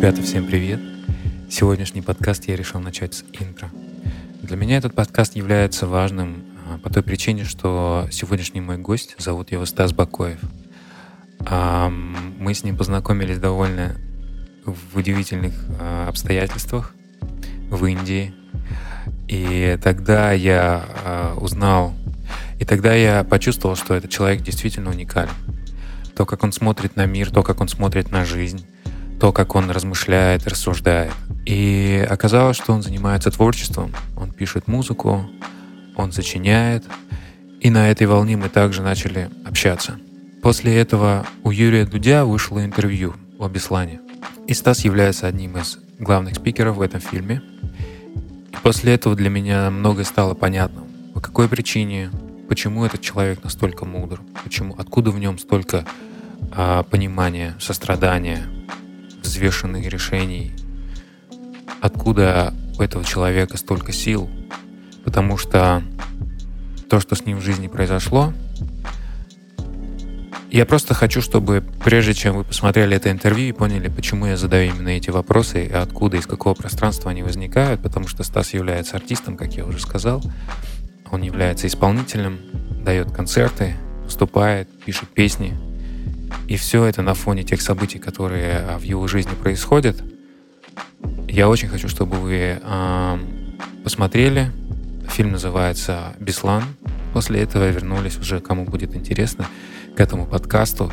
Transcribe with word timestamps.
Ребята, 0.00 0.22
всем 0.22 0.46
привет! 0.46 0.80
Сегодняшний 1.50 2.00
подкаст 2.00 2.48
я 2.48 2.56
решил 2.56 2.80
начать 2.80 3.12
с 3.12 3.24
интро. 3.38 3.68
Для 4.40 4.56
меня 4.56 4.78
этот 4.78 4.94
подкаст 4.94 5.36
является 5.36 5.86
важным 5.86 6.42
а, 6.66 6.78
по 6.78 6.88
той 6.88 7.02
причине, 7.02 7.44
что 7.44 8.08
сегодняшний 8.10 8.62
мой 8.62 8.78
гость, 8.78 9.14
зовут 9.18 9.52
его 9.52 9.66
Стас 9.66 9.92
Бакоев. 9.92 10.40
Мы 11.38 12.54
с 12.54 12.64
ним 12.64 12.78
познакомились 12.78 13.36
довольно 13.36 13.94
в 14.64 14.96
удивительных 14.96 15.52
а, 15.78 16.08
обстоятельствах 16.08 16.94
в 17.68 17.84
Индии. 17.84 18.32
И 19.28 19.78
тогда 19.84 20.32
я 20.32 20.82
а, 21.04 21.36
узнал, 21.38 21.92
и 22.58 22.64
тогда 22.64 22.94
я 22.94 23.22
почувствовал, 23.22 23.76
что 23.76 23.92
этот 23.92 24.10
человек 24.10 24.40
действительно 24.40 24.88
уникален. 24.88 25.34
То, 26.16 26.24
как 26.24 26.42
он 26.42 26.52
смотрит 26.52 26.96
на 26.96 27.04
мир, 27.04 27.30
то, 27.30 27.42
как 27.42 27.60
он 27.60 27.68
смотрит 27.68 28.10
на 28.10 28.24
жизнь, 28.24 28.64
то, 29.20 29.32
как 29.32 29.54
он 29.54 29.70
размышляет, 29.70 30.48
рассуждает. 30.48 31.12
И 31.44 32.06
оказалось, 32.08 32.56
что 32.56 32.72
он 32.72 32.82
занимается 32.82 33.30
творчеством. 33.30 33.92
Он 34.16 34.32
пишет 34.32 34.66
музыку, 34.66 35.28
он 35.94 36.10
сочиняет. 36.10 36.84
И 37.60 37.68
на 37.68 37.90
этой 37.90 38.06
волне 38.06 38.38
мы 38.38 38.48
также 38.48 38.80
начали 38.80 39.28
общаться. 39.44 39.98
После 40.42 40.74
этого 40.78 41.26
у 41.44 41.50
Юрия 41.50 41.84
Дудя 41.84 42.24
вышло 42.24 42.64
интервью 42.64 43.14
о 43.38 43.48
Беслане. 43.48 44.00
И 44.46 44.54
Стас 44.54 44.86
является 44.86 45.26
одним 45.26 45.58
из 45.58 45.78
главных 45.98 46.36
спикеров 46.36 46.78
в 46.78 46.80
этом 46.80 47.00
фильме. 47.00 47.42
И 48.52 48.56
после 48.62 48.94
этого 48.94 49.14
для 49.14 49.28
меня 49.28 49.70
многое 49.70 50.04
стало 50.04 50.32
понятно. 50.32 50.84
По 51.12 51.20
какой 51.20 51.46
причине, 51.46 52.10
почему 52.48 52.86
этот 52.86 53.02
человек 53.02 53.44
настолько 53.44 53.84
мудр, 53.84 54.18
почему, 54.42 54.74
откуда 54.78 55.10
в 55.10 55.18
нем 55.18 55.38
столько 55.38 55.84
а, 56.52 56.84
понимания, 56.84 57.54
сострадания, 57.60 58.46
взвешенных 59.30 59.86
решений, 59.86 60.52
откуда 61.80 62.52
у 62.78 62.82
этого 62.82 63.04
человека 63.04 63.56
столько 63.56 63.92
сил, 63.92 64.28
потому 65.04 65.36
что 65.36 65.82
то, 66.88 66.98
что 67.00 67.14
с 67.14 67.24
ним 67.24 67.38
в 67.38 67.42
жизни 67.42 67.68
произошло, 67.68 68.32
я 70.50 70.66
просто 70.66 70.94
хочу, 70.94 71.22
чтобы 71.22 71.62
прежде 71.84 72.12
чем 72.12 72.38
вы 72.38 72.44
посмотрели 72.44 72.96
это 72.96 73.08
интервью 73.12 73.50
и 73.50 73.52
поняли, 73.52 73.88
почему 73.88 74.26
я 74.26 74.36
задаю 74.36 74.74
именно 74.74 74.88
эти 74.88 75.10
вопросы, 75.10 75.66
и 75.66 75.72
откуда, 75.72 76.16
из 76.16 76.26
какого 76.26 76.54
пространства 76.54 77.12
они 77.12 77.22
возникают, 77.22 77.80
потому 77.80 78.08
что 78.08 78.24
Стас 78.24 78.52
является 78.52 78.96
артистом, 78.96 79.36
как 79.36 79.52
я 79.54 79.64
уже 79.64 79.78
сказал, 79.78 80.20
он 81.12 81.22
является 81.22 81.68
исполнителем, 81.68 82.40
дает 82.84 83.12
концерты, 83.12 83.76
выступает, 84.02 84.68
пишет 84.84 85.08
песни. 85.10 85.56
И 86.48 86.56
все 86.56 86.84
это 86.84 87.02
на 87.02 87.14
фоне 87.14 87.44
тех 87.44 87.62
событий, 87.62 87.98
которые 87.98 88.58
а, 88.58 88.78
в 88.78 88.82
его 88.82 89.06
жизни 89.06 89.32
происходят. 89.34 90.02
Я 91.28 91.48
очень 91.48 91.68
хочу, 91.68 91.88
чтобы 91.88 92.16
вы 92.16 92.60
э, 92.60 93.18
посмотрели. 93.84 94.50
Фильм 95.08 95.32
называется 95.32 96.14
«Беслан». 96.18 96.64
После 97.12 97.40
этого 97.40 97.68
вернулись 97.70 98.18
уже, 98.18 98.40
кому 98.40 98.64
будет 98.64 98.94
интересно, 98.96 99.46
к 99.96 100.00
этому 100.00 100.26
подкасту. 100.26 100.92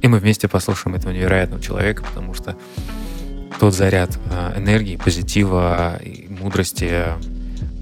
И 0.00 0.08
мы 0.08 0.18
вместе 0.18 0.48
послушаем 0.48 0.96
этого 0.96 1.12
невероятного 1.12 1.60
человека, 1.60 2.04
потому 2.04 2.34
что 2.34 2.56
тот 3.58 3.74
заряд 3.74 4.16
э, 4.30 4.58
энергии, 4.58 4.96
позитива 4.96 6.00
мудрости, 6.28 7.06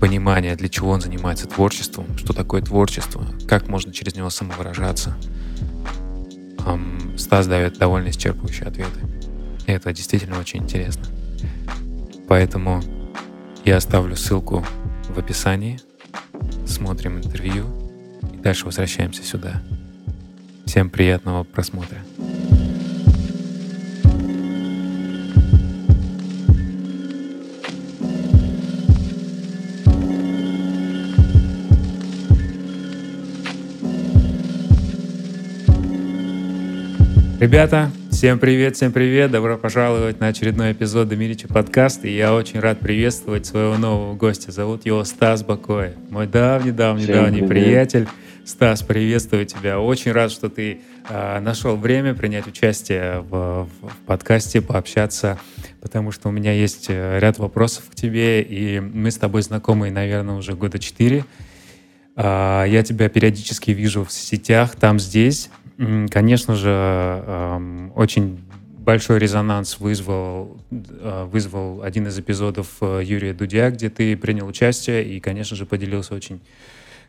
понимания, 0.00 0.56
для 0.56 0.68
чего 0.68 0.90
он 0.90 1.00
занимается 1.00 1.46
творчеством, 1.46 2.16
что 2.16 2.32
такое 2.32 2.62
творчество, 2.62 3.26
как 3.46 3.68
можно 3.68 3.92
через 3.92 4.14
него 4.14 4.30
самовыражаться. 4.30 5.16
Эм, 6.66 7.16
Стас 7.16 7.46
дает 7.46 7.78
довольно 7.78 8.08
исчерпывающие 8.08 8.66
ответы. 8.66 9.00
И 9.66 9.72
это 9.72 9.92
действительно 9.92 10.38
очень 10.38 10.60
интересно. 10.60 11.04
Поэтому 12.28 12.82
я 13.64 13.76
оставлю 13.76 14.16
ссылку 14.16 14.64
в 15.08 15.18
описании. 15.18 15.78
Смотрим 16.66 17.18
интервью 17.18 17.64
и 18.34 18.38
дальше 18.38 18.66
возвращаемся 18.66 19.22
сюда. 19.22 19.62
Всем 20.66 20.90
приятного 20.90 21.44
просмотра. 21.44 21.98
Ребята, 37.38 37.90
всем 38.10 38.38
привет, 38.38 38.76
всем 38.76 38.92
привет. 38.92 39.30
Добро 39.30 39.58
пожаловать 39.58 40.20
на 40.20 40.28
очередной 40.28 40.72
эпизод 40.72 41.10
Демирича 41.10 41.46
подкаста. 41.48 42.08
И 42.08 42.16
я 42.16 42.32
очень 42.32 42.60
рад 42.60 42.80
приветствовать 42.80 43.44
своего 43.44 43.76
нового 43.76 44.14
гостя. 44.14 44.52
Зовут 44.52 44.86
его 44.86 45.04
Стас 45.04 45.42
Бакоев. 45.42 45.92
Мой 46.08 46.26
давний-давний-давний 46.26 47.46
приятель. 47.46 48.08
Стас, 48.46 48.82
приветствую 48.82 49.44
тебя. 49.44 49.78
Очень 49.78 50.12
рад, 50.12 50.32
что 50.32 50.48
ты 50.48 50.80
э, 51.10 51.40
нашел 51.40 51.76
время 51.76 52.14
принять 52.14 52.46
участие 52.46 53.20
в, 53.20 53.68
в 53.82 53.96
подкасте, 54.06 54.62
пообщаться, 54.62 55.38
потому 55.82 56.12
что 56.12 56.30
у 56.30 56.32
меня 56.32 56.52
есть 56.52 56.86
э, 56.88 57.18
ряд 57.20 57.36
вопросов 57.36 57.84
к 57.90 57.94
тебе, 57.94 58.40
и 58.40 58.80
мы 58.80 59.10
с 59.10 59.18
тобой 59.18 59.42
знакомы, 59.42 59.90
наверное, 59.90 60.36
уже 60.36 60.54
года 60.54 60.78
четыре. 60.78 61.26
Э, 62.16 62.64
я 62.66 62.82
тебя 62.82 63.10
периодически 63.10 63.72
вижу 63.72 64.04
в 64.04 64.10
сетях, 64.10 64.74
там, 64.76 64.98
здесь. 64.98 65.50
Конечно 65.78 66.54
же, 66.54 67.90
очень 67.94 68.38
большой 68.86 69.18
резонанс 69.18 69.80
вызвал, 69.80 70.58
э, 70.70 71.24
вызвал 71.24 71.82
один 71.82 72.06
из 72.06 72.16
эпизодов 72.18 72.68
э, 72.80 73.00
Юрия 73.02 73.34
Дудя, 73.34 73.70
где 73.70 73.90
ты 73.90 74.16
принял 74.16 74.46
участие 74.46 75.04
и, 75.04 75.18
конечно 75.18 75.56
же, 75.56 75.66
поделился 75.66 76.14
очень 76.14 76.40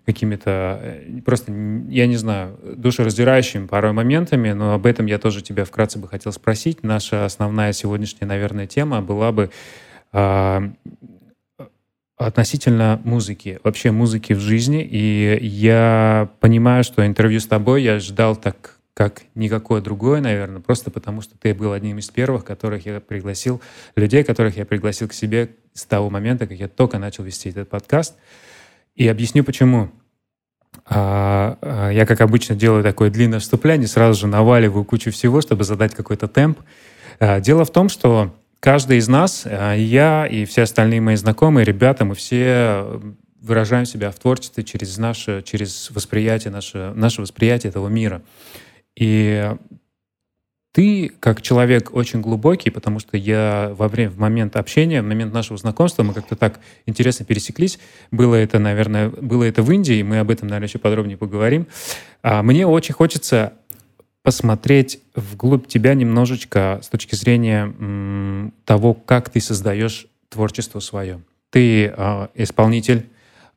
какими-то, 0.07 0.79
э, 0.81 1.21
просто, 1.23 1.51
я 1.51 2.07
не 2.07 2.15
знаю, 2.15 2.59
душераздирающими 2.75 3.67
порой 3.67 3.91
моментами, 3.91 4.53
но 4.53 4.73
об 4.73 4.87
этом 4.87 5.05
я 5.05 5.19
тоже 5.19 5.43
тебя 5.43 5.65
вкратце 5.65 5.99
бы 5.99 6.07
хотел 6.07 6.31
спросить. 6.31 6.81
Наша 6.81 7.25
основная 7.25 7.73
сегодняшняя, 7.73 8.25
наверное, 8.25 8.65
тема 8.65 9.01
была 9.01 9.31
бы 9.31 9.51
относительно 12.17 12.99
музыки, 13.03 13.59
вообще 13.63 13.91
музыки 13.91 14.33
в 14.33 14.39
жизни. 14.39 14.83
И 14.83 15.37
я 15.41 16.29
понимаю, 16.39 16.83
что 16.83 17.05
интервью 17.05 17.39
с 17.39 17.45
тобой 17.45 17.83
я 17.83 17.99
ждал 17.99 18.35
так 18.35 18.77
как 18.93 19.21
никакое 19.35 19.79
другое, 19.79 20.21
наверное, 20.21 20.59
просто 20.59 20.89
потому 20.89 21.21
что 21.21 21.37
ты 21.37 21.53
был 21.53 21.71
одним 21.71 21.99
из 21.99 22.09
первых, 22.09 22.43
которых 22.43 22.87
я 22.87 22.99
пригласил, 22.99 23.61
людей, 23.95 24.23
которых 24.23 24.57
я 24.57 24.65
пригласил 24.65 25.07
к 25.07 25.13
себе 25.13 25.51
с 25.75 25.85
того 25.85 26.09
момента, 26.09 26.47
как 26.47 26.57
я 26.57 26.67
только 26.67 26.97
начал 26.97 27.23
вести 27.23 27.49
этот 27.49 27.69
подкаст. 27.69 28.15
И 28.95 29.07
объясню 29.07 29.43
почему. 29.43 29.91
А, 30.85 31.59
а, 31.61 31.91
я, 31.91 32.07
как 32.07 32.21
обычно, 32.21 32.55
делаю 32.55 32.81
такое 32.81 33.11
длинное 33.11 33.39
вступление, 33.39 33.87
сразу 33.87 34.21
же 34.21 34.25
наваливаю 34.25 34.83
кучу 34.83 35.11
всего, 35.11 35.41
чтобы 35.41 35.63
задать 35.63 35.93
какой-то 35.93 36.27
темп. 36.27 36.57
А, 37.19 37.39
дело 37.39 37.65
в 37.65 37.71
том, 37.71 37.89
что 37.89 38.35
каждый 38.59 38.97
из 38.97 39.07
нас, 39.07 39.45
я 39.45 40.27
и 40.27 40.45
все 40.45 40.63
остальные 40.63 41.01
мои 41.01 41.15
знакомые, 41.15 41.65
ребята, 41.65 42.05
мы 42.05 42.15
все 42.15 42.99
выражаем 43.41 43.85
себя 43.85 44.11
в 44.11 44.19
творчестве 44.19 44.63
через 44.63 44.97
наше, 44.97 45.41
через 45.43 45.89
восприятие, 45.91 46.51
наше, 46.51 46.91
наше 46.95 47.21
восприятие 47.21 47.69
этого 47.69 47.87
мира. 47.87 48.21
И 48.95 49.51
ты, 50.77 51.11
как 51.19 51.41
человек 51.41 51.95
очень 51.95 52.21
глубокий, 52.21 52.69
потому 52.69 52.99
что 52.99 53.17
я 53.17 53.71
во 53.75 53.87
время, 53.87 54.11
в 54.11 54.19
момент 54.19 54.55
общения, 54.55 55.01
в 55.01 55.05
момент 55.05 55.33
нашего 55.33 55.57
знакомства, 55.57 56.03
мы 56.03 56.13
как-то 56.13 56.35
так 56.35 56.59
интересно 56.85 57.25
пересеклись. 57.25 57.79
Было 58.11 58.35
это, 58.35 58.59
наверное, 58.59 59.09
было 59.09 59.43
это 59.43 59.63
в 59.63 59.71
Индии, 59.71 60.03
мы 60.03 60.19
об 60.19 60.29
этом, 60.29 60.47
наверное, 60.47 60.67
еще 60.67 60.77
подробнее 60.77 61.17
поговорим. 61.17 61.65
А 62.21 62.43
мне 62.43 62.67
очень 62.67 62.93
хочется 62.93 63.53
посмотреть 64.27 64.99
вглубь 65.15 65.67
тебя 65.67 65.93
немножечко 65.93 66.81
с 66.83 66.89
точки 66.89 67.15
зрения 67.15 67.73
м, 67.79 68.53
того, 68.65 68.93
как 68.93 69.29
ты 69.29 69.39
создаешь 69.39 70.07
творчество 70.27 70.81
свое. 70.81 71.21
Ты 71.49 71.85
э, 71.85 72.27
исполнитель, 72.35 73.05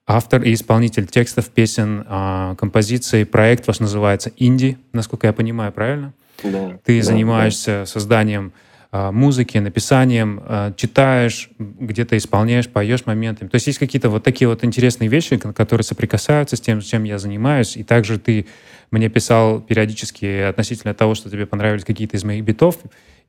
автор 0.06 0.44
и 0.44 0.55
исполнитель 0.55 1.08
текстов, 1.08 1.49
песен, 1.49 2.06
э, 2.08 2.55
композиций. 2.56 3.26
Проект 3.26 3.67
ваш 3.67 3.81
называется 3.81 4.31
«Инди», 4.37 4.78
насколько 4.93 5.26
я 5.26 5.32
понимаю, 5.32 5.72
правильно? 5.72 6.14
Да. 6.44 6.78
Ты 6.84 7.00
да, 7.00 7.05
занимаешься 7.05 7.81
да. 7.81 7.87
созданием 7.87 8.52
э, 8.93 9.11
музыки, 9.11 9.58
написанием, 9.58 10.40
э, 10.40 10.72
читаешь, 10.76 11.50
где-то 11.58 12.17
исполняешь, 12.17 12.69
поешь 12.69 13.06
моментами. 13.06 13.49
То 13.49 13.56
есть 13.56 13.67
есть 13.67 13.81
какие-то 13.81 14.08
вот 14.08 14.22
такие 14.22 14.46
вот 14.46 14.62
интересные 14.62 15.08
вещи, 15.08 15.37
которые 15.37 15.82
соприкасаются 15.82 16.55
с 16.55 16.61
тем, 16.61 16.81
чем 16.81 17.02
я 17.02 17.19
занимаюсь. 17.19 17.76
И 17.76 17.82
также 17.82 18.20
ты 18.20 18.46
мне 18.91 19.09
писал 19.09 19.61
периодически 19.61 20.43
относительно 20.43 20.95
того, 20.95 21.15
что 21.15 21.31
тебе 21.31 21.47
понравились 21.47 21.85
какие-то 21.85 22.17
из 22.17 22.25
моих 22.25 22.45
битов. 22.45 22.79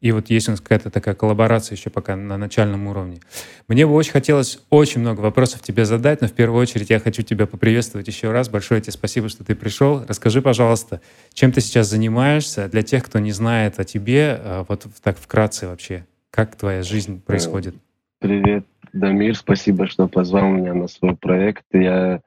И 0.02 0.12
вот 0.12 0.32
есть 0.32 0.48
у 0.48 0.52
нас 0.52 0.62
какая-то 0.62 0.90
такая 0.90 1.14
коллаборация 1.14 1.76
еще 1.76 1.92
пока 1.92 2.16
на 2.16 2.36
начальном 2.36 2.88
уровне. 2.88 3.20
Мне 3.68 3.86
бы 3.86 3.94
очень 3.94 4.12
хотелось 4.12 4.60
очень 4.72 5.00
много 5.00 5.22
вопросов 5.22 5.62
тебе 5.62 5.86
задать, 5.86 6.22
но 6.22 6.28
в 6.28 6.32
первую 6.32 6.60
очередь 6.60 6.90
я 6.90 7.00
хочу 7.00 7.22
тебя 7.22 7.46
поприветствовать 7.46 8.08
еще 8.08 8.32
раз. 8.32 8.50
Большое 8.50 8.82
тебе 8.82 8.94
спасибо, 8.94 9.30
что 9.30 9.44
ты 9.44 9.54
пришел. 9.54 10.04
Расскажи, 10.08 10.42
пожалуйста, 10.42 11.02
чем 11.34 11.52
ты 11.52 11.62
сейчас 11.62 11.88
занимаешься 11.88 12.68
для 12.68 12.82
тех, 12.82 13.06
кто 13.06 13.20
не 13.20 13.32
знает 13.32 13.80
о 13.80 13.84
тебе, 13.84 14.40
а 14.44 14.66
вот 14.68 14.88
так 15.04 15.20
вкратце 15.20 15.68
вообще. 15.68 16.08
Как 16.32 16.56
твоя 16.56 16.82
жизнь 16.82 17.22
происходит? 17.22 17.76
Привет, 18.20 18.66
Дамир, 18.94 19.36
спасибо, 19.36 19.88
что 19.88 20.08
позвал 20.08 20.50
меня 20.50 20.74
на 20.74 20.88
свой 20.88 21.16
проект. 21.16 21.64
Я 21.72 22.22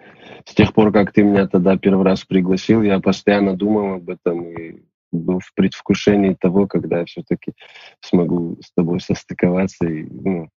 с 0.47 0.55
тех 0.55 0.73
пор, 0.73 0.93
как 0.93 1.13
ты 1.13 1.23
меня 1.23 1.47
тогда 1.47 1.77
первый 1.77 2.05
раз 2.05 2.25
пригласил, 2.25 2.83
я 2.83 3.01
постоянно 3.01 3.57
думал 3.57 3.95
об 3.95 4.09
этом 4.09 4.49
и 4.49 4.83
был 5.13 5.41
в 5.41 5.53
предвкушении 5.55 6.37
того, 6.39 6.67
когда 6.67 7.01
я 7.01 7.05
все-таки 7.05 7.53
смогу 8.01 8.59
с 8.63 8.73
тобой 8.73 9.01
состыковаться 9.01 9.87
и 9.87 10.05
ну, 10.05 10.49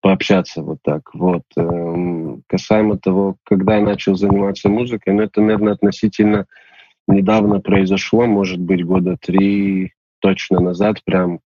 пообщаться 0.00 0.62
вот 0.62 0.78
так. 0.82 1.12
Вот. 1.14 1.42
Эм, 1.56 2.42
касаемо 2.46 2.98
того, 2.98 3.36
когда 3.44 3.76
я 3.76 3.82
начал 3.82 4.14
заниматься 4.14 4.68
музыкой, 4.68 5.14
ну, 5.14 5.22
это, 5.22 5.40
наверное, 5.40 5.74
относительно 5.74 6.46
недавно 7.06 7.60
произошло, 7.60 8.26
может 8.26 8.60
быть, 8.60 8.84
года 8.84 9.16
три 9.20 9.92
точно 10.20 10.60
назад, 10.60 11.02
прям, 11.04 11.40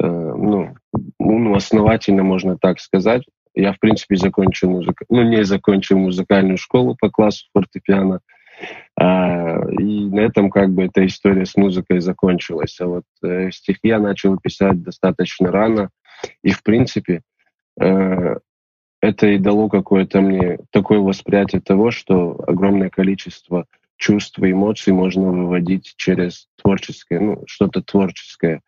ну, 0.00 0.74
ну, 1.18 1.54
основательно, 1.54 2.22
можно 2.22 2.56
так 2.56 2.80
сказать. 2.80 3.24
Я, 3.54 3.72
в 3.72 3.80
принципе, 3.80 4.16
закончил 4.16 4.70
музыку, 4.70 5.04
ну, 5.08 5.22
не 5.22 5.44
закончил 5.44 5.98
музыкальную 5.98 6.58
школу 6.58 6.96
по 6.98 7.10
классу 7.10 7.46
фортепиано, 7.52 8.20
а, 8.96 9.60
и 9.78 10.06
на 10.06 10.20
этом 10.20 10.50
как 10.50 10.70
бы 10.70 10.84
эта 10.84 11.06
история 11.06 11.46
с 11.46 11.56
музыкой 11.56 12.00
закончилась. 12.00 12.78
А 12.80 12.86
вот 12.86 13.04
э, 13.22 13.50
стихи 13.50 13.88
я 13.88 13.98
начал 13.98 14.36
писать 14.38 14.82
достаточно 14.82 15.50
рано, 15.50 15.90
и, 16.42 16.50
в 16.50 16.62
принципе, 16.62 17.22
э, 17.80 18.36
это 19.00 19.26
и 19.28 19.38
дало 19.38 19.68
какое-то 19.68 20.20
мне 20.20 20.58
такое 20.70 20.98
восприятие 20.98 21.60
того, 21.60 21.90
что 21.90 22.42
огромное 22.46 22.90
количество 22.90 23.66
чувств 23.96 24.38
и 24.40 24.52
эмоций 24.52 24.92
можно 24.92 25.30
выводить 25.30 25.94
через 25.96 26.48
творческое, 26.60 27.20
ну, 27.20 27.42
что-то 27.46 27.82
творческое. 27.82 28.62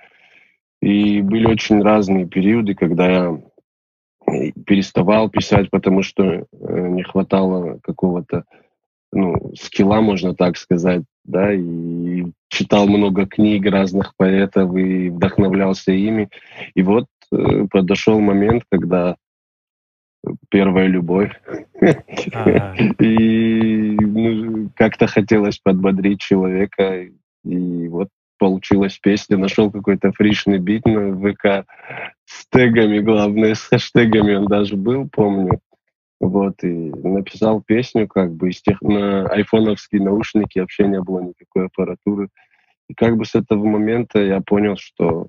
И 0.81 1.21
были 1.21 1.47
очень 1.47 1.82
разные 1.82 2.27
периоды, 2.27 2.75
когда 2.75 3.09
я 3.09 3.43
э, 4.27 4.53
переставал 4.67 5.29
писать, 5.29 5.71
потому 5.71 6.03
что 6.03 6.23
э, 6.25 6.44
не 6.50 7.03
хватало 7.03 7.79
какого-то 7.82 8.44
ну, 9.12 9.53
скилла, 9.56 10.00
можно 10.00 10.35
так 10.35 10.56
сказать, 10.56 11.03
да, 11.25 11.53
и 11.53 12.27
читал 12.49 12.87
много 12.87 13.27
книг 13.27 13.67
разных 13.67 14.15
поэтов 14.17 14.75
и 14.77 15.11
вдохновлялся 15.11 15.93
ими. 15.93 16.31
И 16.75 16.82
вот 16.82 17.06
э, 17.32 17.67
подошел 17.71 18.21
момент, 18.21 18.65
когда 18.71 19.17
первая 20.49 20.87
любовь. 20.87 21.32
И 23.00 23.97
ну, 23.99 24.71
как-то 24.77 25.06
хотелось 25.06 25.59
подбодрить 25.59 26.21
человека. 26.21 27.09
И 27.44 27.88
вот 27.88 28.09
получилась 28.41 28.99
песня. 28.99 29.37
Нашел 29.37 29.71
какой-то 29.71 30.13
фришный 30.13 30.59
бит 30.59 30.87
на 30.87 31.15
ВК 31.15 31.69
с 32.25 32.47
тегами, 32.49 32.99
главное, 33.01 33.55
с 33.55 33.61
хэштегами 33.61 34.35
он 34.35 34.47
даже 34.47 34.77
был, 34.77 35.09
помню. 35.09 35.61
Вот, 36.21 36.63
и 36.65 36.91
написал 36.91 37.63
песню, 37.63 38.09
как 38.09 38.33
бы, 38.35 38.51
из 38.51 38.61
тех, 38.61 38.81
на 38.83 39.27
айфоновские 39.27 40.03
наушники, 40.03 40.59
вообще 40.59 40.87
не 40.87 41.01
было 41.01 41.21
никакой 41.21 41.67
аппаратуры. 41.67 42.29
И 42.89 42.95
как 42.95 43.17
бы 43.17 43.25
с 43.25 43.35
этого 43.35 43.65
момента 43.65 44.19
я 44.19 44.41
понял, 44.41 44.77
что 44.77 45.29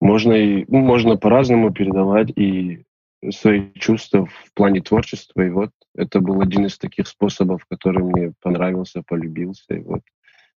можно 0.00 0.32
и 0.32 0.64
ну, 0.68 0.78
можно 0.80 1.16
по-разному 1.16 1.72
передавать 1.72 2.30
и 2.36 2.84
свои 3.30 3.72
чувства 3.74 4.26
в 4.26 4.52
плане 4.54 4.80
творчества. 4.80 5.42
И 5.42 5.50
вот 5.50 5.70
это 5.96 6.20
был 6.20 6.40
один 6.40 6.66
из 6.66 6.78
таких 6.78 7.08
способов, 7.08 7.64
который 7.68 8.02
мне 8.02 8.32
понравился, 8.42 9.02
полюбился. 9.06 9.74
И 9.74 9.80
вот 9.80 10.02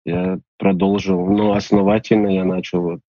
я 0.07 0.39
продолжил. 0.57 1.25
Но 1.27 1.54
основательно 1.54 2.30
я 2.30 2.44
начал 2.44 2.81
вот 2.81 3.00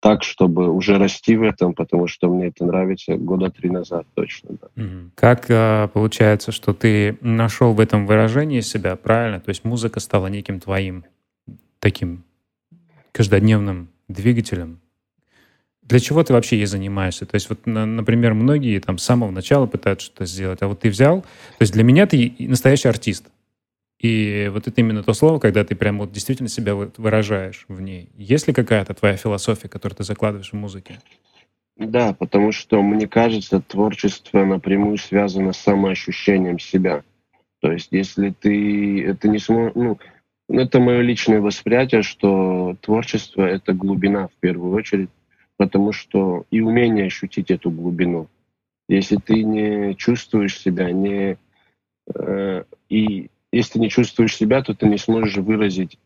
так, 0.00 0.22
чтобы 0.22 0.70
уже 0.70 0.98
расти 0.98 1.36
в 1.36 1.42
этом, 1.42 1.74
потому 1.74 2.06
что 2.06 2.28
мне 2.28 2.48
это 2.48 2.64
нравится 2.64 3.16
года 3.16 3.50
три 3.50 3.70
назад 3.70 4.06
точно. 4.14 4.50
Да. 4.60 4.84
Как 5.14 5.46
а, 5.48 5.88
получается, 5.88 6.52
что 6.52 6.74
ты 6.74 7.18
нашел 7.20 7.72
в 7.72 7.80
этом 7.80 8.06
выражении 8.06 8.60
себя, 8.60 8.96
правильно? 8.96 9.40
То 9.40 9.48
есть 9.48 9.64
музыка 9.64 10.00
стала 10.00 10.26
неким 10.28 10.60
твоим 10.60 11.04
таким 11.80 12.24
каждодневным 13.12 13.88
двигателем, 14.08 14.80
для 15.82 16.00
чего 16.00 16.22
ты 16.24 16.32
вообще 16.32 16.56
ей 16.56 16.66
занимаешься? 16.66 17.26
То 17.26 17.36
есть 17.36 17.48
вот, 17.48 17.64
например, 17.64 18.34
многие 18.34 18.80
там 18.80 18.98
с 18.98 19.04
самого 19.04 19.30
начала 19.30 19.66
пытаются 19.66 20.06
что-то 20.06 20.26
сделать, 20.26 20.60
а 20.60 20.68
вот 20.68 20.80
ты 20.80 20.90
взял, 20.90 21.22
то 21.22 21.60
есть 21.60 21.72
для 21.72 21.84
меня 21.84 22.06
ты 22.06 22.34
настоящий 22.38 22.88
артист. 22.88 23.24
И 23.98 24.50
вот 24.52 24.68
это 24.68 24.80
именно 24.80 25.02
то 25.02 25.14
слово, 25.14 25.38
когда 25.38 25.64
ты 25.64 25.74
прям 25.74 25.98
вот 25.98 26.12
действительно 26.12 26.48
себя 26.48 26.74
выражаешь 26.74 27.64
в 27.68 27.80
ней. 27.80 28.10
Есть 28.16 28.46
ли 28.46 28.54
какая-то 28.54 28.94
твоя 28.94 29.16
философия, 29.16 29.68
которую 29.68 29.96
ты 29.96 30.04
закладываешь 30.04 30.50
в 30.50 30.56
музыке? 30.56 30.98
Да, 31.76 32.12
потому 32.12 32.52
что, 32.52 32.82
мне 32.82 33.06
кажется, 33.06 33.60
творчество 33.60 34.44
напрямую 34.44 34.98
связано 34.98 35.52
с 35.52 35.58
самоощущением 35.58 36.58
себя. 36.58 37.02
То 37.60 37.72
есть, 37.72 37.88
если 37.90 38.30
ты 38.30 39.04
это 39.04 39.28
не 39.28 39.38
сможешь... 39.38 39.72
Ну, 39.74 39.98
это 40.48 40.78
мое 40.78 41.00
личное 41.00 41.40
восприятие, 41.40 42.02
что 42.02 42.76
творчество— 42.80 43.42
это 43.44 43.72
глубина 43.72 44.28
в 44.28 44.40
первую 44.40 44.74
очередь 44.74 45.10
потому 45.56 45.92
что 45.92 46.44
и 46.50 46.60
умение 46.60 47.06
ощутить 47.06 47.50
эту 47.50 47.70
глубину. 47.70 48.28
Если 48.88 49.16
ты 49.16 49.42
не 49.42 49.96
чувствуешь 49.96 50.58
себя, 50.58 50.90
не, 50.92 51.38
э, 52.14 52.64
и 52.88 53.30
если 53.52 53.74
ты 53.74 53.78
не 53.80 53.90
чувствуешь 53.90 54.36
себя, 54.36 54.62
то 54.62 54.74
ты 54.74 54.86
не 54.86 54.98
сможешь 54.98 55.36
выразить 55.36 55.98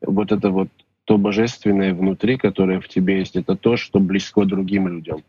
вот 0.00 0.32
это 0.32 0.50
вот 0.50 0.68
то 1.04 1.18
божественное 1.18 1.94
внутри, 1.94 2.36
которое 2.36 2.80
в 2.80 2.88
тебе 2.88 3.18
есть, 3.18 3.36
это 3.36 3.56
то, 3.56 3.76
что 3.76 3.98
близко 3.98 4.44
другим 4.44 4.88
людям. 4.88 5.24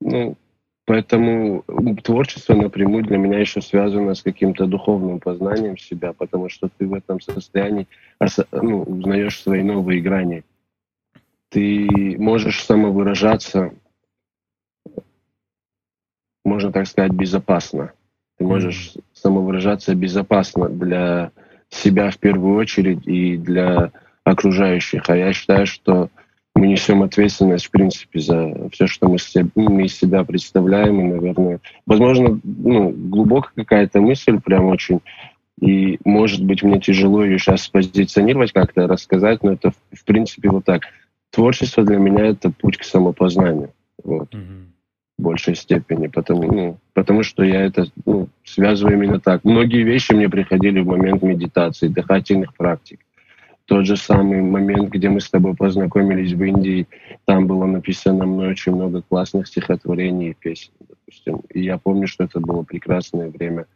Ну, 0.00 0.36
поэтому 0.84 1.64
творчество 2.02 2.54
напрямую 2.54 3.04
для 3.04 3.18
меня 3.18 3.38
еще 3.38 3.60
связано 3.60 4.14
с 4.14 4.22
каким-то 4.22 4.66
духовным 4.66 5.20
познанием 5.20 5.76
себя, 5.76 6.12
потому 6.12 6.48
что 6.48 6.68
ты 6.68 6.86
в 6.86 6.94
этом 6.94 7.20
состоянии 7.20 7.88
ну, 8.52 8.82
узнаешь 8.82 9.40
свои 9.40 9.62
новые 9.62 10.00
грани 10.00 10.44
ты 11.50 12.16
можешь 12.18 12.64
самовыражаться, 12.64 13.74
можно 16.44 16.72
так 16.72 16.86
сказать, 16.86 17.12
безопасно. 17.12 17.92
Ты 18.40 18.46
можешь 18.46 18.94
самовыражаться 19.12 19.94
безопасно 19.94 20.70
для 20.70 21.30
себя 21.68 22.10
в 22.10 22.16
первую 22.16 22.56
очередь 22.56 23.06
и 23.06 23.36
для 23.36 23.92
окружающих. 24.24 25.02
А 25.10 25.14
я 25.14 25.34
считаю, 25.34 25.66
что 25.66 26.08
мы 26.54 26.68
несем 26.68 27.02
ответственность, 27.02 27.66
в 27.66 27.70
принципе, 27.70 28.18
за 28.18 28.70
все, 28.72 28.86
что 28.86 29.08
мы, 29.08 29.18
мы 29.54 29.84
из 29.84 29.94
себя 29.94 30.24
представляем. 30.24 31.00
И, 31.00 31.04
наверное, 31.04 31.60
возможно, 31.84 32.40
ну, 32.42 32.88
глубокая 32.88 33.52
какая-то 33.56 34.00
мысль, 34.00 34.40
прям 34.40 34.68
очень. 34.68 35.00
И, 35.60 35.98
может 36.06 36.42
быть, 36.42 36.62
мне 36.62 36.80
тяжело 36.80 37.22
ее 37.22 37.38
сейчас 37.38 37.68
позиционировать, 37.68 38.52
как-то 38.52 38.86
рассказать, 38.86 39.42
но 39.42 39.52
это, 39.52 39.72
в 39.92 40.04
принципе, 40.06 40.48
вот 40.48 40.64
так 40.64 40.84
творчество 41.30 41.84
для 41.84 41.98
меня 41.98 42.24
это 42.24 42.50
путь 42.50 42.78
к 42.78 42.84
самопознанию. 42.84 43.74
Вот. 44.02 44.34
Mm-hmm. 44.34 44.64
В 45.20 45.22
большей 45.22 45.54
степени. 45.54 46.06
Потому, 46.06 46.52
ну, 46.52 46.78
потому 46.94 47.22
что 47.22 47.44
я 47.44 47.60
это 47.60 47.84
ну, 48.06 48.28
связываю 48.42 48.96
именно 48.96 49.20
так. 49.20 49.44
Многие 49.44 49.82
вещи 49.82 50.12
мне 50.12 50.30
приходили 50.30 50.80
в 50.80 50.86
момент 50.86 51.22
медитации, 51.22 51.88
дыхательных 51.88 52.54
практик. 52.54 53.00
Тот 53.66 53.86
же 53.86 53.96
самый 53.96 54.40
момент, 54.40 54.90
где 54.90 55.10
мы 55.10 55.20
с 55.20 55.30
тобой 55.30 55.54
познакомились 55.54 56.32
в 56.32 56.42
Индии, 56.42 56.88
там 57.26 57.46
было 57.46 57.66
написано 57.66 58.26
мной 58.26 58.48
очень 58.48 58.74
много 58.74 59.02
классных 59.02 59.46
стихотворений 59.46 60.30
и 60.30 60.34
песен, 60.34 60.72
допустим. 60.88 61.42
И 61.50 61.60
я 61.60 61.76
помню, 61.76 62.08
что 62.08 62.24
это 62.24 62.40
было 62.40 62.62
прекрасное 62.62 63.28
время, 63.28 63.66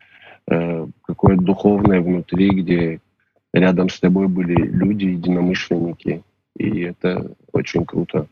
э, 0.51 0.87
какое-то 1.03 1.43
духовное 1.43 2.01
внутри, 2.01 2.51
где 2.51 3.01
рядом 3.53 3.89
с 3.89 4.01
тобой 4.01 4.29
были 4.29 4.55
люди, 4.55 5.05
единомышленники, 5.05 6.23
и 6.57 6.81
это 6.81 7.31
очень 7.53 7.85
круто. 7.85 8.27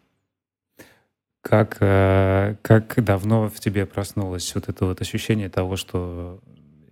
Как, 1.42 1.78
э, 1.80 2.54
как 2.62 3.02
давно 3.04 3.48
в 3.48 3.58
тебе 3.58 3.84
проснулось 3.84 4.54
вот 4.54 4.68
это 4.68 4.86
вот 4.86 5.00
ощущение 5.00 5.48
того, 5.48 5.74
что 5.76 6.38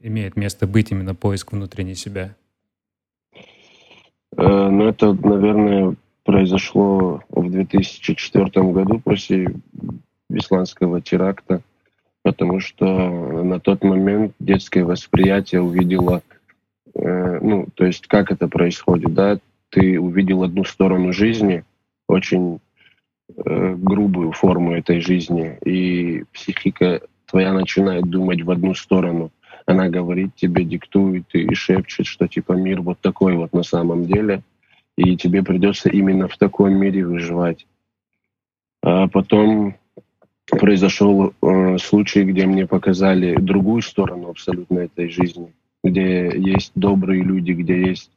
имеет 0.02 0.36
место 0.36 0.66
быть 0.66 0.90
именно 0.90 1.14
поиск 1.14 1.52
внутренней 1.52 1.94
себя? 1.94 2.34
Э, 4.36 4.68
ну, 4.68 4.88
это, 4.88 5.12
наверное, 5.12 5.94
произошло 6.24 7.22
в 7.28 7.48
2004 7.48 8.72
году 8.72 8.98
после 8.98 9.54
Бесланского 10.28 11.00
теракта, 11.00 11.62
потому 12.22 12.58
что 12.58 12.84
на 12.86 13.60
тот 13.60 13.84
момент 13.84 14.34
детское 14.40 14.84
восприятие 14.84 15.62
увидело, 15.62 16.22
э, 16.94 17.38
ну, 17.40 17.68
то 17.74 17.84
есть 17.84 18.08
как 18.08 18.32
это 18.32 18.48
происходит, 18.48 19.14
да, 19.14 19.38
ты 19.68 20.00
увидел 20.00 20.42
одну 20.42 20.64
сторону 20.64 21.12
жизни, 21.12 21.62
очень 22.08 22.58
э, 23.36 23.74
грубую 23.76 24.32
форму 24.32 24.72
этой 24.72 25.00
жизни, 25.00 25.58
и 25.64 26.24
психика 26.32 27.00
твоя 27.26 27.52
начинает 27.52 28.04
думать 28.04 28.42
в 28.42 28.50
одну 28.50 28.74
сторону. 28.74 29.30
Она 29.66 29.88
говорит 29.88 30.34
тебе, 30.34 30.64
диктует 30.64 31.26
и 31.32 31.54
шепчет, 31.54 32.06
что 32.06 32.26
типа 32.26 32.52
мир 32.52 32.80
вот 32.80 32.98
такой 33.00 33.36
вот 33.36 33.52
на 33.52 33.62
самом 33.62 34.06
деле, 34.06 34.42
и 34.96 35.16
тебе 35.16 35.42
придется 35.42 35.88
именно 35.88 36.28
в 36.28 36.36
таком 36.36 36.74
мире 36.74 37.06
выживать. 37.06 37.66
А 38.82 39.08
потом 39.08 39.76
произошел 40.46 41.32
э, 41.42 41.78
случай, 41.78 42.24
где 42.24 42.46
мне 42.46 42.66
показали 42.66 43.36
другую 43.36 43.82
сторону 43.82 44.30
абсолютно 44.30 44.80
этой 44.80 45.08
жизни, 45.08 45.52
где 45.84 46.32
есть 46.34 46.72
добрые 46.74 47.22
люди, 47.22 47.52
где 47.52 47.80
есть 47.80 48.10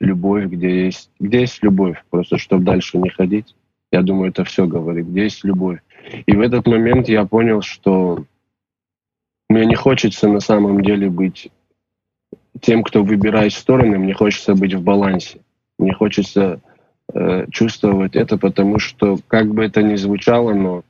любовь, 0.00 0.46
где 0.46 0.86
есть, 0.86 1.10
где 1.18 1.40
есть 1.40 1.62
любовь, 1.62 2.02
просто 2.10 2.38
чтобы 2.38 2.64
дальше 2.64 2.98
не 2.98 3.08
ходить. 3.08 3.54
Я 3.92 4.02
думаю, 4.02 4.30
это 4.30 4.44
все 4.44 4.66
говорит, 4.66 5.06
где 5.06 5.24
есть 5.24 5.44
любовь. 5.44 5.80
И 6.26 6.34
в 6.34 6.40
этот 6.40 6.66
момент 6.66 7.08
я 7.08 7.26
понял, 7.26 7.60
что 7.60 8.24
мне 9.48 9.66
не 9.66 9.74
хочется 9.74 10.28
на 10.28 10.40
самом 10.40 10.82
деле 10.82 11.10
быть 11.10 11.50
тем, 12.60 12.82
кто 12.82 13.04
выбирает 13.04 13.52
стороны, 13.52 13.98
мне 13.98 14.14
хочется 14.14 14.54
быть 14.54 14.74
в 14.74 14.82
балансе. 14.82 15.40
Мне 15.78 15.92
хочется 15.92 16.60
э, 17.12 17.46
чувствовать 17.50 18.16
это, 18.16 18.38
потому 18.38 18.78
что, 18.78 19.18
как 19.26 19.52
бы 19.52 19.64
это 19.64 19.82
ни 19.82 19.96
звучало, 19.96 20.54
но 20.54 20.84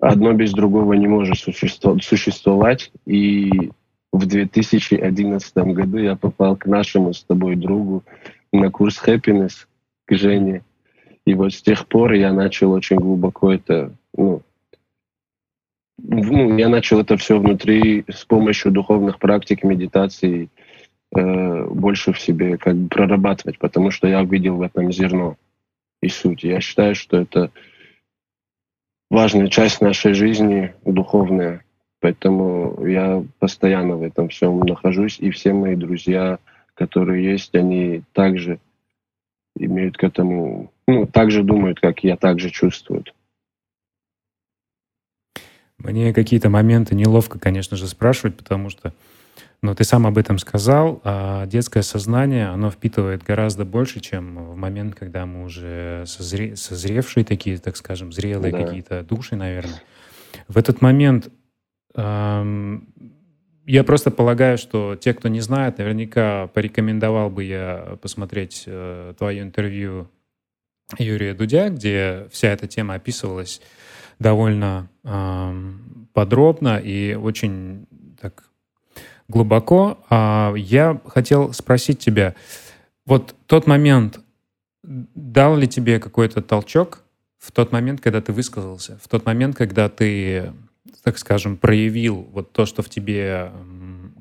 одно 0.00 0.32
без 0.32 0.52
другого 0.52 0.94
не 0.94 1.06
может 1.06 1.36
существовать. 1.38 2.90
И 3.06 3.70
в 4.12 4.26
2011 4.26 5.56
году 5.56 5.98
я 5.98 6.16
попал 6.16 6.56
к 6.56 6.66
нашему 6.66 7.12
с 7.12 7.22
тобой 7.22 7.56
другу 7.56 8.02
на 8.52 8.70
курс 8.70 9.00
Happiness, 9.04 9.66
к 10.06 10.14
Жене. 10.14 10.62
И 11.26 11.34
вот 11.34 11.52
с 11.52 11.60
тех 11.60 11.86
пор 11.86 12.12
я 12.12 12.32
начал 12.32 12.72
очень 12.72 12.96
глубоко 12.96 13.52
это, 13.52 13.92
ну, 14.16 14.42
ну 15.98 16.56
я 16.56 16.68
начал 16.68 17.00
это 17.00 17.16
все 17.16 17.38
внутри 17.38 18.04
с 18.08 18.24
помощью 18.24 18.70
духовных 18.70 19.18
практик, 19.18 19.64
медитации, 19.64 20.48
э, 21.14 21.66
больше 21.66 22.12
в 22.12 22.20
себе 22.20 22.58
как 22.58 22.76
бы 22.76 22.88
прорабатывать, 22.88 23.58
потому 23.58 23.90
что 23.90 24.06
я 24.06 24.22
увидел 24.22 24.56
в 24.56 24.62
этом 24.62 24.92
зерно 24.92 25.36
и 26.00 26.08
суть. 26.08 26.44
Я 26.44 26.60
считаю, 26.60 26.94
что 26.94 27.18
это 27.18 27.50
важная 29.10 29.48
часть 29.48 29.80
нашей 29.80 30.14
жизни, 30.14 30.74
духовная. 30.84 31.64
Поэтому 32.00 32.86
я 32.86 33.24
постоянно 33.38 33.96
в 33.96 34.02
этом 34.02 34.28
всем 34.28 34.60
нахожусь, 34.60 35.18
и 35.18 35.30
все 35.30 35.52
мои 35.52 35.74
друзья, 35.74 36.38
которые 36.74 37.24
есть, 37.24 37.54
они 37.54 38.02
также 38.12 38.60
имеют 39.56 39.96
к 39.96 40.04
этому, 40.04 40.70
ну, 40.86 41.06
так 41.06 41.30
же 41.30 41.42
думают, 41.42 41.80
как 41.80 42.04
я, 42.04 42.16
так 42.16 42.38
же 42.38 42.50
чувствуют. 42.50 43.14
Мне 45.78 46.14
какие-то 46.14 46.48
моменты 46.48 46.94
неловко, 46.94 47.38
конечно 47.38 47.76
же, 47.76 47.86
спрашивать, 47.86 48.36
потому 48.36 48.70
что, 48.70 48.94
ну, 49.62 49.74
ты 49.74 49.84
сам 49.84 50.06
об 50.06 50.16
этом 50.16 50.38
сказал, 50.38 51.00
а 51.04 51.46
детское 51.46 51.82
сознание, 51.82 52.48
оно 52.48 52.70
впитывает 52.70 53.22
гораздо 53.22 53.64
больше, 53.64 54.00
чем 54.00 54.52
в 54.52 54.56
момент, 54.56 54.94
когда 54.94 55.26
мы 55.26 55.44
уже 55.44 56.04
созре... 56.06 56.56
созревшие 56.56 57.24
такие, 57.24 57.58
так 57.58 57.76
скажем, 57.76 58.12
зрелые 58.12 58.52
да. 58.52 58.64
какие-то 58.64 59.02
души, 59.02 59.36
наверное. 59.36 59.82
В 60.48 60.56
этот 60.56 60.80
момент 60.80 61.30
я 63.66 63.84
просто 63.84 64.10
полагаю, 64.10 64.58
что 64.58 64.96
те, 64.96 65.12
кто 65.12 65.28
не 65.28 65.40
знает, 65.40 65.78
наверняка 65.78 66.46
порекомендовал 66.48 67.30
бы 67.30 67.42
я 67.44 67.98
посмотреть 68.00 68.64
э, 68.66 69.14
твое 69.18 69.42
интервью 69.42 70.08
Юрия 70.98 71.34
Дудя, 71.34 71.68
где 71.70 72.28
вся 72.30 72.48
эта 72.48 72.66
тема 72.66 72.94
описывалась 72.94 73.60
довольно 74.18 74.88
э, 75.04 75.72
подробно 76.12 76.78
и 76.78 77.14
очень 77.14 77.86
так 78.20 78.44
глубоко. 79.28 79.98
А 80.08 80.54
я 80.56 81.00
хотел 81.06 81.52
спросить 81.52 81.98
тебя, 81.98 82.34
вот 83.04 83.34
тот 83.46 83.66
момент 83.66 84.20
дал 84.82 85.56
ли 85.56 85.66
тебе 85.66 85.98
какой-то 85.98 86.40
толчок 86.42 87.02
в 87.38 87.52
тот 87.52 87.72
момент, 87.72 88.00
когда 88.00 88.20
ты 88.20 88.32
высказался, 88.32 88.98
в 89.02 89.08
тот 89.08 89.26
момент, 89.26 89.56
когда 89.56 89.88
ты 89.88 90.52
так 91.02 91.18
скажем, 91.18 91.56
проявил 91.56 92.26
вот 92.32 92.50
то, 92.50 92.66
что 92.66 92.82
в 92.82 92.88
тебе 92.88 93.52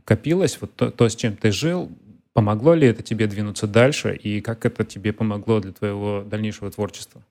копилось, 0.04 0.60
вот 0.62 0.76
то, 0.76 0.92
то, 0.92 1.10
с 1.10 1.16
чем 1.16 1.36
ты 1.36 1.52
жил, 1.52 1.92
помогло 2.36 2.74
ли 2.74 2.86
это 2.86 3.02
тебе 3.02 3.28
двинуться 3.28 3.66
дальше, 3.66 4.14
и 4.14 4.42
как 4.42 4.66
это 4.66 4.84
тебе 4.84 5.14
помогло 5.14 5.62
для 5.62 5.72
твоего 5.72 6.22
дальнейшего 6.22 6.70
творчества? 6.70 7.22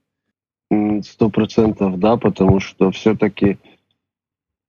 Сто 1.03 1.29
процентов 1.29 2.01
да, 2.01 2.17
потому 2.17 2.59
что 2.59 2.91
все-таки 2.91 3.59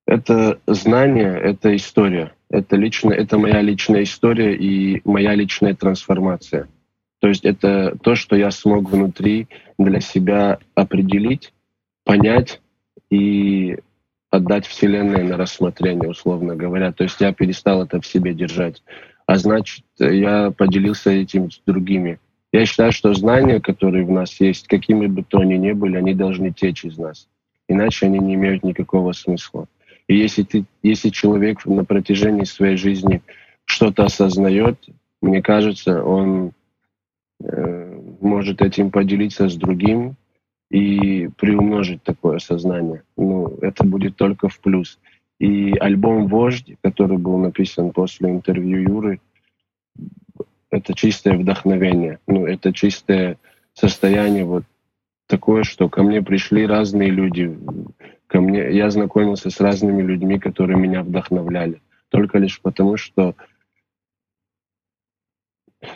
это 0.06 0.60
знание, 0.68 1.40
это 1.40 1.74
история. 1.76 2.34
Это, 2.50 2.76
лично, 2.76 3.14
это 3.14 3.38
моя 3.38 3.62
личная 3.62 4.04
история 4.04 4.56
и 4.56 5.02
моя 5.06 5.34
личная 5.36 5.74
трансформация. 5.74 6.68
То 7.22 7.30
есть 7.30 7.46
это 7.46 7.98
то, 8.04 8.16
что 8.16 8.36
я 8.36 8.52
смог 8.52 8.90
внутри 8.92 9.48
для 9.80 10.02
себя 10.02 10.60
определить, 10.76 11.54
понять 12.04 12.62
и 13.10 13.78
отдать 14.30 14.68
Вселенной 14.68 15.24
на 15.24 15.38
рассмотрение, 15.38 16.10
условно 16.10 16.56
говоря. 16.58 16.92
То 16.92 17.06
есть 17.06 17.22
я 17.22 17.34
перестал 17.34 17.84
это 17.84 18.02
в 18.02 18.06
себе 18.06 18.34
держать. 18.34 18.84
А 19.26 19.38
значит, 19.38 19.86
я 20.00 20.52
поделился 20.52 21.12
этим 21.12 21.52
с 21.52 21.60
другими. 21.66 22.20
Я 22.52 22.66
считаю, 22.66 22.92
что 22.92 23.14
знания, 23.14 23.60
которые 23.60 24.06
в 24.06 24.12
нас 24.12 24.40
есть, 24.40 24.68
какими 24.68 25.08
бы 25.08 25.24
то 25.24 25.44
ни 25.44 25.72
были, 25.72 25.98
они 25.98 26.14
должны 26.14 26.52
течь 26.52 26.86
из 26.86 26.98
нас. 26.98 27.28
Иначе 27.68 28.06
они 28.06 28.20
не 28.20 28.36
имеют 28.36 28.64
никакого 28.64 29.12
смысла. 29.14 29.68
И 30.08 30.16
если, 30.16 30.44
ты, 30.44 30.66
если 30.84 31.10
человек 31.10 31.66
на 31.66 31.84
протяжении 31.84 32.44
своей 32.44 32.78
жизни 32.78 33.22
что-то 33.66 34.06
осознает, 34.06 34.78
мне 35.22 35.42
кажется, 35.42 36.04
он 36.04 36.52
э, 37.44 38.00
может 38.22 38.62
этим 38.62 38.92
поделиться 38.92 39.50
с 39.50 39.56
другим, 39.56 40.16
и 40.70 41.30
приумножить 41.38 42.04
такое 42.04 42.40
сознание. 42.40 43.04
Ну, 43.18 43.58
это 43.62 43.84
будет 43.86 44.16
только 44.16 44.50
в 44.50 44.60
плюс. 44.60 45.00
И 45.40 45.74
альбом 45.78 46.28
«Вождь», 46.28 46.76
который 46.82 47.18
был 47.18 47.38
написан 47.38 47.92
после 47.92 48.30
интервью 48.30 48.82
Юры, 48.82 49.20
это 50.70 50.94
чистое 50.94 51.38
вдохновение. 51.38 52.20
Ну, 52.28 52.46
это 52.46 52.74
чистое 52.74 53.38
состояние 53.74 54.46
вот 54.46 54.64
такое, 55.28 55.64
что 55.64 55.90
ко 55.90 56.04
мне 56.04 56.22
пришли 56.22 56.66
разные 56.66 57.10
люди. 57.10 57.58
Ко 58.28 58.42
мне, 58.42 58.72
я 58.72 58.90
знакомился 58.90 59.50
с 59.50 59.60
разными 59.60 60.02
людьми, 60.02 60.40
которые 60.40 60.78
меня 60.78 61.04
вдохновляли. 61.04 61.82
Только 62.10 62.38
лишь 62.38 62.62
потому, 62.62 62.98
что 62.98 63.36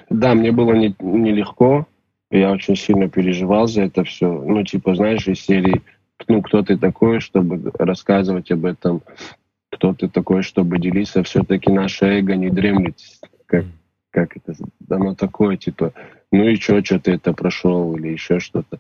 да, 0.10 0.36
мне 0.36 0.52
было 0.52 0.74
нелегко, 0.74 1.88
не 2.32 2.40
я 2.40 2.52
очень 2.52 2.76
сильно 2.76 3.10
переживал 3.10 3.68
за 3.68 3.84
это 3.84 4.04
все. 4.04 4.32
Ну, 4.32 4.64
типа, 4.64 4.96
знаешь, 4.96 5.28
из 5.28 5.40
серии 5.42 5.82
ну, 6.30 6.42
кто 6.42 6.62
ты 6.64 6.78
такой, 6.78 7.20
чтобы 7.20 7.72
рассказывать 7.78 8.52
об 8.52 8.66
этом, 8.66 9.02
кто 9.72 9.94
ты 9.94 10.08
такой, 10.08 10.44
чтобы 10.44 10.80
делиться. 10.80 11.24
Все-таки 11.24 11.72
наше 11.72 12.06
эго 12.06 12.36
не 12.36 12.50
дремлет, 12.50 12.98
как, 13.46 13.66
как 14.12 14.38
это, 14.38 14.54
оно 14.90 15.16
такое, 15.16 15.58
типа, 15.58 15.94
ну 16.32 16.48
и 16.48 16.56
что, 16.56 16.84
что 16.84 17.00
ты 17.00 17.14
это 17.14 17.34
прошел 17.34 17.96
или 17.96 18.10
еще 18.10 18.40
что-то. 18.40 18.80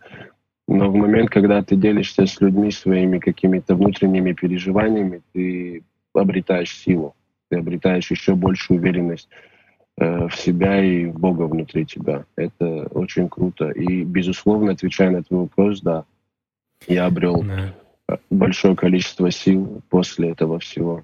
Но 0.67 0.89
в 0.89 0.95
момент, 0.95 1.31
когда 1.31 1.63
ты 1.63 1.75
делишься 1.75 2.27
с 2.27 2.39
людьми 2.39 2.71
своими 2.71 3.17
какими-то 3.17 3.75
внутренними 3.75 4.33
переживаниями, 4.33 5.21
ты 5.33 5.83
обретаешь 6.13 6.77
силу, 6.77 7.15
ты 7.49 7.57
обретаешь 7.57 8.11
еще 8.11 8.35
большую 8.35 8.79
уверенность. 8.79 9.27
Э, 9.99 10.27
в 10.29 10.35
себя 10.35 10.81
и 10.81 11.07
в 11.07 11.19
Бога 11.19 11.43
внутри 11.43 11.85
тебя. 11.85 12.23
Это 12.37 12.83
очень 12.91 13.27
круто. 13.27 13.69
И, 13.71 14.03
безусловно, 14.03 14.71
отвечая 14.71 15.09
на 15.09 15.23
твой 15.23 15.41
вопрос, 15.41 15.81
да, 15.81 16.05
я 16.87 17.05
обрел 17.05 17.43
да. 17.43 17.73
большое 18.29 18.75
количество 18.75 19.31
сил 19.31 19.81
после 19.89 20.31
этого 20.31 20.59
всего. 20.59 21.03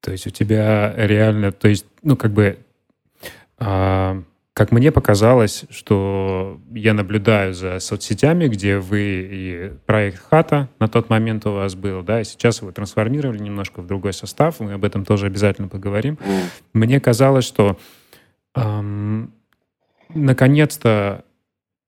То 0.00 0.12
есть 0.12 0.26
у 0.26 0.30
тебя 0.30 0.92
реально, 0.96 1.50
то 1.50 1.68
есть, 1.68 1.86
ну, 2.02 2.14
как 2.14 2.32
бы, 2.32 2.58
а, 3.58 4.22
как 4.52 4.70
мне 4.70 4.92
показалось, 4.92 5.64
что 5.70 6.60
я 6.72 6.92
наблюдаю 6.92 7.54
за 7.54 7.80
соцсетями, 7.80 8.46
где 8.48 8.78
вы 8.78 9.00
и 9.00 9.72
проект 9.86 10.18
Хата 10.28 10.68
на 10.78 10.88
тот 10.88 11.08
момент 11.08 11.46
у 11.46 11.52
вас 11.52 11.74
был, 11.74 12.02
да, 12.02 12.20
и 12.20 12.24
сейчас 12.24 12.60
вы 12.60 12.72
трансформировали 12.72 13.38
немножко 13.38 13.80
в 13.80 13.86
другой 13.86 14.12
состав, 14.12 14.60
мы 14.60 14.74
об 14.74 14.84
этом 14.84 15.06
тоже 15.06 15.26
обязательно 15.26 15.68
поговорим. 15.68 16.18
Мне 16.74 17.00
казалось, 17.00 17.46
что 17.46 17.78
эм, 18.54 19.32
наконец-то 20.10 21.24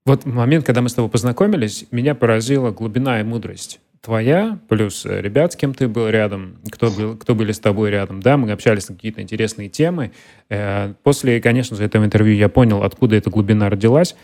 вот 0.07 0.25
момент, 0.25 0.65
когда 0.65 0.81
мы 0.81 0.89
с 0.89 0.95
тобой 0.95 1.11
познакомились, 1.11 1.85
меня 1.91 2.15
поразила 2.15 2.71
глубина 2.71 3.21
и 3.21 3.25
мудрость 3.25 3.81
твоя, 4.01 4.61
плюс 4.69 5.05
э, 5.05 5.21
ребят, 5.21 5.55
с 5.55 5.57
кем 5.57 5.75
ты 5.75 5.89
был 5.89 6.09
рядом, 6.09 6.59
кто, 6.71 6.93
был, 6.93 7.17
кто 7.17 7.35
были 7.35 7.51
с 7.51 7.59
тобой 7.59 7.91
рядом, 7.91 8.21
да, 8.21 8.37
мы 8.37 8.53
общались 8.53 8.89
на 8.89 8.95
какие-то 8.95 9.21
интересные 9.21 9.69
темы. 9.69 10.13
Э, 10.49 10.95
после, 11.03 11.41
конечно 11.41 11.77
же, 11.77 11.85
этого 11.85 12.05
интервью 12.05 12.37
я 12.37 12.49
понял, 12.49 12.85
откуда 12.85 13.17
эта 13.17 13.31
глубина 13.31 13.69
родилась. 13.69 14.15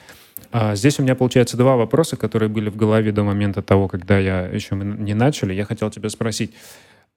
А 0.52 0.76
здесь 0.76 1.00
у 1.00 1.02
меня, 1.02 1.16
получается, 1.16 1.56
два 1.56 1.74
вопроса, 1.74 2.16
которые 2.16 2.48
были 2.48 2.70
в 2.70 2.76
голове 2.76 3.10
до 3.10 3.24
момента 3.24 3.60
того, 3.60 3.88
когда 3.88 4.20
я 4.20 4.46
еще 4.46 4.76
мы 4.76 4.84
не 4.84 5.14
начали. 5.14 5.52
Я 5.52 5.64
хотел 5.64 5.90
тебя 5.90 6.10
спросить. 6.10 6.52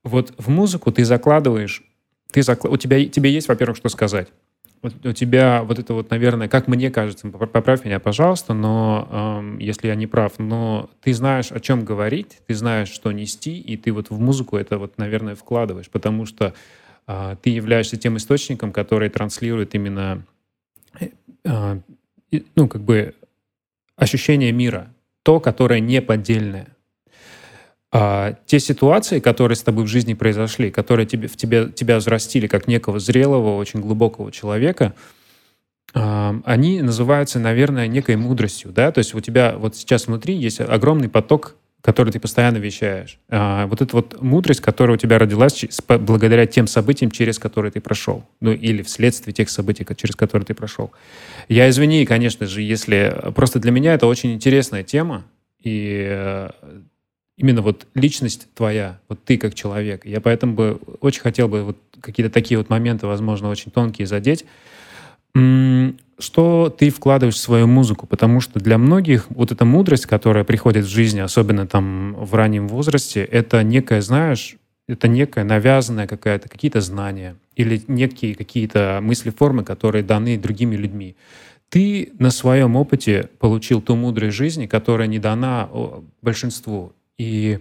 Вот 0.04 0.34
в 0.40 0.50
музыку 0.50 0.92
ты 0.92 1.06
закладываешь, 1.06 1.84
ты 2.32 2.42
закла... 2.42 2.72
у 2.72 2.78
тебя 2.78 3.06
тебе 3.06 3.32
есть, 3.32 3.48
во-первых, 3.48 3.78
что 3.78 3.90
сказать. 3.90 4.30
У 5.04 5.14
тебя 5.14 5.64
вот 5.64 5.80
это 5.80 5.94
вот, 5.94 6.10
наверное, 6.10 6.48
как 6.48 6.68
мне 6.68 6.92
кажется, 6.92 7.30
поправь 7.30 7.86
меня, 7.86 8.00
пожалуйста, 8.00 8.54
но 8.54 9.08
э, 9.58 9.64
если 9.64 9.88
я 9.88 9.96
не 9.96 10.08
прав, 10.08 10.34
но 10.38 10.90
ты 11.02 11.14
знаешь, 11.14 11.52
о 11.52 11.60
чем 11.60 11.86
говорить, 11.86 12.40
ты 12.48 12.54
знаешь, 12.54 12.90
что 12.90 13.12
нести, 13.12 13.60
и 13.60 13.78
ты 13.78 13.92
вот 13.92 14.10
в 14.10 14.20
музыку 14.20 14.58
это 14.58 14.78
вот, 14.78 14.98
наверное, 14.98 15.36
вкладываешь, 15.36 15.90
потому 15.90 16.26
что 16.26 16.54
э, 17.08 17.36
ты 17.42 17.50
являешься 17.50 17.98
тем 17.98 18.18
источником, 18.18 18.72
который 18.72 19.10
транслирует 19.10 19.76
именно, 19.76 20.24
э, 21.00 21.10
э, 21.44 21.80
ну, 22.56 22.68
как 22.68 22.82
бы 22.82 23.16
ощущение 23.96 24.52
мира, 24.52 24.94
то, 25.24 25.40
которое 25.40 25.80
не 25.80 26.02
поддельное. 26.02 26.75
А, 27.98 28.36
те 28.46 28.60
ситуации, 28.60 29.22
которые 29.22 29.56
с 29.56 29.64
тобой 29.64 29.86
в 29.86 29.88
жизни 29.88 30.16
произошли, 30.16 30.70
которые 30.70 31.06
тебе, 31.06 31.30
в 31.30 31.38
тебе, 31.38 31.70
тебя 31.70 31.96
взрастили 31.96 32.46
как 32.46 32.68
некого 32.68 33.00
зрелого, 33.00 33.56
очень 33.56 33.80
глубокого 33.80 34.34
человека, 34.34 34.94
а, 35.94 36.36
они 36.44 36.82
называются, 36.82 37.40
наверное, 37.40 37.88
некой 37.88 38.18
мудростью, 38.18 38.74
да, 38.74 38.92
то 38.92 39.00
есть 39.00 39.14
у 39.14 39.22
тебя 39.22 39.56
вот 39.58 39.78
сейчас 39.78 40.08
внутри 40.08 40.36
есть 40.36 40.60
огромный 40.60 41.08
поток, 41.08 41.56
который 41.80 42.12
ты 42.12 42.20
постоянно 42.20 42.58
вещаешь. 42.58 43.18
А, 43.30 43.66
вот 43.68 43.82
эта 43.82 43.96
вот 43.96 44.22
мудрость, 44.22 44.60
которая 44.60 44.98
у 44.98 45.00
тебя 45.00 45.18
родилась 45.18 45.64
благодаря 45.88 46.46
тем 46.48 46.68
событиям, 46.68 47.12
через 47.12 47.40
которые 47.40 47.72
ты 47.72 47.80
прошел, 47.80 48.26
ну 48.42 48.52
или 48.52 48.82
вследствие 48.82 49.34
тех 49.34 49.50
событий, 49.50 49.88
через 49.96 50.18
которые 50.18 50.46
ты 50.46 50.54
прошел. 50.54 50.92
Я 51.48 51.70
извини, 51.70 52.06
конечно 52.06 52.46
же, 52.46 52.62
если 52.62 53.32
просто 53.34 53.60
для 53.60 53.72
меня 53.72 53.94
это 53.94 54.06
очень 54.06 54.34
интересная 54.34 54.84
тема, 54.84 55.24
и 55.64 56.06
э, 56.10 56.50
именно 57.38 57.62
вот 57.62 57.88
личность 57.94 58.48
твоя, 58.54 59.00
вот 59.10 59.24
ты 59.24 59.38
как 59.38 59.54
человек. 59.54 60.06
Я 60.06 60.22
поэтому 60.22 60.54
бы 60.54 60.80
очень 61.02 61.22
хотел 61.22 61.48
бы 61.48 61.64
вот 61.64 61.78
какие-то 62.02 62.32
такие 62.32 62.58
вот 62.58 62.70
моменты, 62.70 63.08
возможно, 63.08 63.50
очень 63.50 63.72
тонкие 63.72 64.08
задеть. 64.08 64.46
Что 66.18 66.74
ты 66.78 66.90
вкладываешь 66.90 67.36
в 67.36 67.40
свою 67.40 67.68
музыку? 67.68 68.08
Потому 68.08 68.40
что 68.40 68.60
для 68.60 68.78
многих 68.78 69.26
вот 69.30 69.52
эта 69.52 69.66
мудрость, 69.66 70.06
которая 70.06 70.46
приходит 70.46 70.86
в 70.86 70.90
жизни, 70.90 71.20
особенно 71.20 71.68
там 71.68 72.16
в 72.16 72.34
раннем 72.36 72.70
возрасте, 72.70 73.22
это 73.24 73.62
некая, 73.64 74.02
знаешь, 74.02 74.56
это 74.88 75.10
некая 75.10 75.44
навязанная 75.44 76.08
какая-то, 76.08 76.48
какие-то 76.48 76.80
знания 76.80 77.36
или 77.58 77.82
некие 77.88 78.34
какие-то 78.36 79.00
мысли, 79.02 79.30
формы, 79.30 79.66
которые 79.66 80.04
даны 80.04 80.38
другими 80.38 80.78
людьми. 80.78 81.18
Ты 81.68 82.14
на 82.20 82.30
своем 82.30 82.78
опыте 82.78 83.30
получил 83.40 83.82
ту 83.82 83.96
мудрость 83.96 84.38
жизни, 84.38 84.68
которая 84.68 85.08
не 85.08 85.20
дана 85.20 85.70
большинству. 86.22 86.94
И 87.18 87.60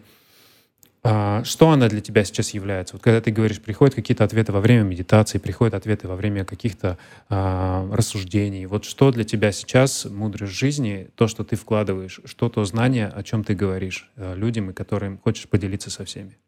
а, 1.06 1.44
что 1.44 1.68
она 1.68 1.88
для 1.88 2.00
тебя 2.00 2.24
сейчас 2.24 2.50
является? 2.54 2.94
Вот 2.94 3.02
когда 3.02 3.20
ты 3.20 3.30
говоришь, 3.30 3.60
приходят 3.60 3.94
какие-то 3.94 4.24
ответы 4.24 4.52
во 4.52 4.60
время 4.60 4.84
медитации, 4.84 5.38
приходят 5.38 5.74
ответы 5.74 6.08
во 6.08 6.16
время 6.16 6.46
каких-то 6.46 6.96
а, 7.28 7.86
рассуждений. 7.92 8.64
Вот 8.64 8.86
что 8.86 9.10
для 9.10 9.24
тебя 9.24 9.52
сейчас 9.52 10.06
мудрость 10.06 10.54
жизни, 10.54 11.08
то, 11.14 11.28
что 11.28 11.44
ты 11.44 11.56
вкладываешь, 11.56 12.20
что 12.24 12.48
то 12.48 12.64
знание, 12.64 13.08
о 13.08 13.22
чем 13.22 13.44
ты 13.44 13.54
говоришь 13.54 14.10
а, 14.16 14.34
людям, 14.34 14.70
и 14.70 14.72
которым 14.72 15.18
хочешь 15.18 15.46
поделиться 15.46 15.90
со 15.90 16.06
всеми? 16.06 16.38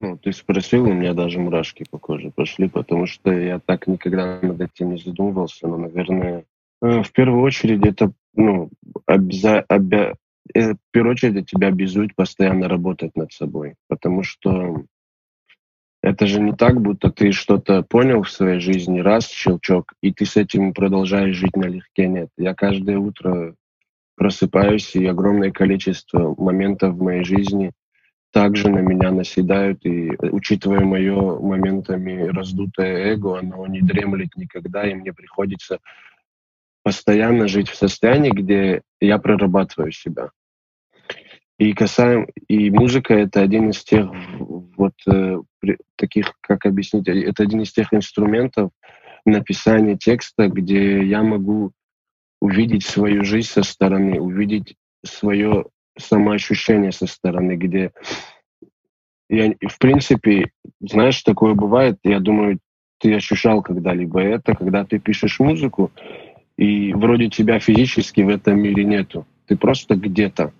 Ну, 0.00 0.18
ты 0.18 0.32
спросил, 0.32 0.84
у 0.84 0.92
меня 0.92 1.14
даже 1.14 1.38
мурашки 1.38 1.86
по 1.88 1.98
коже 1.98 2.32
пошли, 2.34 2.68
потому 2.68 3.06
что 3.06 3.32
я 3.32 3.60
так 3.60 3.86
никогда 3.86 4.40
над 4.42 4.60
этим 4.60 4.90
не 4.90 4.98
задумывался, 5.00 5.68
но, 5.68 5.78
наверное, 5.78 6.44
э, 6.82 7.02
в 7.02 7.12
первую 7.12 7.42
очередь 7.42 7.86
это 7.86 8.12
ну, 8.34 8.70
обяза- 9.06 9.64
обя- 9.68 10.16
в 10.52 10.76
первую 10.90 11.12
очередь 11.12 11.50
тебя 11.50 11.68
обязует 11.68 12.14
постоянно 12.14 12.68
работать 12.68 13.16
над 13.16 13.32
собой, 13.32 13.74
потому 13.88 14.22
что 14.22 14.84
это 16.02 16.26
же 16.26 16.38
не 16.38 16.52
так, 16.52 16.82
будто 16.82 17.10
ты 17.10 17.32
что-то 17.32 17.82
понял 17.82 18.22
в 18.22 18.30
своей 18.30 18.60
жизни, 18.60 19.00
раз, 19.00 19.30
щелчок, 19.30 19.94
и 20.02 20.12
ты 20.12 20.26
с 20.26 20.36
этим 20.36 20.74
продолжаешь 20.74 21.34
жить 21.34 21.56
налегке. 21.56 22.08
Нет, 22.08 22.28
я 22.36 22.54
каждое 22.54 22.98
утро 22.98 23.54
просыпаюсь, 24.14 24.94
и 24.94 25.06
огромное 25.06 25.50
количество 25.50 26.34
моментов 26.36 26.94
в 26.94 27.02
моей 27.02 27.24
жизни 27.24 27.72
также 28.32 28.68
на 28.68 28.80
меня 28.80 29.12
наседают, 29.12 29.86
и 29.86 30.10
учитывая 30.30 30.80
мое 30.80 31.40
моментами 31.40 32.26
раздутое 32.26 33.14
эго, 33.14 33.38
оно 33.38 33.66
не 33.66 33.80
дремлет 33.80 34.36
никогда, 34.36 34.86
и 34.86 34.94
мне 34.94 35.12
приходится 35.14 35.78
постоянно 36.84 37.48
жить 37.48 37.70
в 37.70 37.74
состоянии, 37.74 38.30
где 38.30 38.82
я 39.00 39.18
прорабатываю 39.18 39.90
себя. 39.90 40.30
И 41.58 41.72
касаем, 41.72 42.28
и 42.46 42.70
музыка 42.70 43.14
это 43.14 43.40
один 43.40 43.70
из 43.70 43.82
тех 43.82 44.10
вот 44.38 44.92
э, 45.08 45.38
таких, 45.96 46.34
как 46.40 46.66
объяснить, 46.66 47.08
это 47.08 47.42
один 47.42 47.62
из 47.62 47.72
тех 47.72 47.92
инструментов 47.94 48.70
написания 49.24 49.96
текста, 49.96 50.48
где 50.48 51.02
я 51.02 51.22
могу 51.22 51.72
увидеть 52.40 52.84
свою 52.84 53.24
жизнь 53.24 53.48
со 53.48 53.62
стороны, 53.62 54.20
увидеть 54.20 54.74
свое 55.04 55.64
самоощущение 55.98 56.92
со 56.92 57.06
стороны, 57.06 57.56
где 57.56 57.92
я, 59.30 59.54
в 59.68 59.78
принципе, 59.78 60.50
знаешь, 60.80 61.22
такое 61.22 61.54
бывает, 61.54 61.98
я 62.04 62.20
думаю, 62.20 62.58
ты 62.98 63.14
ощущал 63.14 63.62
когда-либо 63.62 64.20
это, 64.20 64.54
когда 64.54 64.84
ты 64.84 64.98
пишешь 64.98 65.40
музыку, 65.40 65.92
и 66.56 66.92
вроде 66.92 67.28
тебя 67.28 67.58
физически 67.58 68.20
в 68.20 68.28
этом 68.28 68.60
мире 68.60 68.84
нету. 68.84 69.26
Ты 69.46 69.56
просто 69.56 69.96
где-то. 69.96 70.52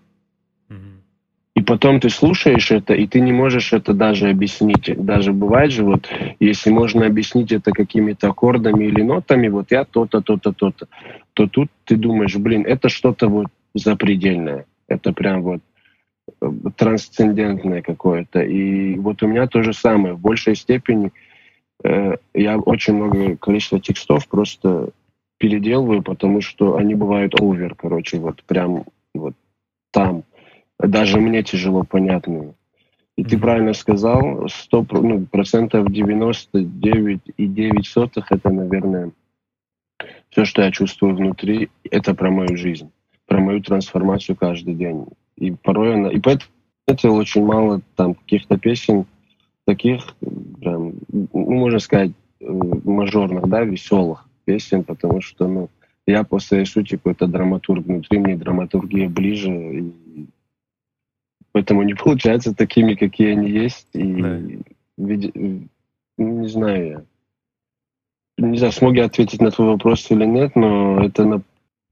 И 1.55 1.63
потом 1.63 2.01
ты 2.01 2.11
слушаешь 2.11 2.73
это, 2.73 2.95
и 2.95 3.07
ты 3.07 3.21
не 3.21 3.33
можешь 3.33 3.73
это 3.73 3.95
даже 3.95 4.29
объяснить. 4.29 4.91
Даже 4.97 5.33
бывает 5.33 5.71
же, 5.71 5.85
вот, 5.85 6.09
если 6.41 6.71
можно 6.71 7.07
объяснить 7.07 7.53
это 7.53 7.71
какими-то 7.71 8.29
аккордами 8.29 8.87
или 8.87 9.03
нотами, 9.03 9.47
вот 9.47 9.71
я 9.71 9.85
то-то, 9.85 10.21
то-то, 10.21 10.53
то-то, 10.53 10.89
то 11.33 11.47
тут 11.47 11.71
ты 11.85 11.97
думаешь, 11.97 12.35
блин, 12.35 12.65
это 12.67 12.89
что-то 12.89 13.29
вот 13.29 13.47
запредельное. 13.73 14.67
Это 14.89 15.13
прям 15.13 15.43
вот 15.43 15.61
э, 16.41 16.51
трансцендентное 16.77 17.83
какое-то. 17.83 18.43
И 18.43 18.97
вот 18.97 19.23
у 19.23 19.29
меня 19.29 19.47
то 19.47 19.63
же 19.63 19.73
самое. 19.73 20.15
В 20.15 20.21
большей 20.21 20.57
степени 20.57 21.13
э, 21.85 22.17
я 22.35 22.59
очень 22.59 22.95
много 22.95 23.37
количества 23.37 23.79
текстов 23.79 24.27
просто 24.27 24.91
переделываю, 25.39 26.03
потому 26.03 26.41
что 26.41 26.77
они 26.77 26.95
бывают 26.95 27.41
овер, 27.41 27.75
короче, 27.75 28.19
вот 28.19 28.43
прям 28.45 28.85
вот 29.15 29.35
там. 29.91 30.25
Даже 30.79 31.21
мне 31.21 31.43
тяжело 31.43 31.85
понятно. 31.85 32.55
И 33.17 33.25
ты 33.25 33.39
правильно 33.39 33.75
сказал, 33.75 34.49
100, 34.49 34.87
ну, 34.91 35.25
процентов 35.27 35.87
99,9 35.87 37.83
сотых 37.85 38.33
это, 38.33 38.51
наверное, 38.51 39.13
все, 40.31 40.45
что 40.45 40.63
я 40.63 40.73
чувствую 40.73 41.15
внутри, 41.15 41.71
это 41.89 42.15
про 42.15 42.31
мою 42.31 42.57
жизнь, 42.57 42.91
про 43.27 43.39
мою 43.39 43.63
трансформацию 43.63 44.35
каждый 44.35 44.75
день. 44.75 45.07
И 45.37 45.53
порой 45.53 45.95
она... 45.95 46.09
И 46.09 46.19
поэтому 46.21 47.15
очень 47.15 47.45
мало 47.45 47.83
там 47.95 48.15
каких-то 48.15 48.59
песен 48.59 49.07
таких, 49.65 50.17
прям, 50.61 50.95
ну, 51.09 51.29
можно 51.33 51.79
сказать, 51.79 52.11
э, 52.41 52.47
мажорных, 52.51 53.49
да, 53.49 53.63
веселых 53.63 54.29
песен, 54.45 54.85
потому 54.85 55.21
что, 55.21 55.49
ну, 55.49 55.71
я 56.07 56.25
по 56.25 56.39
своей 56.39 56.67
сути 56.67 56.97
какой-то 56.97 57.27
драматург. 57.27 57.87
Внутри 57.87 58.19
мне 58.19 58.37
драматургия 58.37 59.09
ближе, 59.09 59.51
и 59.51 60.27
поэтому 61.53 61.83
не 61.83 61.95
получается 62.05 62.55
такими, 62.55 62.95
какие 62.95 63.33
они 63.33 63.51
есть. 63.51 63.89
И 63.95 64.23
да. 64.23 64.41
види, 64.99 65.33
ну, 65.35 65.69
не 66.41 66.49
знаю 66.49 66.87
я. 66.87 67.05
Не 68.37 68.59
знаю, 68.59 68.73
смогу 68.73 68.97
я 68.97 69.05
ответить 69.05 69.41
на 69.41 69.51
твой 69.51 69.69
вопрос 69.69 70.11
или 70.11 70.25
нет, 70.25 70.57
но 70.57 71.05
это 71.05 71.25
на 71.25 71.43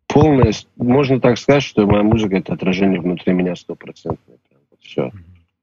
полное... 0.09 0.53
Можно 0.77 1.21
так 1.21 1.39
сказать, 1.39 1.63
что 1.63 1.87
моя 1.87 2.03
музыка— 2.03 2.37
это 2.39 2.55
отражение 2.55 3.01
внутри 3.01 3.33
меня 3.33 3.55
стопроцентное. 3.55 4.39
Все. 4.81 5.07
Mm-hmm. 5.07 5.13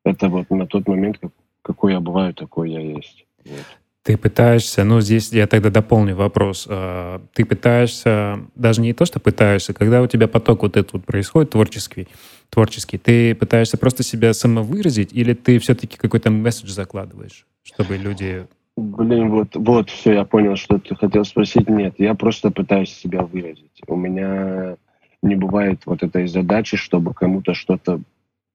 Это 0.06 0.30
вот 0.30 0.50
на 0.50 0.66
тот 0.66 0.88
момент, 0.88 1.18
как, 1.20 1.32
какой 1.62 1.94
я 1.94 2.00
бываю, 2.00 2.34
такой 2.34 2.72
я 2.72 2.80
есть. 2.80 3.26
Вот. 3.46 3.79
Ты 4.10 4.18
пытаешься, 4.18 4.84
ну 4.84 5.02
здесь 5.02 5.32
я 5.32 5.46
тогда 5.46 5.70
дополню 5.70 6.16
вопрос. 6.16 6.66
А, 6.68 7.22
ты 7.36 7.46
пытаешься, 7.46 8.40
даже 8.56 8.82
не 8.82 8.94
то, 8.94 9.06
что 9.06 9.20
пытаешься, 9.20 9.72
когда 9.76 10.02
у 10.02 10.08
тебя 10.08 10.28
поток 10.28 10.64
вот 10.64 10.78
этот 10.78 10.94
вот 10.94 11.06
происходит 11.06 11.52
творческий, 11.52 12.08
творческий, 12.50 12.98
ты 12.98 13.36
пытаешься 13.36 13.78
просто 13.78 14.02
себя 14.02 14.34
самовыразить 14.34 15.14
или 15.14 15.36
ты 15.36 15.60
все-таки 15.60 15.96
какой-то 15.96 16.32
месседж 16.32 16.72
закладываешь, 16.72 17.46
чтобы 17.62 17.98
люди... 17.98 18.48
Блин, 18.78 19.30
вот, 19.30 19.50
вот, 19.54 19.92
все, 19.92 20.14
я 20.14 20.26
понял, 20.26 20.56
что 20.56 20.80
ты 20.80 20.96
хотел 20.96 21.24
спросить. 21.24 21.70
Нет, 21.70 21.94
я 22.00 22.16
просто 22.16 22.50
пытаюсь 22.50 22.90
себя 22.90 23.22
выразить. 23.22 23.80
У 23.86 23.96
меня 23.96 24.76
не 25.22 25.36
бывает 25.36 25.84
вот 25.86 26.02
этой 26.02 26.28
задачи, 26.28 26.78
чтобы 26.78 27.14
кому-то 27.14 27.54
что-то 27.54 28.02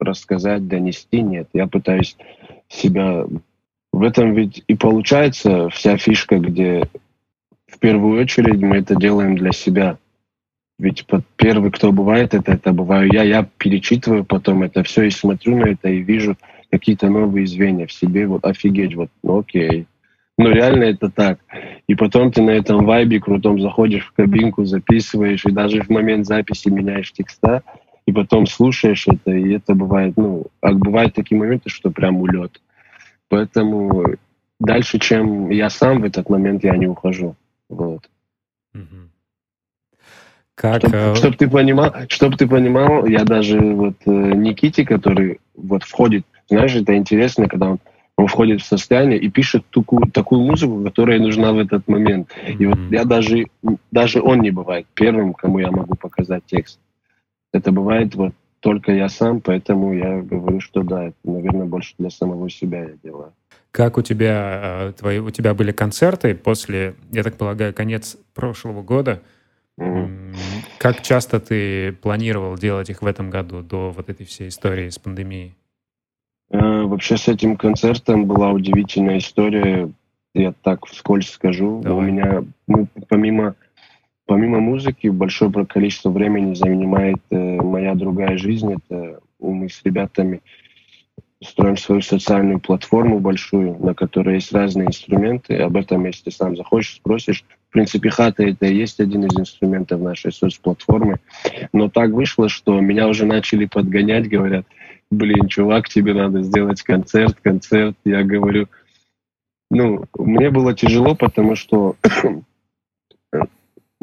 рассказать, 0.00 0.66
донести. 0.66 1.22
Нет, 1.22 1.48
я 1.52 1.68
пытаюсь 1.68 2.16
себя 2.68 3.24
в 3.94 4.02
этом 4.02 4.34
ведь 4.34 4.64
и 4.66 4.74
получается 4.74 5.68
вся 5.68 5.96
фишка, 5.96 6.38
где 6.38 6.82
в 7.66 7.78
первую 7.78 8.20
очередь 8.20 8.60
мы 8.60 8.78
это 8.78 8.96
делаем 8.96 9.36
для 9.36 9.52
себя. 9.52 9.98
Ведь 10.78 11.06
первый, 11.36 11.70
кто 11.70 11.92
бывает 11.92 12.34
это, 12.34 12.52
это 12.52 12.72
бываю 12.72 13.08
я. 13.12 13.22
Я 13.22 13.48
перечитываю 13.56 14.24
потом 14.24 14.64
это 14.64 14.82
все 14.82 15.04
и 15.04 15.10
смотрю 15.10 15.56
на 15.58 15.66
это 15.66 15.88
и 15.88 16.02
вижу 16.02 16.36
какие-то 16.70 17.08
новые 17.08 17.46
звенья 17.46 17.86
в 17.86 17.92
себе. 17.92 18.26
Вот 18.26 18.44
офигеть, 18.44 18.96
вот, 18.96 19.10
ну 19.22 19.38
окей. 19.38 19.86
Ну, 20.36 20.50
реально 20.50 20.84
это 20.84 21.08
так. 21.10 21.38
И 21.86 21.94
потом 21.94 22.32
ты 22.32 22.42
на 22.42 22.50
этом 22.50 22.84
вайбе 22.84 23.20
крутом 23.20 23.60
заходишь 23.60 24.06
в 24.06 24.12
кабинку, 24.12 24.64
записываешь, 24.64 25.46
и 25.46 25.52
даже 25.52 25.82
в 25.82 25.90
момент 25.90 26.26
записи 26.26 26.68
меняешь 26.68 27.12
текста, 27.12 27.62
и 28.06 28.12
потом 28.12 28.48
слушаешь 28.48 29.06
это, 29.06 29.30
и 29.30 29.52
это 29.52 29.76
бывает, 29.76 30.14
ну, 30.16 30.46
а 30.60 30.72
бывают 30.72 31.14
такие 31.14 31.38
моменты, 31.38 31.70
что 31.70 31.92
прям 31.92 32.16
улет. 32.16 32.60
Поэтому 33.34 34.04
дальше, 34.60 35.00
чем 35.00 35.50
я 35.50 35.68
сам 35.68 36.02
в 36.02 36.04
этот 36.04 36.30
момент, 36.30 36.62
я 36.62 36.76
не 36.76 36.86
ухожу. 36.86 37.34
Вот. 37.68 38.08
Как, 40.54 40.78
чтобы, 40.78 40.96
э... 40.96 41.14
чтоб 41.16 41.36
ты 41.36 41.50
понимал, 41.50 41.92
чтобы 42.08 42.36
ты 42.36 42.46
понимал, 42.46 43.06
я 43.06 43.24
даже 43.24 43.58
вот 43.58 43.96
э, 44.06 44.10
Никите, 44.10 44.84
который 44.84 45.40
вот 45.56 45.82
входит, 45.82 46.24
знаешь, 46.48 46.76
это 46.76 46.96
интересно, 46.96 47.48
когда 47.48 47.70
он 47.70 47.78
он 48.16 48.28
входит 48.28 48.62
в 48.62 48.66
состояние 48.66 49.18
и 49.18 49.28
пишет 49.28 49.64
такую, 49.70 50.08
такую 50.12 50.42
музыку, 50.42 50.84
которая 50.84 51.18
нужна 51.18 51.52
в 51.52 51.58
этот 51.58 51.88
момент. 51.88 52.30
Mm-hmm. 52.30 52.56
И 52.60 52.66
вот 52.66 52.78
я 52.92 53.04
даже, 53.04 53.46
даже 53.90 54.22
он 54.22 54.38
не 54.42 54.52
бывает 54.52 54.86
первым, 54.94 55.34
кому 55.34 55.58
я 55.58 55.72
могу 55.72 55.96
показать 55.96 56.44
текст. 56.46 56.78
Это 57.52 57.72
бывает 57.72 58.14
вот 58.14 58.32
только 58.64 58.92
я 58.92 59.10
сам, 59.10 59.42
поэтому 59.42 59.92
я 59.92 60.22
говорю, 60.22 60.58
что 60.58 60.82
да, 60.82 61.08
это, 61.08 61.16
наверное, 61.22 61.66
больше 61.66 61.94
для 61.98 62.08
самого 62.08 62.48
себя 62.48 62.84
я 62.84 62.94
делаю. 63.02 63.34
Как 63.70 63.98
у 63.98 64.02
тебя, 64.02 64.86
э, 64.88 64.92
твои, 64.98 65.18
у 65.18 65.30
тебя 65.30 65.52
были 65.52 65.70
концерты 65.70 66.34
после, 66.34 66.94
я 67.12 67.22
так 67.22 67.36
полагаю, 67.36 67.74
конец 67.74 68.16
прошлого 68.32 68.82
года? 68.82 69.20
Mm-hmm. 69.78 70.34
Как 70.78 71.02
часто 71.02 71.40
ты 71.40 71.92
планировал 71.92 72.56
делать 72.56 72.88
их 72.88 73.02
в 73.02 73.06
этом 73.06 73.28
году 73.28 73.60
до 73.60 73.90
вот 73.90 74.08
этой 74.08 74.24
всей 74.24 74.48
истории 74.48 74.88
с 74.88 74.98
пандемией? 74.98 75.54
Э, 76.48 76.84
вообще 76.84 77.18
с 77.18 77.28
этим 77.28 77.58
концертом 77.58 78.24
была 78.24 78.50
удивительная 78.50 79.18
история. 79.18 79.90
Я 80.32 80.54
так 80.62 80.86
вскользь 80.86 81.28
скажу. 81.28 81.82
Давай. 81.82 81.98
У 81.98 82.00
меня, 82.10 82.44
ну, 82.66 82.88
помимо, 83.10 83.56
помимо 84.26 84.60
музыки, 84.60 85.08
большое 85.08 85.52
количество 85.66 86.10
времени 86.10 86.54
занимает 86.54 87.20
э, 87.30 87.36
моя 87.36 87.94
другая 87.94 88.36
жизнь. 88.36 88.72
Это 88.72 89.20
мы 89.38 89.68
с 89.68 89.82
ребятами 89.84 90.40
строим 91.42 91.76
свою 91.76 92.00
социальную 92.00 92.58
платформу 92.58 93.20
большую, 93.20 93.78
на 93.78 93.94
которой 93.94 94.36
есть 94.36 94.52
разные 94.52 94.88
инструменты. 94.88 95.56
Об 95.58 95.76
этом, 95.76 96.04
если 96.06 96.24
ты 96.24 96.30
сам 96.30 96.56
захочешь, 96.56 96.96
спросишь. 96.96 97.44
В 97.68 97.72
принципе, 97.72 98.08
хата 98.08 98.44
это 98.44 98.66
и 98.66 98.74
есть 98.74 99.00
один 99.00 99.24
из 99.24 99.38
инструментов 99.38 100.00
нашей 100.00 100.32
соцплатформы. 100.32 101.18
Но 101.72 101.88
так 101.88 102.10
вышло, 102.10 102.48
что 102.48 102.80
меня 102.80 103.08
уже 103.08 103.26
начали 103.26 103.66
подгонять, 103.66 104.28
говорят, 104.28 104.64
блин, 105.10 105.48
чувак, 105.48 105.88
тебе 105.88 106.14
надо 106.14 106.42
сделать 106.42 106.82
концерт, 106.82 107.36
концерт. 107.42 107.96
Я 108.04 108.22
говорю, 108.22 108.68
ну, 109.70 110.04
мне 110.18 110.50
было 110.50 110.72
тяжело, 110.72 111.14
потому 111.14 111.56
что 111.56 111.96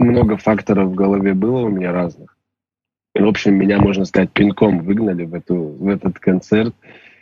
много 0.02 0.38
факторов 0.38 0.90
в 0.90 0.96
голове 0.96 1.34
было 1.34 1.62
у 1.62 1.70
меня 1.70 1.92
разных. 1.92 2.38
В 3.14 3.28
общем, 3.28 3.56
меня, 3.56 3.80
можно 3.80 4.06
сказать, 4.06 4.32
пинком 4.32 4.80
выгнали 4.80 5.26
в, 5.26 5.34
эту, 5.34 5.56
в 5.56 5.88
этот 5.88 6.20
концерт, 6.20 6.74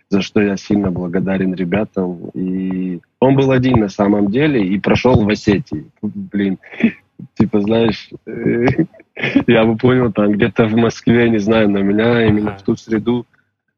за 0.09 0.21
что 0.21 0.41
я 0.41 0.55
сильно 0.55 0.91
благодарен 0.91 1.53
ребятам. 1.53 2.29
И 2.33 2.99
он 3.19 3.35
был 3.35 3.51
один 3.51 3.79
на 3.79 3.89
самом 3.89 4.29
деле 4.29 4.65
и 4.65 4.79
прошел 4.79 5.23
в 5.23 5.29
Осетии. 5.29 5.89
Блин, 6.01 6.59
типа, 7.35 7.61
знаешь, 7.61 8.09
я 9.47 9.65
бы 9.65 9.77
понял, 9.77 10.11
там 10.11 10.31
где-то 10.33 10.67
в 10.67 10.75
Москве, 10.75 11.29
не 11.29 11.39
знаю, 11.39 11.69
но 11.69 11.81
меня 11.81 12.25
именно 12.25 12.55
в 12.55 12.61
ту 12.61 12.75
среду 12.75 13.25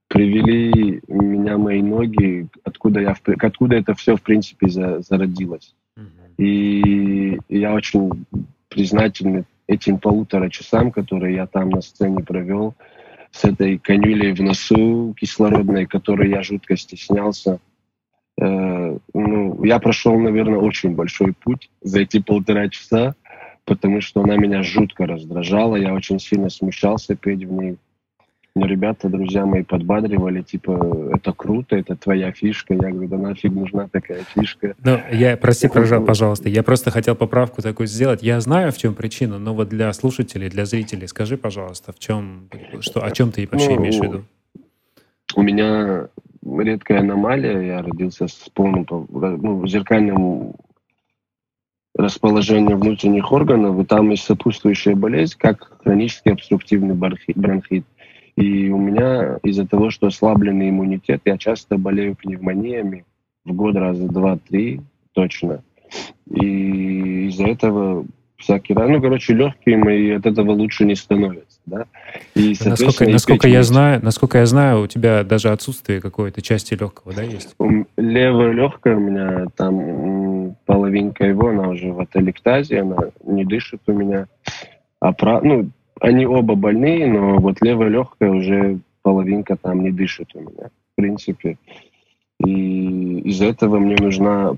привели 0.08 1.02
меня 1.08 1.58
мои 1.58 1.82
ноги, 1.82 2.48
откуда, 2.66 3.00
я, 3.00 3.16
откуда 3.40 3.78
это 3.78 3.94
все, 3.94 4.18
в 4.18 4.22
принципе, 4.22 4.68
за, 4.68 5.00
зародилось. 5.02 5.74
И 6.38 7.38
я 7.50 7.74
очень 7.74 8.26
признателен 8.72 9.46
этим 9.68 10.00
полутора 10.00 10.50
часам, 10.50 10.92
которые 10.92 11.36
я 11.36 11.46
там 11.46 11.70
на 11.70 11.82
сцене 11.82 12.24
провел, 12.24 12.74
с 13.32 13.44
этой 13.46 13.78
конюлей 13.78 14.34
в 14.34 14.42
носу 14.42 15.14
кислородной, 15.20 15.86
которой 15.86 16.30
я 16.30 16.42
жутко 16.42 16.76
стеснялся. 16.76 17.60
Э, 18.42 18.98
ну, 19.14 19.64
я 19.64 19.80
прошел, 19.80 20.18
наверное, 20.18 20.60
очень 20.60 20.96
большой 20.96 21.34
путь 21.34 21.70
за 21.82 22.02
эти 22.02 22.20
полтора 22.20 22.70
часа, 22.70 23.16
потому 23.66 24.02
что 24.02 24.22
она 24.22 24.36
меня 24.38 24.64
жутко 24.64 25.06
раздражала, 25.06 25.76
я 25.76 25.94
очень 25.94 26.20
сильно 26.20 26.50
смущался 26.50 27.16
петь 27.16 27.44
в 27.44 27.52
ней. 27.52 27.78
Но 28.54 28.66
ребята, 28.66 29.08
друзья 29.08 29.46
мои, 29.46 29.64
подбадривали, 29.64 30.42
типа, 30.42 31.10
это 31.14 31.32
круто, 31.32 31.78
это 31.78 31.96
твоя 31.96 32.34
фишка. 32.34 32.74
Я 32.74 32.92
говорю, 32.92 33.08
да 33.08 33.18
нафиг 33.18 33.54
нужна 33.54 33.88
такая 33.88 34.24
фишка. 34.24 34.76
Ну, 34.84 35.00
я, 35.10 35.38
прости, 35.38 35.70
пожалуйста, 35.70 36.50
я 36.50 36.62
просто 36.62 36.92
хотел 36.92 37.16
поправку 37.16 37.62
такую 37.62 37.88
сделать. 37.88 38.22
Я 38.22 38.42
знаю, 38.42 38.74
в 38.74 38.78
чем 38.78 38.94
причина, 38.94 39.40
но 39.40 39.54
вот 39.54 39.70
для 39.70 39.94
слушателей, 39.94 40.50
для 40.50 40.66
зрителей, 40.66 41.08
скажи, 41.08 41.38
пожалуйста, 41.38 41.94
в 41.94 42.00
чем, 42.00 42.50
что, 42.82 43.06
о 43.06 43.12
чем 43.12 43.32
ты 43.32 43.48
вообще 43.50 43.70
ну, 43.70 43.78
имеешь 43.78 43.98
в 43.98 44.04
виду? 44.04 44.24
У 45.36 45.44
меня 45.44 46.10
редкая 46.44 47.00
аномалия, 47.00 47.62
я 47.62 47.82
родился 47.82 48.28
с 48.28 48.50
полным 48.54 48.86
ну, 48.90 49.66
зеркальным 49.66 50.56
расположением 51.96 52.80
внутренних 52.80 53.32
органов, 53.32 53.80
и 53.80 53.86
там 53.86 54.10
есть 54.10 54.24
сопутствующая 54.24 54.96
болезнь, 54.96 55.36
как 55.38 55.78
хронический 55.84 56.32
обструктивный 56.32 56.96
бронхит. 56.96 57.86
И 58.36 58.70
у 58.70 58.78
меня 58.78 59.40
из-за 59.44 59.68
того, 59.68 59.90
что 59.90 60.08
ослабленный 60.08 60.70
иммунитет, 60.70 61.22
я 61.26 61.38
часто 61.38 61.78
болею 61.78 62.16
пневмониями 62.16 63.06
в 63.46 63.54
год 63.54 63.76
раза 63.76 64.08
два-три 64.08 64.82
точно. 65.14 65.64
И 66.30 67.28
из-за 67.28 67.48
этого 67.48 68.06
всякие 68.38 68.78
раз, 68.78 68.90
ну, 68.90 69.02
короче, 69.02 69.34
легкие 69.34 69.78
мои 69.78 70.12
от 70.12 70.26
этого 70.26 70.52
лучше 70.52 70.86
не 70.86 70.96
становятся, 70.96 71.60
да. 71.66 71.86
И, 72.36 72.56
насколько, 72.66 73.08
насколько 73.08 73.48
я 73.48 73.64
знаю, 73.64 74.00
насколько 74.04 74.40
я 74.40 74.46
знаю, 74.46 74.82
у 74.82 74.88
тебя 74.88 75.24
даже 75.24 75.50
отсутствие 75.50 76.02
какой-то 76.02 76.42
части 76.42 76.74
легкого, 76.74 77.14
да, 77.14 77.22
есть? 77.22 77.56
Левая 77.98 78.52
легкая 78.52 78.98
у 78.98 79.00
меня 79.00 79.46
там 79.56 80.56
половинка 80.66 81.26
его, 81.26 81.50
она 81.50 81.70
уже 81.70 81.92
в 81.92 82.00
ателектазе, 82.00 82.82
она 82.82 82.98
не 83.24 83.46
дышит 83.46 83.82
у 83.88 83.94
меня. 83.94 84.28
А 85.00 85.14
про, 85.14 85.42
ну, 85.42 85.70
они 86.02 86.26
оба 86.26 86.56
больные, 86.56 87.08
но 87.08 87.38
вот 87.38 87.62
левая 87.62 87.90
легкая 87.90 88.32
уже 88.32 88.80
половинка 89.04 89.56
там 89.56 89.84
не 89.84 89.92
дышит 89.92 90.36
у 90.36 90.40
меня, 90.40 90.70
в 90.70 90.96
принципе. 90.96 91.58
И 92.44 93.20
из-за 93.20 93.46
этого 93.46 93.78
мне 93.78 93.96
нужна, 94.00 94.58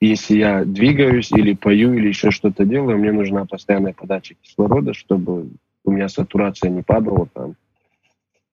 если 0.00 0.36
я 0.36 0.64
двигаюсь 0.64 1.32
или 1.32 1.54
пою, 1.54 1.94
или 1.94 2.08
еще 2.08 2.30
что-то 2.30 2.66
делаю, 2.66 2.98
мне 2.98 3.10
нужна 3.10 3.46
постоянная 3.46 3.94
подача 3.94 4.34
кислорода, 4.34 4.92
чтобы 4.92 5.48
у 5.84 5.90
меня 5.90 6.10
сатурация 6.10 6.68
не 6.68 6.82
падала 6.82 7.26
там. 7.32 7.54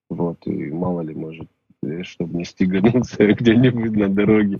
Вот, 0.08 0.38
и 0.46 0.70
мало 0.70 1.02
ли, 1.02 1.14
может, 1.14 1.46
чтобы 2.02 2.38
не 2.38 2.44
стигануться 2.44 3.26
где-нибудь 3.34 3.96
на 3.96 4.08
дороге. 4.08 4.58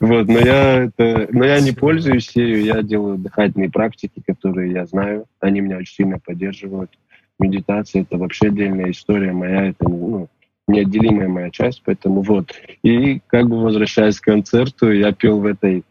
Вот, 0.00 0.28
но 0.28 0.38
я, 0.38 0.84
это, 0.84 1.28
но 1.30 1.44
я 1.44 1.60
не 1.60 1.72
пользуюсь 1.72 2.30
ею, 2.36 2.62
я 2.62 2.82
делаю 2.82 3.18
дыхательные 3.18 3.70
практики, 3.70 4.22
которые 4.26 4.72
я 4.72 4.86
знаю, 4.86 5.26
они 5.40 5.60
меня 5.60 5.78
очень 5.78 5.94
сильно 5.94 6.18
поддерживают. 6.18 6.90
Медитация— 7.38 8.02
это 8.10 8.18
вообще 8.18 8.48
отдельная 8.48 8.90
история 8.90 9.32
моя, 9.32 9.68
это 9.68 9.88
ну, 9.88 10.28
неотделимая 10.66 11.28
моя 11.28 11.50
часть, 11.50 11.82
поэтому 11.84 12.22
вот. 12.22 12.52
И 12.82 13.20
как 13.28 13.48
бы 13.48 13.60
возвращаясь 13.60 14.20
к 14.20 14.24
концерту, 14.24 14.92
я 14.92 15.12
пел 15.12 15.40
в 15.40 15.46
этой 15.46 15.84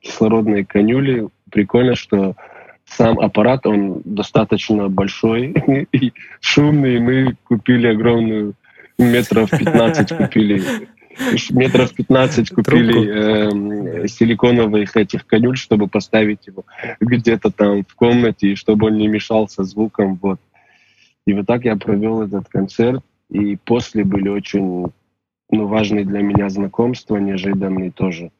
кислородной 0.00 0.64
конюле. 0.64 1.28
Прикольно, 1.50 1.94
что 1.94 2.36
сам 2.84 3.18
аппарат, 3.18 3.66
он 3.66 4.02
достаточно 4.04 4.88
большой 4.88 5.54
и 5.92 6.12
шумный. 6.40 6.98
Мы 6.98 7.36
купили 7.44 7.86
огромную 7.86 8.54
метров 8.98 9.50
15 9.50 10.16
купили 10.16 10.62
метров 11.50 11.92
15 11.94 12.50
купили 12.50 14.04
э, 14.04 14.08
силиконовых 14.08 14.96
этих 14.96 15.26
конюль, 15.26 15.56
чтобы 15.56 15.88
поставить 15.88 16.46
его 16.46 16.64
где-то 17.00 17.50
там 17.50 17.84
в 17.84 17.94
комнате, 17.94 18.52
и 18.52 18.54
чтобы 18.54 18.86
он 18.86 18.98
не 18.98 19.08
мешался 19.08 19.64
звуком. 19.64 20.18
Вот. 20.22 20.40
И 21.26 21.32
вот 21.32 21.46
так 21.46 21.64
я 21.64 21.76
провел 21.76 22.22
этот 22.22 22.48
концерт. 22.48 23.02
И 23.30 23.56
после 23.56 24.04
были 24.04 24.28
очень 24.28 24.86
ну, 25.50 25.66
важные 25.66 26.04
для 26.04 26.22
меня 26.22 26.48
знакомства, 26.48 27.16
неожиданные 27.16 27.90
тоже, 27.90 28.30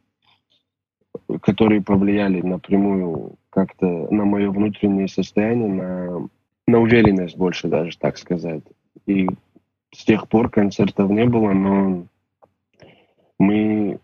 которые 1.43 1.83
повлияли 1.83 2.41
напрямую 2.41 3.35
как-то 3.51 3.87
на 4.11 4.25
мое 4.25 4.51
внутреннее 4.51 5.09
состояние, 5.09 5.69
на, 5.69 6.29
на 6.67 6.79
уверенность 6.79 7.37
больше 7.37 7.69
даже, 7.69 7.99
так 7.99 8.17
сказать. 8.17 8.63
И 9.07 9.29
с 9.93 10.05
тех 10.05 10.29
пор 10.29 10.51
концертов 10.51 11.11
не 11.11 11.25
было, 11.25 11.53
но 11.53 12.07
мы 13.39 13.99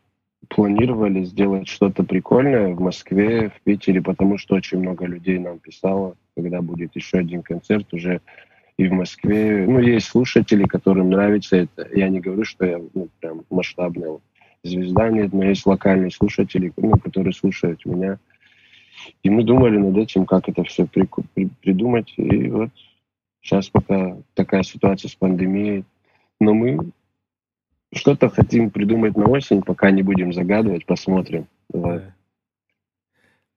планировали 0.48 1.24
сделать 1.24 1.68
что-то 1.68 2.04
прикольное 2.04 2.74
в 2.74 2.80
Москве, 2.80 3.50
в 3.50 3.60
Питере, 3.62 4.02
потому 4.02 4.38
что 4.38 4.54
очень 4.54 4.78
много 4.78 5.06
людей 5.06 5.38
нам 5.38 5.58
писало, 5.58 6.16
когда 6.36 6.62
будет 6.62 6.94
еще 6.96 7.18
один 7.18 7.42
концерт 7.42 7.92
уже 7.92 8.20
и 8.76 8.88
в 8.88 8.92
Москве. 8.92 9.66
Ну, 9.66 9.80
есть 9.80 10.06
слушатели, 10.06 10.64
которым 10.64 11.10
нравится 11.10 11.56
это. 11.56 11.88
Я 11.94 12.08
не 12.08 12.20
говорю, 12.20 12.44
что 12.44 12.64
я 12.64 12.80
ну, 12.94 13.08
прям 13.20 13.42
масштабный 13.50 14.18
звезда 14.62 15.10
нет, 15.10 15.32
но 15.32 15.44
есть 15.44 15.66
локальные 15.66 16.10
слушатели, 16.10 16.72
ну, 16.76 16.92
которые 16.92 17.32
слушают 17.32 17.84
меня. 17.84 18.18
И 19.22 19.30
мы 19.30 19.44
думали 19.44 19.76
над 19.76 19.96
этим, 19.96 20.24
как 20.24 20.48
это 20.48 20.64
все 20.64 20.86
при, 20.86 21.08
при, 21.34 21.48
придумать. 21.60 22.12
И 22.16 22.48
вот 22.48 22.70
сейчас 23.44 23.68
пока 23.68 24.16
такая 24.34 24.62
ситуация 24.62 25.08
с 25.08 25.14
пандемией. 25.14 25.84
Но 26.40 26.54
мы 26.54 26.90
что-то 27.92 28.28
хотим 28.28 28.70
придумать 28.70 29.16
на 29.16 29.26
осень, 29.26 29.62
пока 29.62 29.90
не 29.90 30.02
будем 30.02 30.32
загадывать, 30.32 30.86
посмотрим. 30.86 31.46
Вот. 31.68 32.02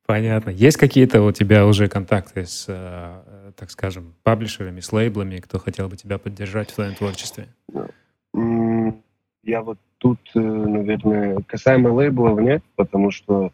Понятно. 0.06 0.52
Есть 0.52 0.78
какие-то 0.78 1.22
у 1.22 1.32
тебя 1.32 1.66
уже 1.66 1.90
контакты 1.90 2.46
с, 2.46 2.66
э, 2.70 3.52
так 3.58 3.72
скажем, 3.72 4.14
паблишерами, 4.24 4.80
с 4.80 4.94
лейблами, 4.94 5.40
кто 5.40 5.60
хотел 5.60 5.90
бы 5.90 5.98
тебя 5.98 6.18
поддержать 6.18 6.70
в 6.72 6.76
твоем 6.76 6.96
творчестве? 6.96 7.48
Я 9.44 9.62
вот 9.62 9.80
тут, 9.98 10.20
э, 10.36 10.40
наверное, 10.40 11.42
касаемо 11.46 11.90
лейблов 11.90 12.40
нет, 12.40 12.64
потому 12.76 13.12
что 13.12 13.52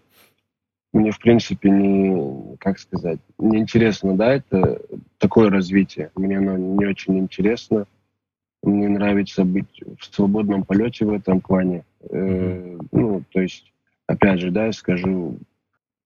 мне, 0.93 1.11
в 1.11 1.19
принципе, 1.19 1.69
не, 1.69 2.55
как 2.57 2.77
сказать, 2.79 3.19
не 3.39 3.57
интересно, 3.57 4.15
да, 4.15 4.35
это 4.35 4.79
такое 5.17 5.49
развитие. 5.49 6.11
Мне 6.15 6.37
оно 6.37 6.55
не 6.55 6.85
очень 6.85 7.17
интересно. 7.17 7.87
Мне 8.61 8.87
нравится 8.87 9.43
быть 9.43 9.81
в 9.99 10.05
свободном 10.05 10.63
полете 10.63 11.05
в 11.05 11.11
этом 11.11 11.41
плане. 11.41 11.83
Э, 12.09 12.77
ну, 12.91 13.23
то 13.31 13.41
есть, 13.41 13.73
опять 14.07 14.39
же, 14.39 14.51
да, 14.51 14.67
я 14.67 14.71
скажу, 14.71 15.39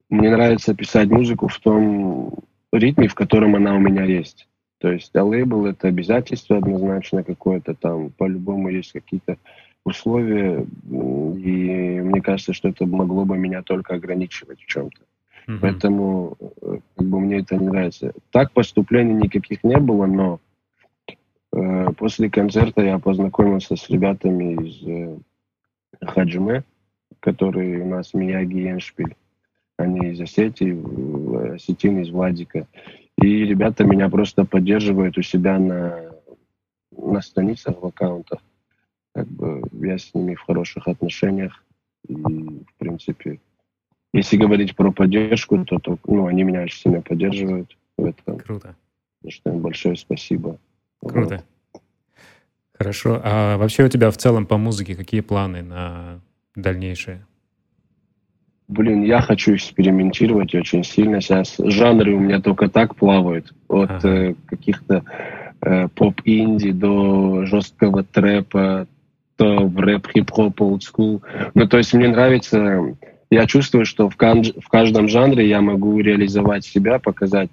мне 0.10 0.32
нравится 0.32 0.74
писать 0.74 1.10
музыку 1.10 1.50
в 1.50 1.60
том 1.60 2.34
ритме, 2.72 3.10
в 3.10 3.16
котором 3.16 3.56
она 3.56 3.76
у 3.76 3.80
меня 3.80 4.06
есть. 4.06 4.48
То 4.80 4.92
есть, 4.92 5.16
а 5.16 5.24
лейбл— 5.24 5.66
это 5.68 5.90
обязательство 5.90 6.58
однозначно 6.58 7.24
какое-то 7.24 7.74
там, 7.74 8.12
по-любому 8.12 8.70
есть 8.70 8.94
какие-то 8.94 9.38
условия, 9.86 10.66
и 10.90 12.02
мне 12.02 12.22
кажется, 12.22 12.54
что 12.54 12.70
это 12.70 12.86
могло 12.86 13.26
бы 13.26 13.38
меня 13.38 13.62
только 13.64 13.96
ограничивать 13.96 14.62
в 14.62 14.66
чем-то. 14.66 15.02
Mm-hmm. 15.48 15.60
Поэтому 15.62 16.38
э, 16.62 16.80
как 16.96 17.08
бы 17.08 17.20
мне 17.22 17.40
это 17.40 17.56
не 17.56 17.68
нравится. 17.68 18.14
Так 18.32 18.52
поступлений 18.52 19.14
никаких 19.14 19.64
не 19.64 19.78
было, 19.78 20.06
но 20.06 20.40
э, 21.54 21.88
после 21.98 22.30
концерта 22.30 22.82
я 22.82 23.00
познакомился 23.00 23.78
с 23.78 23.90
ребятами 23.90 24.66
из 24.66 24.88
э, 24.88 25.18
Хаджиме, 26.02 26.64
которые 27.22 27.82
у 27.82 27.88
нас 27.88 28.14
Мияги 28.14 28.60
и 28.60 28.70
Эншпиль. 28.70 29.16
Они 29.78 30.10
из 30.10 30.20
Осетии, 30.20 31.54
Осетин 31.56 32.02
из 32.02 32.10
Владика. 32.10 32.68
И 33.22 33.46
ребята 33.46 33.86
меня 33.86 34.10
просто 34.10 34.44
поддерживают 34.44 35.18
у 35.18 35.22
себя 35.22 35.60
на, 35.60 36.12
на 36.92 37.22
страницах, 37.22 37.82
в 37.82 37.86
аккаунтах 37.86 38.40
как 39.18 39.28
бы 39.30 39.64
я 39.88 39.98
с 39.98 40.14
ними 40.14 40.36
в 40.36 40.42
хороших 40.42 40.88
отношениях. 40.88 41.64
И, 42.08 42.14
в 42.14 42.74
принципе, 42.78 43.40
если 44.14 44.38
говорить 44.38 44.76
про 44.76 44.92
поддержку, 44.92 45.66
то, 45.66 45.80
то 45.80 45.98
ну, 46.06 46.28
они 46.28 46.44
меня 46.44 46.62
очень 46.62 46.78
сильно 46.78 47.02
поддерживают 47.02 47.76
в 47.98 48.06
этом. 48.06 48.38
Круто. 48.38 48.76
За 49.24 49.32
что 49.32 49.50
им 49.50 49.60
большое 49.60 49.96
спасибо. 49.96 50.60
Круто. 51.02 51.44
Вот. 51.74 51.82
Хорошо. 52.74 53.20
А 53.24 53.58
вообще 53.58 53.86
у 53.86 53.90
тебя 53.90 54.12
в 54.12 54.18
целом 54.18 54.46
по 54.46 54.58
музыке 54.58 54.96
какие 54.96 55.22
планы 55.22 55.64
на 55.64 56.20
дальнейшее? 56.56 57.26
Блин, 58.68 59.02
я 59.02 59.22
хочу 59.22 59.56
экспериментировать 59.56 60.54
очень 60.54 60.84
сильно 60.84 61.22
сейчас. 61.22 61.56
Жанры 61.58 62.14
у 62.14 62.20
меня 62.20 62.40
только 62.40 62.70
так 62.70 62.96
плавают. 62.96 63.52
От 63.68 63.90
ага. 63.90 64.10
э, 64.10 64.36
каких-то 64.46 65.04
э, 65.62 65.88
поп-инди 65.88 66.72
до 66.72 67.46
жесткого 67.46 68.04
трэпа, 68.04 68.88
в 69.44 69.80
рэп, 69.80 70.08
хип-хоп, 70.08 70.62
олдскул. 70.62 71.22
Ну, 71.54 71.68
то 71.68 71.78
есть 71.78 71.94
мне 71.94 72.08
нравится, 72.08 72.96
я 73.30 73.46
чувствую, 73.46 73.86
что 73.86 74.10
в, 74.10 74.16
в 74.16 74.68
каждом 74.70 75.08
жанре 75.08 75.48
я 75.48 75.62
могу 75.62 76.00
реализовать 76.00 76.66
себя, 76.66 77.00
показать 77.00 77.50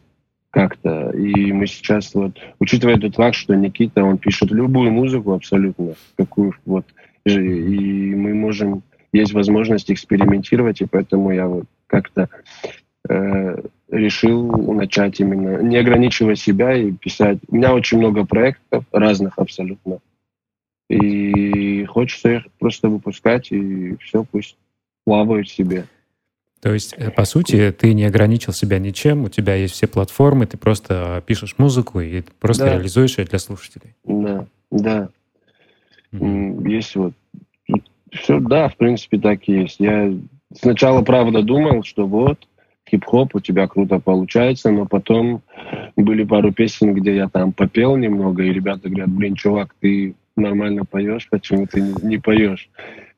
как-то. 0.50 1.10
И 1.10 1.52
мы 1.52 1.66
сейчас 1.66 2.14
вот, 2.14 2.38
учитывая 2.60 2.96
тот 2.96 3.16
факт, 3.16 3.34
что 3.34 3.54
Никита, 3.54 4.04
он 4.04 4.18
пишет 4.18 4.50
любую 4.50 4.92
музыку 4.92 5.32
абсолютно, 5.32 5.94
какую 6.16 6.54
вот, 6.64 6.86
и 7.24 8.14
мы 8.14 8.34
можем, 8.34 8.82
есть 9.12 9.32
возможность 9.32 9.90
экспериментировать, 9.90 10.80
и 10.80 10.86
поэтому 10.86 11.32
я 11.32 11.48
вот 11.48 11.64
как-то 11.86 12.28
э, 13.08 13.62
решил 13.90 14.72
начать 14.72 15.20
именно, 15.20 15.62
не 15.62 15.76
ограничивая 15.76 16.36
себя 16.36 16.74
и 16.74 16.92
писать. 16.92 17.38
У 17.48 17.56
меня 17.56 17.74
очень 17.74 17.98
много 17.98 18.24
проектов 18.24 18.84
разных 18.92 19.38
абсолютно. 19.38 19.98
И 20.90 21.63
хочется 21.94 22.34
их 22.34 22.42
просто 22.58 22.88
выпускать, 22.88 23.52
и 23.52 23.96
все, 24.00 24.24
пусть 24.24 24.56
плавают 25.04 25.48
себе. 25.48 25.86
То 26.60 26.72
есть, 26.72 26.94
э, 26.96 27.10
по 27.10 27.24
сути, 27.24 27.72
ты 27.72 27.92
не 27.94 28.04
ограничил 28.04 28.52
себя 28.52 28.78
ничем, 28.78 29.24
у 29.24 29.28
тебя 29.28 29.54
есть 29.54 29.74
все 29.74 29.86
платформы, 29.86 30.46
ты 30.46 30.56
просто 30.56 31.22
пишешь 31.26 31.54
музыку 31.58 32.00
и 32.00 32.22
просто 32.40 32.64
да. 32.64 32.74
реализуешь 32.74 33.18
ее 33.18 33.26
для 33.26 33.38
слушателей. 33.38 33.94
Да, 34.04 34.46
да. 34.70 35.08
Mm-hmm. 36.12 36.68
Есть 36.68 36.96
вот 36.96 37.12
все, 38.10 38.40
да, 38.40 38.68
в 38.68 38.76
принципе, 38.76 39.18
так 39.18 39.48
и 39.48 39.52
есть. 39.52 39.76
Я 39.78 40.12
сначала, 40.54 41.02
правда, 41.02 41.42
думал, 41.42 41.82
что 41.82 42.06
вот, 42.06 42.38
хип-хоп 42.88 43.34
у 43.34 43.40
тебя 43.40 43.66
круто 43.66 43.98
получается, 43.98 44.70
но 44.70 44.86
потом 44.86 45.42
были 45.96 46.24
пару 46.24 46.52
песен, 46.52 46.94
где 46.94 47.14
я 47.16 47.28
там 47.28 47.52
попел 47.52 47.96
немного, 47.96 48.42
и 48.42 48.52
ребята 48.52 48.88
говорят, 48.88 49.10
блин, 49.10 49.34
чувак, 49.34 49.74
ты 49.80 50.14
нормально 50.36 50.84
поешь, 50.84 51.28
почему 51.30 51.66
ты 51.66 51.80
не, 51.80 52.18
поешь? 52.18 52.68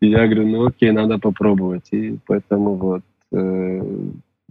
И 0.01 0.09
я 0.09 0.27
говорю, 0.27 0.47
ну 0.47 0.67
окей, 0.67 0.91
надо 0.91 1.19
попробовать. 1.19 1.89
И 1.93 2.19
поэтому 2.27 2.75
вот 2.75 3.03
э, 3.33 3.83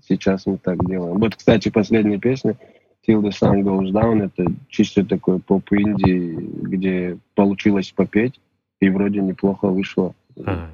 сейчас 0.08 0.45
мы 0.45 0.58
так 0.58 0.86
делаем. 0.88 1.17
Вот, 1.17 1.36
кстати, 1.36 1.69
последняя 1.69 2.19
песня 2.19 2.58
Till 3.08 3.21
the 3.21 3.30
Sun 3.30 3.62
Goes 3.62 3.91
Down, 3.91 4.23
это 4.23 4.51
чисто 4.69 5.06
такой 5.06 5.39
поп-инди, 5.39 6.36
где 6.63 7.17
получилось 7.36 7.91
попеть, 7.91 8.39
и 8.80 8.89
вроде 8.89 9.21
неплохо 9.21 9.67
вышло. 9.67 10.15
А. 10.45 10.69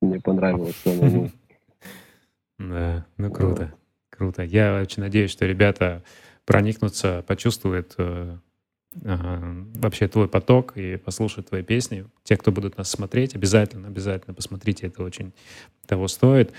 Мне 0.00 0.20
понравилось. 0.20 0.82
Да, 2.58 3.04
ну 3.16 3.28
круто, 3.32 3.74
круто. 4.08 4.44
Я 4.44 4.80
очень 4.80 5.02
надеюсь, 5.02 5.32
что 5.32 5.46
ребята 5.46 6.04
проникнутся, 6.44 7.24
почувствуют 7.26 7.96
э, 7.98 8.36
вообще 8.94 10.08
твой 10.08 10.28
поток 10.28 10.76
и 10.76 10.96
послушать 10.96 11.48
твои 11.48 11.62
песни. 11.62 12.04
Те, 12.24 12.36
кто 12.36 12.52
будут 12.52 12.76
нас 12.76 12.90
смотреть, 12.90 13.34
обязательно, 13.34 13.88
обязательно 13.88 14.34
посмотрите, 14.34 14.86
это 14.86 15.02
очень 15.02 15.32
того 15.86 16.08
стоит. 16.08 16.52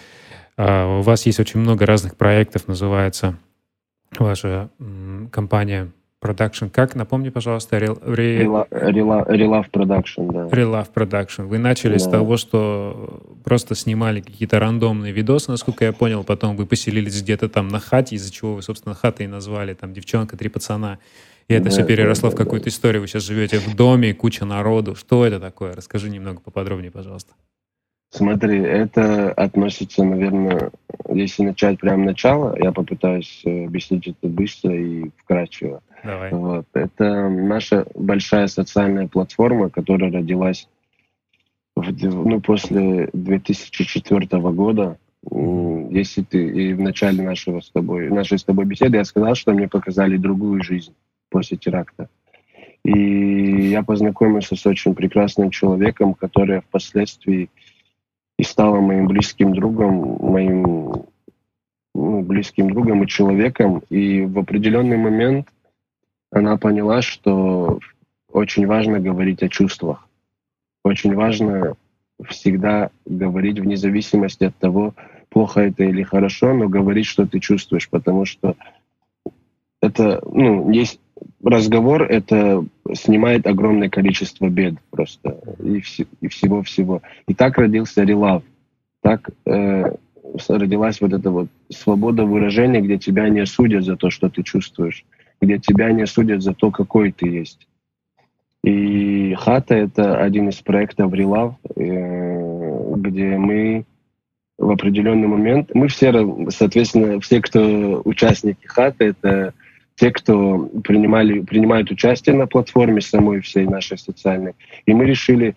А, 0.57 0.99
у 0.99 1.01
вас 1.01 1.25
есть 1.25 1.39
очень 1.39 1.59
много 1.59 1.85
разных 1.85 2.15
проектов, 2.15 2.67
называется 2.67 3.37
ваша 4.17 4.69
компания 5.31 5.91
Production. 6.23 6.69
Как? 6.69 6.95
Напомни, 6.95 7.29
пожалуйста. 7.29 7.75
Relove 7.77 8.67
Production, 9.71 10.31
да. 10.31 10.47
Relove 10.47 10.87
Production. 10.93 11.47
Вы 11.47 11.57
начали 11.57 11.93
да. 11.93 11.99
с 11.99 12.07
того, 12.07 12.37
что 12.37 13.21
просто 13.43 13.75
снимали 13.75 14.21
какие-то 14.21 14.57
рандомные 14.59 15.11
видосы, 15.11 15.51
насколько 15.51 15.83
я 15.83 15.91
понял. 15.91 16.23
Потом 16.23 16.55
вы 16.55 16.65
поселились 16.65 17.21
где-то 17.21 17.49
там 17.49 17.67
на 17.67 17.79
хате, 17.79 18.15
из-за 18.15 18.31
чего 18.31 18.55
вы, 18.55 18.61
собственно, 18.61 18.95
хатой 18.95 19.27
назвали. 19.27 19.73
Там 19.73 19.93
девчонка, 19.93 20.37
три 20.37 20.47
пацана. 20.47 20.99
И 21.47 21.53
это 21.53 21.65
да, 21.65 21.69
все 21.69 21.85
переросло 21.85 22.29
да, 22.29 22.35
в 22.35 22.37
какую-то 22.37 22.65
да. 22.65 22.69
историю. 22.69 23.01
Вы 23.01 23.07
сейчас 23.07 23.23
живете 23.23 23.59
в 23.59 23.75
доме, 23.75 24.13
куча 24.13 24.45
народу. 24.45 24.95
Что 24.95 25.25
это 25.25 25.39
такое? 25.39 25.73
Расскажи 25.73 26.09
немного 26.09 26.39
поподробнее, 26.39 26.91
пожалуйста. 26.91 27.33
Смотри, 28.11 28.59
это 28.59 29.31
относится, 29.31 30.03
наверное, 30.03 30.69
если 31.09 31.43
начать 31.43 31.79
прямо 31.79 32.05
начало, 32.05 32.55
я 32.61 32.71
попытаюсь 32.71 33.41
э, 33.43 33.65
объяснить 33.65 34.07
это 34.07 34.27
быстро 34.27 34.75
и 34.75 35.09
вкратчиво. 35.17 35.81
Давай. 36.03 36.31
Вот. 36.31 36.67
Это 36.73 37.27
наша 37.27 37.87
большая 37.95 38.45
социальная 38.45 39.07
платформа, 39.07 39.71
которая 39.71 40.11
родилась 40.11 40.67
в, 41.75 41.91
ну, 41.91 42.39
после 42.39 43.09
2004 43.13 44.27
года. 44.51 44.97
Если 45.89 46.21
ты 46.21 46.49
и 46.49 46.73
в 46.73 46.81
начале 46.81 47.23
нашего 47.23 47.61
с 47.61 47.71
тобой, 47.71 48.09
нашей 48.09 48.37
с 48.37 48.43
тобой 48.43 48.65
беседы 48.65 48.97
я 48.97 49.05
сказал, 49.05 49.33
что 49.33 49.53
мне 49.53 49.67
показали 49.67 50.17
другую 50.17 50.61
жизнь 50.61 50.93
после 51.33 51.57
теракта. 51.57 52.09
И 52.85 53.69
я 53.69 53.81
познакомился 53.81 54.55
с 54.55 54.65
очень 54.67 54.93
прекрасным 54.93 55.49
человеком, 55.49 56.13
которая 56.13 56.61
впоследствии 56.61 57.49
и 58.37 58.43
стала 58.43 58.79
моим 58.79 59.07
близким 59.07 59.53
другом, 59.53 60.19
моим 60.21 61.05
ну, 61.95 62.21
близким 62.21 62.69
другом 62.69 63.03
и 63.03 63.07
человеком. 63.07 63.81
И 63.89 64.21
в 64.21 64.37
определенный 64.37 64.97
момент 64.97 65.47
она 66.31 66.57
поняла, 66.57 67.01
что 67.01 67.79
очень 68.31 68.67
важно 68.67 68.99
говорить 68.99 69.41
о 69.41 69.49
чувствах. 69.49 70.07
Очень 70.83 71.15
важно 71.15 71.75
всегда 72.27 72.91
говорить 73.05 73.59
вне 73.59 73.75
зависимости 73.75 74.43
от 74.43 74.55
того, 74.57 74.93
плохо 75.29 75.61
это 75.61 75.83
или 75.83 76.03
хорошо, 76.03 76.53
но 76.53 76.69
говорить, 76.69 77.07
что 77.07 77.25
ты 77.25 77.39
чувствуешь, 77.39 77.89
потому 77.89 78.25
что 78.25 78.55
это, 79.81 80.21
ну, 80.25 80.71
есть 80.71 80.99
разговор 81.43 82.03
это 82.03 82.65
снимает 82.93 83.47
огромное 83.47 83.89
количество 83.89 84.47
бед 84.49 84.75
просто 84.89 85.39
и, 85.59 85.79
вс- 85.79 86.07
и 86.21 86.27
всего-всего. 86.27 87.01
И 87.27 87.33
так 87.33 87.57
родился 87.57 88.03
релав. 88.03 88.43
Так 89.01 89.29
э, 89.45 89.93
родилась 90.47 91.01
вот 91.01 91.13
эта 91.13 91.29
вот 91.29 91.47
свобода 91.69 92.25
выражения, 92.25 92.81
где 92.81 92.97
тебя 92.97 93.29
не 93.29 93.45
судят 93.45 93.83
за 93.83 93.97
то, 93.97 94.09
что 94.09 94.29
ты 94.29 94.43
чувствуешь, 94.43 95.05
где 95.41 95.59
тебя 95.59 95.91
не 95.91 96.07
судят 96.07 96.41
за 96.41 96.53
то, 96.53 96.71
какой 96.71 97.11
ты 97.11 97.27
есть. 97.27 97.67
И 98.63 99.35
хата— 99.37 99.75
это 99.75 100.21
один 100.21 100.49
из 100.49 100.61
проектов 100.61 101.13
Релав, 101.13 101.55
э, 101.75 102.93
где 102.95 103.37
мы 103.37 103.85
в 104.57 104.69
определенный 104.69 105.27
момент, 105.27 105.71
мы 105.73 105.87
все, 105.87 106.13
соответственно, 106.49 107.19
все, 107.19 107.41
кто 107.41 108.01
участники 108.05 108.65
хаты, 108.65 109.05
это 109.05 109.53
те, 109.95 110.11
кто 110.11 110.69
принимали, 110.83 111.41
принимают 111.41 111.91
участие 111.91 112.35
на 112.35 112.47
платформе 112.47 113.01
самой 113.01 113.41
всей 113.41 113.65
нашей 113.65 113.97
социальной. 113.97 114.53
И 114.85 114.93
мы 114.93 115.05
решили 115.05 115.55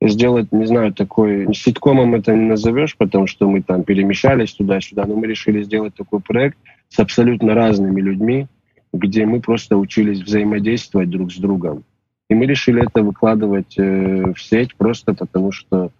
сделать, 0.00 0.52
не 0.52 0.66
знаю, 0.66 0.92
такой... 0.92 1.52
Ситкомом 1.54 2.14
это 2.14 2.34
не 2.34 2.46
назовешь, 2.46 2.96
потому 2.96 3.26
что 3.26 3.48
мы 3.48 3.62
там 3.62 3.84
перемещались 3.84 4.52
туда-сюда, 4.52 5.06
но 5.06 5.16
мы 5.16 5.26
решили 5.26 5.62
сделать 5.62 5.94
такой 5.94 6.20
проект 6.20 6.58
с 6.88 6.98
абсолютно 6.98 7.54
разными 7.54 8.00
людьми, 8.00 8.46
где 8.92 9.26
мы 9.26 9.40
просто 9.40 9.76
учились 9.76 10.20
взаимодействовать 10.20 11.10
друг 11.10 11.32
с 11.32 11.36
другом. 11.36 11.84
И 12.28 12.34
мы 12.34 12.46
решили 12.46 12.82
это 12.82 13.02
выкладывать 13.02 13.74
э, 13.78 14.32
в 14.32 14.40
сеть 14.40 14.74
просто 14.76 15.14
потому, 15.14 15.52
что 15.52 15.90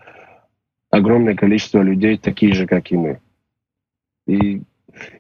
огромное 0.91 1.35
количество 1.35 1.83
людей 1.83 2.19
такие 2.19 2.53
же, 2.55 2.67
как 2.67 2.91
и 2.91 2.97
мы. 2.97 3.21
И 4.27 4.63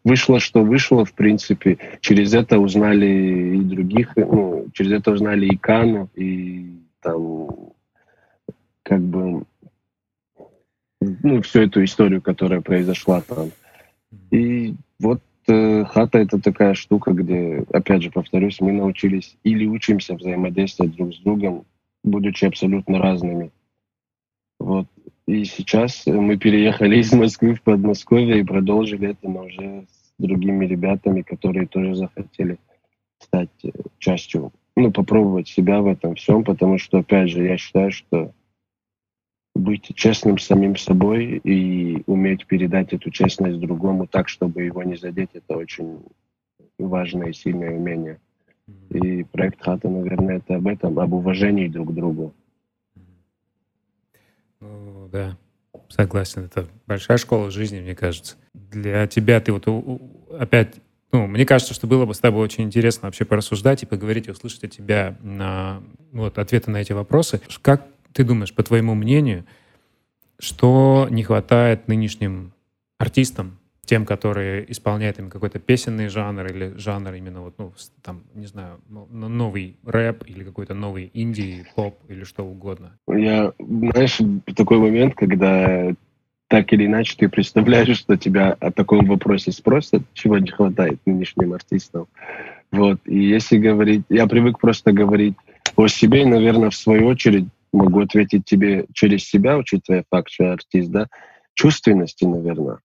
вышло, 0.04 0.40
что 0.40 0.62
вышло, 0.62 1.04
в 1.04 1.12
принципе. 1.14 1.78
Через 2.00 2.34
это 2.34 2.58
узнали 2.58 3.56
и 3.56 3.60
других, 3.60 4.16
ну, 4.16 4.66
через 4.72 4.92
это 4.92 5.12
узнали 5.12 5.46
и 5.46 5.56
Кану, 5.56 6.08
и 6.14 6.78
там, 7.00 7.72
как 8.82 9.00
бы, 9.00 9.44
ну, 11.00 11.42
всю 11.42 11.60
эту 11.60 11.84
историю, 11.84 12.22
которая 12.22 12.60
произошла 12.60 13.20
там. 13.20 13.50
И 14.30 14.74
вот 15.00 15.22
э, 15.48 15.84
хата 15.84 16.18
это 16.18 16.40
такая 16.40 16.74
штука, 16.74 17.12
где, 17.12 17.64
опять 17.72 18.02
же, 18.02 18.10
повторюсь, 18.10 18.60
мы 18.60 18.72
научились 18.72 19.36
или 19.42 19.66
учимся 19.66 20.14
взаимодействовать 20.14 20.94
друг 20.94 21.14
с 21.14 21.18
другом, 21.18 21.64
будучи 22.04 22.44
абсолютно 22.44 22.98
разными. 22.98 23.50
Вот. 24.58 24.86
И 25.32 25.46
сейчас 25.46 26.04
мы 26.04 26.36
переехали 26.36 26.96
из 27.00 27.10
Москвы 27.12 27.54
в 27.54 27.62
Подмосковье 27.62 28.40
и 28.40 28.44
продолжили 28.44 29.12
это, 29.12 29.30
но 29.30 29.44
уже 29.44 29.86
с 29.88 30.12
другими 30.18 30.66
ребятами, 30.66 31.22
которые 31.22 31.66
тоже 31.66 31.94
захотели 31.94 32.58
стать 33.18 33.48
э, 33.64 33.70
частью, 33.98 34.52
ну, 34.76 34.92
попробовать 34.92 35.48
себя 35.48 35.80
в 35.80 35.86
этом 35.86 36.16
всем, 36.16 36.44
потому 36.44 36.76
что, 36.76 36.98
опять 36.98 37.30
же, 37.30 37.44
я 37.44 37.56
считаю, 37.56 37.92
что 37.92 38.34
быть 39.54 39.90
честным 39.94 40.36
самим 40.36 40.76
собой 40.76 41.40
и 41.42 42.02
уметь 42.06 42.46
передать 42.46 42.92
эту 42.92 43.10
честность 43.10 43.58
другому 43.58 44.06
так, 44.06 44.28
чтобы 44.28 44.64
его 44.64 44.82
не 44.82 44.96
задеть, 44.96 45.30
это 45.32 45.56
очень 45.56 46.00
важное 46.78 47.28
и 47.28 47.32
сильное 47.32 47.70
умение. 47.70 48.20
И 48.90 49.24
проект 49.24 49.62
Хата, 49.62 49.88
наверное, 49.88 50.36
это 50.36 50.56
об 50.56 50.66
этом, 50.66 50.98
об 50.98 51.14
уважении 51.14 51.68
друг 51.68 51.90
к 51.90 51.94
другу. 51.94 52.34
Ну, 54.62 55.08
да, 55.10 55.36
согласен. 55.88 56.44
Это 56.44 56.68
большая 56.86 57.18
школа 57.18 57.50
жизни, 57.50 57.80
мне 57.80 57.96
кажется. 57.96 58.36
Для 58.54 59.06
тебя 59.08 59.40
ты 59.40 59.52
вот 59.52 59.66
опять 60.38 60.76
ну, 61.10 61.26
мне 61.26 61.44
кажется, 61.44 61.74
что 61.74 61.86
было 61.86 62.06
бы 62.06 62.14
с 62.14 62.20
тобой 62.20 62.42
очень 62.42 62.64
интересно 62.64 63.08
вообще 63.08 63.26
порассуждать 63.26 63.82
и 63.82 63.86
поговорить, 63.86 64.28
и 64.28 64.30
услышать 64.30 64.64
от 64.64 64.70
тебя 64.70 65.18
на, 65.20 65.82
вот, 66.10 66.38
ответы 66.38 66.70
на 66.70 66.78
эти 66.78 66.92
вопросы. 66.92 67.42
Как 67.60 67.86
ты 68.14 68.24
думаешь, 68.24 68.54
по 68.54 68.62
твоему 68.62 68.94
мнению, 68.94 69.44
что 70.38 71.06
не 71.10 71.22
хватает 71.22 71.86
нынешним 71.86 72.54
артистам 72.96 73.58
тем, 73.84 74.06
которые 74.06 74.70
исполняют 74.70 75.18
им 75.18 75.28
какой-то 75.28 75.58
песенный 75.58 76.08
жанр 76.08 76.46
или 76.46 76.72
жанр 76.76 77.14
именно 77.14 77.42
вот, 77.42 77.54
ну, 77.58 77.72
там, 78.02 78.22
не 78.34 78.46
знаю, 78.46 78.80
новый 78.88 79.76
рэп 79.84 80.24
или 80.26 80.44
какой-то 80.44 80.74
новый 80.74 81.10
инди, 81.12 81.66
поп 81.74 81.98
или 82.08 82.24
что 82.24 82.44
угодно? 82.44 82.96
Я, 83.08 83.52
знаешь, 83.58 84.18
такой 84.56 84.78
момент, 84.78 85.14
когда 85.14 85.92
так 86.48 86.72
или 86.72 86.86
иначе 86.86 87.16
ты 87.18 87.28
представляешь, 87.28 87.98
что 87.98 88.16
тебя 88.16 88.56
о 88.60 88.70
таком 88.70 89.04
вопросе 89.06 89.52
спросят, 89.52 90.02
чего 90.12 90.38
не 90.38 90.50
хватает 90.50 91.00
нынешним 91.04 91.54
артистам. 91.54 92.06
Вот. 92.70 93.00
И 93.04 93.18
если 93.18 93.58
говорить, 93.58 94.04
я 94.08 94.26
привык 94.26 94.60
просто 94.60 94.92
говорить 94.92 95.34
о 95.76 95.88
себе, 95.88 96.22
и, 96.22 96.26
наверное, 96.26 96.70
в 96.70 96.76
свою 96.76 97.06
очередь 97.06 97.46
могу 97.72 98.00
ответить 98.00 98.44
тебе 98.44 98.86
через 98.92 99.24
себя, 99.24 99.56
учитывая 99.56 100.04
факт, 100.08 100.30
что 100.30 100.44
я 100.44 100.52
артист, 100.52 100.90
да, 100.90 101.08
чувственности, 101.54 102.24
наверное 102.24 102.78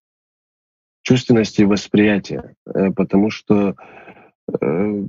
чувственности 1.08 1.62
восприятия, 1.62 2.54
э, 2.66 2.92
потому 2.92 3.30
что 3.30 3.76
э, 4.62 5.04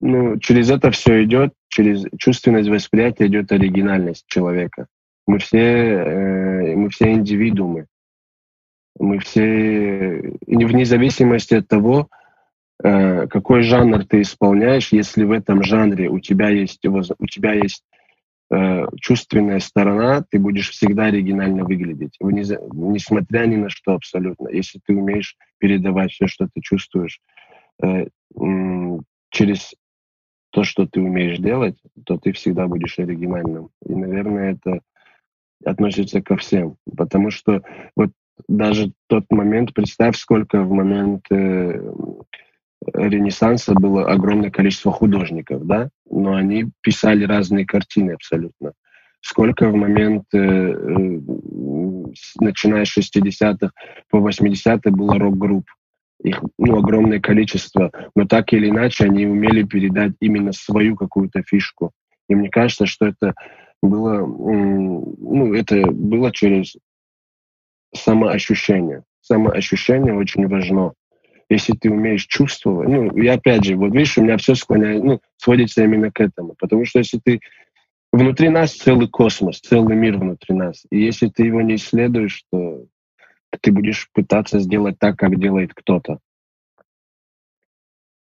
ну, 0.00 0.38
через 0.38 0.70
это 0.70 0.92
все 0.92 1.24
идет, 1.24 1.52
через 1.68 2.04
чувственность 2.16 2.68
восприятия 2.68 3.26
идет 3.26 3.50
оригинальность 3.50 4.24
человека. 4.28 4.86
Мы 5.26 5.38
все, 5.38 5.58
э, 5.58 6.76
мы 6.76 6.90
все 6.90 7.10
индивидуумы. 7.10 7.86
Мы 9.00 9.18
все, 9.18 10.36
вне 10.46 10.84
зависимости 10.84 11.54
от 11.54 11.66
того, 11.66 12.08
какой 12.80 13.62
жанр 13.62 14.04
ты 14.04 14.20
исполняешь, 14.20 14.92
если 14.92 15.24
в 15.24 15.32
этом 15.32 15.64
жанре 15.64 16.08
у 16.08 16.20
тебя 16.20 16.48
есть, 16.48 16.84
у 16.86 17.26
тебя 17.26 17.54
есть 17.54 17.82
э, 18.54 18.86
чувственная 19.00 19.58
сторона, 19.58 20.24
ты 20.30 20.38
будешь 20.38 20.70
всегда 20.70 21.04
оригинально 21.06 21.64
выглядеть, 21.64 22.16
вниз, 22.20 22.52
несмотря 22.72 23.46
ни 23.46 23.56
на 23.56 23.68
что 23.68 23.94
абсолютно. 23.94 24.48
Если 24.48 24.80
ты 24.84 24.94
умеешь 24.96 25.36
передавать 25.58 26.12
все, 26.12 26.26
что 26.26 26.46
ты 26.52 26.60
чувствуешь 26.60 27.20
э, 27.82 28.06
через 29.30 29.74
то, 30.50 30.62
что 30.62 30.86
ты 30.86 31.00
умеешь 31.00 31.38
делать, 31.38 31.76
то 32.06 32.16
ты 32.16 32.32
всегда 32.32 32.68
будешь 32.68 32.98
оригинальным. 32.98 33.70
И, 33.84 33.94
наверное, 33.94 34.52
это 34.52 34.80
относится 35.64 36.22
ко 36.22 36.36
всем. 36.36 36.76
Потому 36.96 37.30
что 37.30 37.62
вот 37.96 38.10
даже 38.48 38.92
тот 39.08 39.24
момент, 39.30 39.74
представь, 39.74 40.16
сколько 40.16 40.62
в 40.62 40.70
момент 40.70 41.26
э, 41.30 41.92
Ренессанса 42.92 43.74
было 43.74 44.10
огромное 44.10 44.50
количество 44.50 44.92
художников, 44.92 45.66
да, 45.66 45.90
но 46.10 46.34
они 46.34 46.70
писали 46.80 47.24
разные 47.24 47.66
картины 47.66 48.12
абсолютно. 48.12 48.72
Сколько 49.20 49.68
в 49.70 49.74
момент, 49.74 50.24
э, 50.32 50.38
э 50.38 51.20
начиная 52.40 52.84
с 52.84 52.96
60-х 52.96 53.70
по 54.10 54.18
80-е, 54.18 54.92
было 54.92 55.18
рок-групп. 55.18 55.64
Их 56.22 56.42
ну, 56.58 56.78
огромное 56.78 57.20
количество, 57.20 57.90
но 58.14 58.24
так 58.24 58.52
или 58.52 58.68
иначе 58.68 59.04
они 59.04 59.26
умели 59.26 59.62
передать 59.64 60.12
именно 60.20 60.52
свою 60.52 60.96
какую-то 60.96 61.42
фишку. 61.42 61.90
И 62.28 62.34
мне 62.34 62.50
кажется, 62.50 62.86
что 62.86 63.06
это 63.06 63.34
было, 63.82 64.24
ну, 64.26 65.54
это 65.54 65.90
было 65.90 66.32
через 66.32 66.76
самоощущение. 67.94 69.02
Самоощущение 69.20 70.14
очень 70.14 70.46
важно 70.48 70.92
если 71.54 71.72
ты 71.72 71.90
умеешь 71.90 72.26
чувствовать. 72.26 72.88
Ну, 72.88 73.10
и 73.10 73.26
опять 73.26 73.64
же, 73.64 73.76
вот 73.76 73.92
видишь, 73.92 74.18
у 74.18 74.22
меня 74.22 74.36
все 74.36 74.54
склоняет, 74.54 75.02
ну, 75.02 75.20
сводится 75.36 75.82
именно 75.82 76.10
к 76.10 76.20
этому. 76.20 76.54
Потому 76.58 76.84
что 76.84 76.98
если 76.98 77.20
ты... 77.22 77.40
Внутри 78.12 78.48
нас 78.48 78.72
целый 78.72 79.08
космос, 79.08 79.60
целый 79.60 79.96
мир 79.96 80.18
внутри 80.18 80.54
нас. 80.54 80.84
И 80.90 81.00
если 81.00 81.28
ты 81.28 81.46
его 81.46 81.62
не 81.62 81.74
исследуешь, 81.74 82.44
то 82.52 82.86
ты 83.60 83.72
будешь 83.72 84.08
пытаться 84.12 84.60
сделать 84.60 84.98
так, 84.98 85.16
как 85.16 85.38
делает 85.38 85.74
кто-то. 85.74 86.18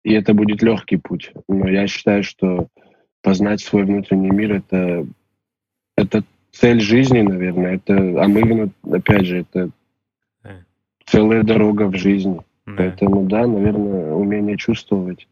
И 0.05 0.13
это 0.13 0.33
будет 0.35 0.63
легкий 0.63 0.97
путь. 0.97 1.33
Но 1.49 1.69
я 1.69 1.87
считаю, 1.87 2.23
что 2.23 2.69
познать 3.23 3.61
свой 3.61 3.85
внутренний 3.85 4.31
мир 4.31 4.53
это, 4.53 5.07
это 5.97 6.25
цель 6.53 6.81
жизни, 6.81 7.23
наверное. 7.23 7.77
Это, 7.77 7.97
а 8.23 8.29
мы, 8.29 8.71
опять 8.91 9.27
же, 9.27 9.41
это 9.41 9.71
э. 10.45 10.63
целая 11.07 11.43
дорога 11.43 11.89
в 11.89 11.97
жизни. 11.97 12.41
Да. 12.67 12.75
Поэтому, 12.77 13.27
да, 13.27 13.47
наверное, 13.47 14.13
умение 14.13 14.57
чувствовать. 14.57 15.29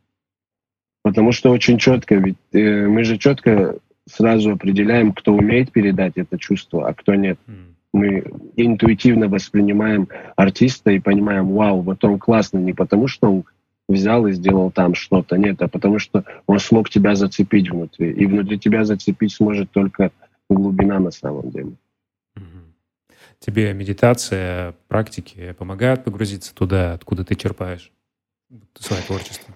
Потому 1.03 1.33
что 1.33 1.51
очень 1.51 1.79
четко, 1.79 2.15
ведь 2.17 2.37
э, 2.53 2.87
мы 2.87 3.05
же 3.05 3.19
четко 3.19 3.79
сразу 4.07 4.53
определяем, 4.53 5.13
кто 5.13 5.35
умеет 5.35 5.73
передать 5.73 6.13
это 6.17 6.39
чувство, 6.39 6.89
а 6.89 6.95
кто 6.95 7.15
нет. 7.15 7.39
Mm. 7.47 7.55
Мы 7.95 8.25
интуитивно 8.57 9.29
воспринимаем 9.29 10.09
артиста 10.37 10.91
и 10.91 10.99
понимаем, 10.99 11.49
вау, 11.53 11.83
вот 11.83 12.03
он 12.05 12.19
классный 12.19 12.63
не 12.63 12.73
потому, 12.73 13.07
что 13.07 13.31
он 13.31 13.45
взял 13.89 14.27
и 14.27 14.33
сделал 14.33 14.71
там 14.71 14.95
что-то, 14.95 15.37
нет, 15.37 15.61
а 15.61 15.69
потому 15.69 15.99
что 15.99 16.25
он 16.47 16.59
смог 16.59 16.89
тебя 16.89 17.15
зацепить 17.15 17.71
внутри. 17.71 18.13
И 18.13 18.27
внутри 18.27 18.59
тебя 18.59 18.85
зацепить 18.85 19.33
сможет 19.33 19.71
только 19.71 20.11
глубина 20.49 21.01
на 21.01 21.11
самом 21.11 21.51
деле. 21.51 21.73
Тебе 23.45 23.73
медитация, 23.73 24.77
практики 24.87 25.53
помогают 25.59 26.05
погрузиться 26.05 26.55
туда, 26.55 26.93
откуда 26.93 27.25
ты 27.25 27.35
черпаешь 27.35 27.91
свое 28.79 29.03
творчество? 29.03 29.53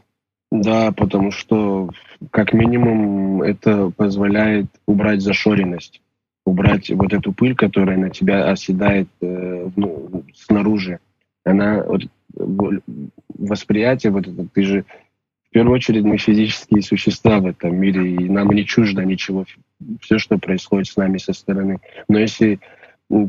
Да, 0.51 0.91
потому 0.91 1.31
что, 1.31 1.91
как 2.33 2.53
минимум, 2.53 3.43
это 3.43 3.91
позволяет 3.91 4.67
убрать 4.87 5.21
зашоренность, 5.21 6.03
убрать 6.45 6.91
вот 6.91 7.13
эту 7.13 7.33
пыль, 7.33 7.55
которая 7.55 7.97
на 7.97 8.11
тебя 8.11 8.51
оседает 8.51 9.09
э, 9.21 9.71
ну, 9.77 10.25
снаружи. 10.35 10.99
Она, 11.45 11.85
вот, 11.85 12.03
восприятие, 13.39 14.11
вот 14.11 14.27
это, 14.27 14.49
ты 14.53 14.63
же, 14.65 14.85
в 15.45 15.51
первую 15.51 15.77
очередь, 15.77 16.03
мы 16.03 16.19
физические 16.19 16.83
существа 16.83 17.39
в 17.39 17.47
этом 17.47 17.77
мире, 17.77 18.15
и 18.15 18.29
нам 18.29 18.51
не 18.51 18.65
чуждо 18.65 19.05
ничего, 19.05 19.47
все, 20.01 20.19
что 20.19 20.39
происходит 20.39 20.89
с 20.89 20.97
нами 20.97 21.19
со 21.19 21.33
стороны. 21.33 21.79
Но 22.09 22.19
если 22.19 22.59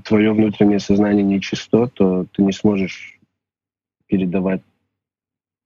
твое 0.03 0.33
внутреннее 0.33 0.79
сознание 0.79 1.23
нечисто, 1.23 1.87
то 1.87 2.25
ты 2.33 2.43
не 2.43 2.51
сможешь 2.51 3.19
передавать 4.07 4.61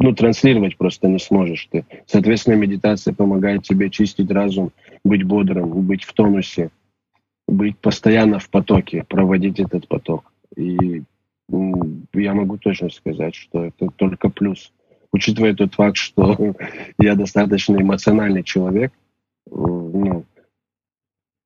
ну, 0.01 0.15
транслировать 0.15 0.77
просто 0.77 1.07
не 1.07 1.19
сможешь 1.19 1.67
ты. 1.69 1.85
Соответственно, 2.07 2.55
медитация 2.55 3.13
помогает 3.13 3.61
тебе 3.63 3.91
чистить 3.91 4.31
разум, 4.31 4.71
быть 5.03 5.23
бодрым, 5.23 5.85
быть 5.85 6.03
в 6.03 6.13
тонусе, 6.13 6.71
быть 7.47 7.77
постоянно 7.77 8.39
в 8.39 8.49
потоке, 8.49 9.05
проводить 9.07 9.59
этот 9.59 9.87
поток. 9.87 10.33
И 10.55 11.03
я 11.49 12.33
могу 12.33 12.57
точно 12.57 12.89
сказать, 12.89 13.35
что 13.35 13.65
это 13.65 13.89
только 13.95 14.29
плюс. 14.29 14.73
Учитывая 15.11 15.53
тот 15.53 15.75
факт, 15.75 15.97
что 15.97 16.55
я 16.97 17.15
достаточно 17.15 17.77
эмоциональный 17.77 18.43
человек, 18.43 18.91
ну, 19.45 20.25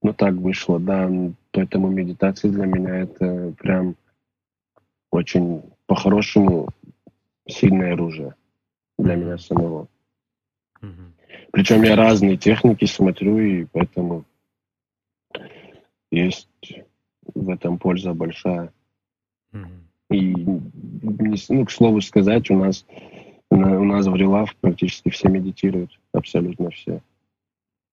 ну 0.01 0.13
так 0.13 0.35
вышло, 0.35 0.79
да, 0.79 1.11
поэтому 1.55 1.89
медитация 1.89 2.51
для 2.51 2.65
меня 2.65 2.97
это 2.97 3.53
прям 3.57 3.95
очень 5.09 5.63
по-хорошему 5.87 6.67
сильное 7.47 7.93
оружие 7.93 8.35
для 8.97 9.15
меня 9.15 9.37
самого. 9.37 9.87
Mm-hmm. 10.81 11.47
Причем 11.51 11.83
я 11.83 11.95
разные 11.95 12.35
техники 12.35 12.83
смотрю, 12.83 13.39
и 13.39 13.65
поэтому 13.65 14.25
есть 16.11 16.49
в 17.33 17.49
этом 17.49 17.79
польза 17.79 18.13
большая. 18.13 18.73
Mm-hmm. 19.53 19.81
И, 20.11 20.35
ну, 21.49 21.65
к 21.65 21.71
слову 21.71 22.01
сказать, 22.01 22.51
у 22.51 22.57
нас 22.57 22.85
у 23.49 23.55
нас 23.55 24.07
в 24.07 24.15
Релав 24.15 24.53
практически 24.57 25.09
все 25.09 25.29
медитируют, 25.29 25.97
абсолютно 26.11 26.71
все. 26.71 27.01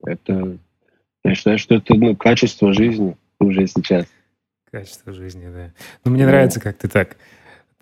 Это, 0.05 0.59
я 1.23 1.35
считаю, 1.37 1.59
что 1.59 1.77
это 1.77 1.95
ну, 1.95 2.17
качество 2.17 2.73
жизни 2.73 3.17
уже 3.43 3.67
сейчас. 3.67 4.07
Качество 4.71 5.13
жизни, 5.13 5.49
да. 5.53 5.73
Ну, 6.05 6.13
мне 6.13 6.25
да. 6.25 6.31
нравится, 6.31 6.61
как 6.61 6.79
ты 6.79 6.89
так 6.89 7.17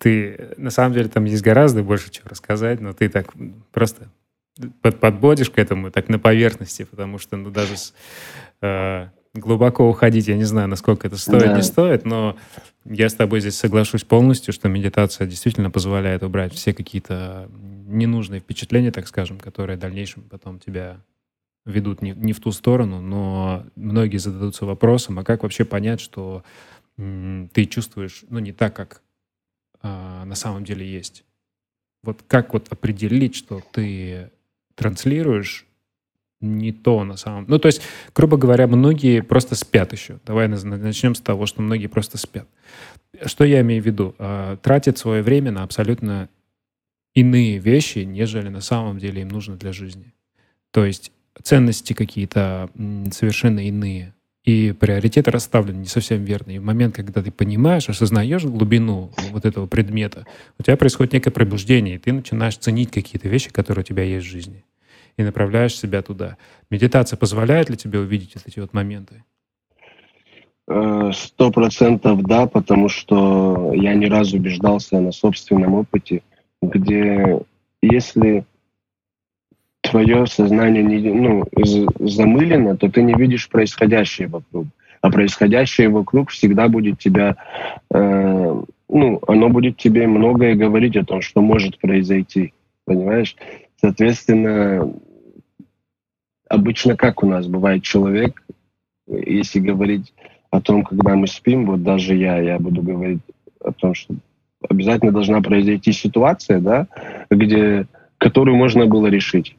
ты, 0.01 0.55
на 0.57 0.71
самом 0.71 0.93
деле, 0.93 1.09
там 1.09 1.25
есть 1.25 1.43
гораздо 1.43 1.83
больше 1.83 2.09
чего 2.09 2.27
рассказать, 2.29 2.81
но 2.81 2.91
ты 2.93 3.07
так 3.07 3.27
просто 3.71 4.09
под, 4.81 4.99
подбодишь 4.99 5.51
к 5.51 5.59
этому 5.59 5.91
так 5.91 6.09
на 6.09 6.17
поверхности, 6.17 6.83
потому 6.83 7.19
что, 7.19 7.37
ну, 7.37 7.51
даже 7.51 7.77
с, 7.77 7.93
э, 8.61 9.09
глубоко 9.35 9.87
уходить, 9.87 10.27
я 10.27 10.35
не 10.35 10.43
знаю, 10.43 10.67
насколько 10.67 11.05
это 11.05 11.17
стоит, 11.17 11.43
да. 11.43 11.55
не 11.55 11.61
стоит, 11.61 12.03
но 12.03 12.35
я 12.83 13.09
с 13.09 13.13
тобой 13.13 13.41
здесь 13.41 13.57
соглашусь 13.57 14.03
полностью, 14.03 14.53
что 14.53 14.69
медитация 14.69 15.27
действительно 15.27 15.69
позволяет 15.69 16.23
убрать 16.23 16.53
все 16.53 16.73
какие-то 16.73 17.47
ненужные 17.87 18.41
впечатления, 18.41 18.91
так 18.91 19.07
скажем, 19.07 19.37
которые 19.37 19.77
в 19.77 19.81
дальнейшем 19.81 20.23
потом 20.23 20.59
тебя 20.59 20.97
ведут 21.65 22.01
не, 22.01 22.11
не 22.11 22.33
в 22.33 22.39
ту 22.39 22.51
сторону, 22.51 23.01
но 23.01 23.65
многие 23.75 24.17
зададутся 24.17 24.65
вопросом, 24.65 25.19
а 25.19 25.23
как 25.23 25.43
вообще 25.43 25.65
понять, 25.65 26.01
что 26.01 26.43
ты 26.97 27.65
чувствуешь, 27.65 28.23
ну, 28.29 28.39
не 28.39 28.51
так, 28.51 28.75
как 28.75 29.01
а, 29.81 30.25
на 30.25 30.35
самом 30.35 30.63
деле 30.63 30.85
есть. 30.85 31.23
Вот 32.03 32.23
как 32.27 32.53
вот 32.53 32.67
определить, 32.71 33.35
что 33.35 33.61
ты 33.71 34.31
транслируешь 34.75 35.65
не 36.39 36.71
то 36.71 37.03
на 37.03 37.17
самом... 37.17 37.45
Ну, 37.47 37.59
то 37.59 37.67
есть, 37.67 37.81
грубо 38.15 38.37
говоря, 38.37 38.67
многие 38.67 39.21
просто 39.21 39.55
спят 39.55 39.93
еще. 39.93 40.19
Давай 40.25 40.47
начнем 40.47 41.13
с 41.13 41.21
того, 41.21 41.45
что 41.45 41.61
многие 41.61 41.87
просто 41.87 42.17
спят. 42.17 42.47
Что 43.25 43.43
я 43.43 43.61
имею 43.61 43.83
в 43.83 43.85
виду? 43.85 44.15
А, 44.17 44.57
тратят 44.57 44.97
свое 44.97 45.21
время 45.21 45.51
на 45.51 45.63
абсолютно 45.63 46.29
иные 47.13 47.57
вещи, 47.59 47.99
нежели 47.99 48.49
на 48.49 48.61
самом 48.61 48.97
деле 48.97 49.21
им 49.21 49.27
нужно 49.27 49.55
для 49.55 49.71
жизни. 49.71 50.13
То 50.71 50.85
есть 50.85 51.11
ценности 51.41 51.93
какие-то 51.93 52.69
совершенно 53.11 53.65
иные 53.65 54.13
и 54.43 54.71
приоритеты 54.71 55.29
расставлены 55.29 55.77
не 55.77 55.85
совсем 55.85 56.23
верно. 56.23 56.51
И 56.51 56.59
в 56.59 56.63
момент, 56.63 56.95
когда 56.95 57.21
ты 57.21 57.31
понимаешь, 57.31 57.89
осознаешь 57.89 58.43
глубину 58.43 59.11
вот 59.31 59.45
этого 59.45 59.67
предмета, 59.67 60.25
у 60.57 60.63
тебя 60.63 60.77
происходит 60.77 61.13
некое 61.13 61.31
пробуждение, 61.31 61.95
и 61.95 61.99
ты 61.99 62.11
начинаешь 62.11 62.57
ценить 62.57 62.91
какие-то 62.91 63.27
вещи, 63.27 63.51
которые 63.51 63.83
у 63.83 63.85
тебя 63.85 64.03
есть 64.03 64.25
в 64.25 64.29
жизни, 64.29 64.65
и 65.17 65.23
направляешь 65.23 65.75
себя 65.75 66.01
туда. 66.01 66.37
Медитация 66.71 67.17
позволяет 67.17 67.69
ли 67.69 67.77
тебе 67.77 67.99
увидеть 67.99 68.35
эти 68.45 68.59
вот 68.59 68.73
моменты? 68.73 69.23
Э, 70.67 71.11
сто 71.13 71.51
процентов 71.51 72.23
да, 72.23 72.47
потому 72.47 72.89
что 72.89 73.73
я 73.75 73.93
не 73.93 74.07
раз 74.07 74.33
убеждался 74.33 74.99
на 74.99 75.11
собственном 75.11 75.75
опыте, 75.75 76.23
где 76.61 77.41
если 77.81 78.45
твое 79.81 80.25
сознание 80.27 80.83
не, 80.83 80.99
ну, 81.09 81.43
замылено, 81.99 82.77
то 82.77 82.89
ты 82.89 83.01
не 83.01 83.13
видишь 83.13 83.49
происходящее 83.49 84.27
вокруг. 84.27 84.67
А 85.01 85.09
происходящее 85.09 85.89
вокруг 85.89 86.29
всегда 86.29 86.67
будет 86.67 86.99
тебя, 86.99 87.35
э, 87.91 88.61
ну, 88.89 89.21
оно 89.27 89.49
будет 89.49 89.77
тебе 89.77 90.07
многое 90.07 90.55
говорить 90.55 90.95
о 90.95 91.03
том, 91.03 91.21
что 91.21 91.41
может 91.41 91.79
произойти. 91.79 92.53
Понимаешь? 92.85 93.35
Соответственно, 93.79 94.93
обычно 96.47 96.95
как 96.95 97.23
у 97.23 97.27
нас 97.27 97.47
бывает 97.47 97.81
человек, 97.81 98.43
если 99.07 99.59
говорить 99.59 100.13
о 100.51 100.61
том, 100.61 100.83
когда 100.83 101.15
мы 101.15 101.25
спим, 101.27 101.65
вот 101.65 101.81
даже 101.81 102.15
я, 102.15 102.39
я 102.39 102.59
буду 102.59 102.83
говорить 102.83 103.21
о 103.63 103.71
том, 103.71 103.95
что 103.95 104.13
обязательно 104.69 105.11
должна 105.11 105.41
произойти 105.41 105.91
ситуация, 105.91 106.59
да, 106.59 106.87
где, 107.31 107.87
которую 108.19 108.55
можно 108.57 108.85
было 108.85 109.07
решить. 109.07 109.55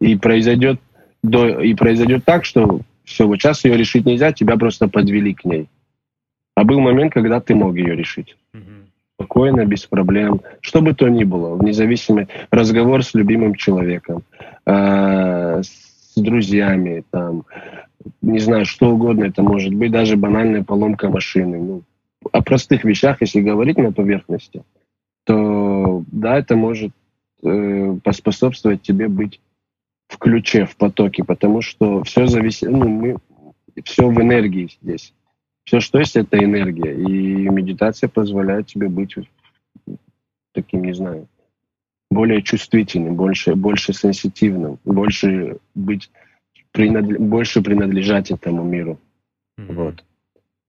И 0.00 0.16
произойдет, 0.16 0.80
до, 1.22 1.60
и 1.60 1.74
произойдет 1.74 2.24
так, 2.24 2.44
что 2.44 2.80
все, 3.04 3.26
вот 3.26 3.36
сейчас 3.36 3.64
ее 3.64 3.76
решить 3.76 4.06
нельзя, 4.06 4.32
тебя 4.32 4.56
просто 4.56 4.88
подвели 4.88 5.34
к 5.34 5.44
ней. 5.44 5.68
А 6.54 6.64
был 6.64 6.80
момент, 6.80 7.12
когда 7.12 7.40
ты 7.40 7.54
мог 7.54 7.76
ее 7.76 7.94
решить. 7.96 8.36
Спокойно, 9.14 9.66
без 9.66 9.84
проблем. 9.84 10.40
Что 10.60 10.80
бы 10.80 10.94
то 10.94 11.08
ни 11.08 11.24
было, 11.24 11.54
вне 11.54 11.72
зависимости, 11.72 12.32
разговор 12.50 13.04
с 13.04 13.12
любимым 13.12 13.54
человеком, 13.54 14.22
э, 14.64 15.62
с 15.62 16.14
друзьями, 16.16 17.04
там, 17.10 17.44
не 18.22 18.38
знаю, 18.38 18.64
что 18.64 18.90
угодно 18.90 19.24
это 19.24 19.42
может 19.42 19.74
быть, 19.74 19.92
даже 19.92 20.16
банальная 20.16 20.62
поломка 20.62 21.10
машины. 21.10 21.58
Ну, 21.58 21.82
о 22.32 22.42
простых 22.42 22.84
вещах, 22.84 23.18
если 23.20 23.40
говорить 23.40 23.76
на 23.76 23.92
поверхности, 23.92 24.62
то 25.24 26.02
да, 26.10 26.38
это 26.38 26.56
может 26.56 26.92
э, 27.42 27.96
поспособствовать 28.02 28.82
тебе 28.82 29.08
быть 29.08 29.40
в 30.10 30.18
ключе, 30.18 30.66
в 30.66 30.76
потоке, 30.76 31.22
потому 31.22 31.62
что 31.62 32.02
все 32.02 32.26
зависит, 32.26 32.68
ну, 32.68 32.88
мы, 32.88 33.16
все 33.84 34.08
в 34.08 34.20
энергии 34.20 34.68
здесь. 34.82 35.14
Все, 35.64 35.78
что 35.78 36.00
есть, 36.00 36.16
это 36.16 36.36
энергия. 36.36 36.94
И 36.94 37.48
медитация 37.48 38.08
позволяет 38.08 38.66
тебе 38.66 38.88
быть 38.88 39.14
таким, 40.52 40.82
не 40.82 40.94
знаю, 40.94 41.28
более 42.10 42.42
чувствительным, 42.42 43.14
больше, 43.14 43.54
больше 43.54 43.92
сенситивным, 43.92 44.80
больше 44.84 45.58
быть, 45.76 46.10
принадле, 46.72 47.18
больше 47.18 47.62
принадлежать 47.62 48.32
этому 48.32 48.64
миру. 48.64 48.98
Mm-hmm. 49.58 49.74
Вот. 49.74 50.04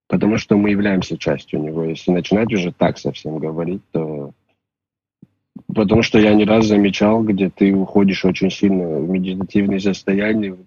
Потому 0.08 0.38
что 0.38 0.56
мы 0.56 0.70
являемся 0.70 1.18
частью 1.18 1.64
него. 1.64 1.86
Если 1.86 2.12
начинать 2.12 2.54
уже 2.54 2.72
так 2.72 3.00
совсем 3.00 3.40
говорить, 3.40 3.82
то 3.92 4.34
Потому 5.74 6.02
что 6.02 6.20
я 6.20 6.34
не 6.34 6.46
раз 6.46 6.66
замечал, 6.66 7.24
где 7.24 7.50
ты 7.50 7.74
уходишь 7.74 8.26
очень 8.26 8.50
сильно 8.50 9.00
в 9.00 9.10
медитативное 9.10 9.80
состояние, 9.80 10.58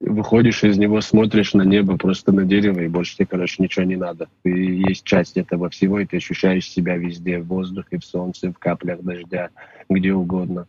выходишь 0.00 0.64
из 0.64 0.78
него, 0.78 1.00
смотришь 1.00 1.54
на 1.54 1.62
небо, 1.62 1.96
просто 1.96 2.32
на 2.32 2.44
дерево, 2.44 2.80
и 2.80 2.88
больше 2.88 3.16
тебе, 3.16 3.26
короче, 3.26 3.62
ничего 3.62 3.84
не 3.84 3.96
надо. 3.96 4.28
Ты 4.42 4.50
есть 4.50 5.04
часть 5.04 5.36
этого 5.36 5.70
всего, 5.70 6.00
и 6.00 6.06
ты 6.06 6.16
ощущаешь 6.16 6.68
себя 6.68 6.96
везде, 6.96 7.38
в 7.38 7.46
воздухе, 7.46 7.98
в 7.98 8.04
солнце, 8.04 8.52
в 8.52 8.58
каплях 8.58 9.00
дождя, 9.02 9.50
где 9.88 10.12
угодно. 10.12 10.66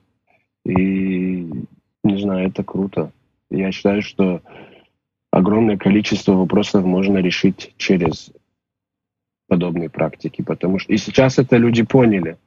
И, 0.66 1.50
не 2.04 2.22
знаю, 2.22 2.48
это 2.48 2.64
круто. 2.64 3.12
Я 3.50 3.72
считаю, 3.72 4.02
что 4.02 4.42
огромное 5.32 5.78
количество 5.78 6.34
вопросов 6.34 6.86
можно 6.86 7.18
решить 7.18 7.74
через 7.78 8.32
подобные 9.48 9.90
практики, 9.90 10.42
потому 10.42 10.80
что 10.80 10.94
и 10.94 10.98
сейчас 10.98 11.38
это 11.38 11.58
люди 11.58 11.84
поняли. 11.84 12.38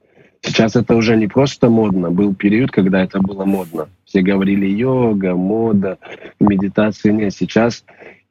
Сейчас 0.41 0.75
это 0.75 0.95
уже 0.95 1.15
не 1.15 1.27
просто 1.27 1.69
модно. 1.69 2.11
Был 2.11 2.35
период, 2.35 2.71
когда 2.71 3.03
это 3.03 3.19
было 3.19 3.45
модно. 3.45 3.89
Все 4.05 4.21
говорили 4.21 4.65
йога, 4.65 5.35
мода, 5.35 5.97
медитация. 6.39 7.11
Нет, 7.11 7.33
сейчас 7.33 7.83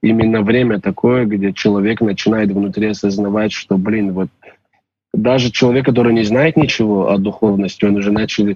именно 0.02 0.42
время 0.42 0.80
такое, 0.80 1.24
где 1.24 1.52
человек 1.52 2.00
начинает 2.00 2.50
внутри 2.50 2.88
осознавать, 2.88 3.52
что, 3.52 3.76
блин, 3.76 4.12
вот 4.12 4.28
даже 5.12 5.50
человек, 5.50 5.86
который 5.86 6.12
не 6.12 6.24
знает 6.24 6.56
ничего 6.56 7.10
о 7.10 7.18
духовности, 7.18 7.84
он 7.84 7.96
уже 7.96 8.12
начал 8.12 8.46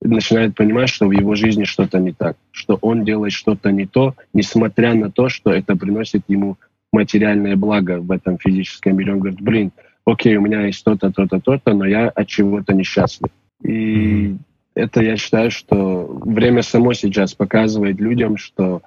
начинает 0.00 0.54
понимать, 0.54 0.88
что 0.88 1.06
в 1.06 1.10
его 1.10 1.34
жизни 1.34 1.64
что-то 1.64 1.98
не 1.98 2.12
так, 2.12 2.36
что 2.50 2.78
он 2.80 3.04
делает 3.04 3.32
что-то 3.32 3.70
не 3.70 3.86
то, 3.86 4.14
несмотря 4.32 4.94
на 4.94 5.10
то, 5.10 5.28
что 5.28 5.50
это 5.50 5.74
приносит 5.74 6.22
ему 6.28 6.58
материальное 6.92 7.56
благо 7.56 7.98
в 8.00 8.10
этом 8.10 8.38
физическом 8.38 8.96
мире. 8.96 9.14
Он 9.14 9.18
говорит, 9.20 9.40
блин, 9.40 9.72
окей, 10.06 10.36
у 10.36 10.40
меня 10.40 10.66
есть 10.66 10.82
то-то, 10.84 11.12
то-то, 11.12 11.40
то-то, 11.40 11.74
но 11.74 11.84
я 11.84 12.08
от 12.08 12.28
чего-то 12.28 12.72
несчастлив. 12.72 13.30
И 13.62 14.36
это 14.74 15.02
я 15.02 15.16
считаю, 15.16 15.50
что 15.50 16.06
время 16.24 16.62
само 16.62 16.92
сейчас 16.94 17.34
показывает 17.34 17.98
людям, 18.00 18.36
что 18.36 18.82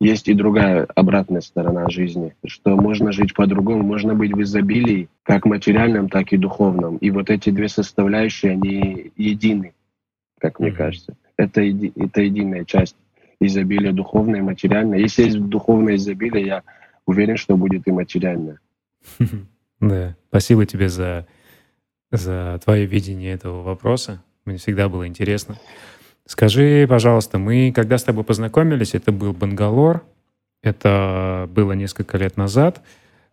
есть 0.00 0.28
и 0.28 0.34
другая 0.34 0.86
обратная 0.94 1.40
сторона 1.40 1.88
жизни, 1.88 2.34
что 2.44 2.76
можно 2.76 3.12
жить 3.12 3.32
по-другому, 3.32 3.82
можно 3.82 4.14
быть 4.14 4.32
в 4.32 4.42
изобилии, 4.42 5.08
как 5.22 5.46
материальном, 5.46 6.08
так 6.08 6.32
и 6.32 6.36
духовном. 6.36 6.96
И 6.96 7.10
вот 7.10 7.30
эти 7.30 7.50
две 7.50 7.68
составляющие, 7.68 8.52
они 8.52 9.12
едины, 9.16 9.72
как 10.38 10.58
мне 10.58 10.72
кажется. 10.72 11.16
Это, 11.36 11.62
еди, 11.62 11.92
это 11.96 12.20
единая 12.22 12.64
часть 12.64 12.96
изобилия 13.40 13.92
духовное 13.92 14.40
и 14.40 14.42
материальное. 14.42 14.98
Если 14.98 15.24
есть 15.24 15.40
духовное 15.40 15.96
изобилие, 15.96 16.46
я 16.46 16.62
уверен, 17.06 17.36
что 17.36 17.56
будет 17.56 17.86
и 17.86 17.92
материальное. 17.92 18.58
Да, 19.88 20.16
спасибо 20.28 20.66
тебе 20.66 20.88
за, 20.88 21.26
за 22.10 22.60
твое 22.64 22.86
видение 22.86 23.32
этого 23.32 23.62
вопроса. 23.62 24.22
Мне 24.44 24.58
всегда 24.58 24.88
было 24.88 25.06
интересно. 25.06 25.58
Скажи, 26.26 26.86
пожалуйста, 26.88 27.38
мы 27.38 27.72
когда 27.74 27.98
с 27.98 28.04
тобой 28.04 28.24
познакомились, 28.24 28.94
это 28.94 29.12
был 29.12 29.32
Бангалор, 29.32 30.02
это 30.62 31.48
было 31.52 31.72
несколько 31.72 32.16
лет 32.16 32.36
назад. 32.36 32.80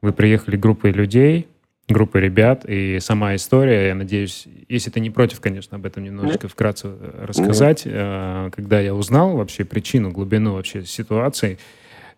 Вы 0.02 0.12
приехали 0.14 0.58
группой 0.58 0.92
людей, 0.92 1.48
группой 1.88 2.22
ребят, 2.22 2.66
и 2.68 3.00
сама 3.00 3.36
история, 3.36 3.88
я 3.88 3.96
надеюсь, 3.96 4.48
если 4.68 4.90
ты 4.90 5.00
не 5.00 5.10
против, 5.10 5.40
конечно, 5.40 5.78
об 5.78 5.86
этом 5.86 6.04
немножечко 6.04 6.48
вкратце 6.48 6.94
рассказать. 7.20 7.84
Э, 7.86 8.50
когда 8.54 8.80
я 8.80 8.94
узнал 8.94 9.38
вообще 9.38 9.64
причину, 9.64 10.12
глубину 10.12 10.54
вообще 10.54 10.84
ситуации, 10.84 11.60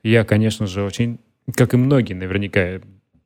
я, 0.04 0.24
конечно 0.24 0.68
же, 0.68 0.84
очень, 0.84 1.20
как 1.56 1.74
и 1.74 1.78
многие, 1.78 2.14
наверняка, 2.14 2.80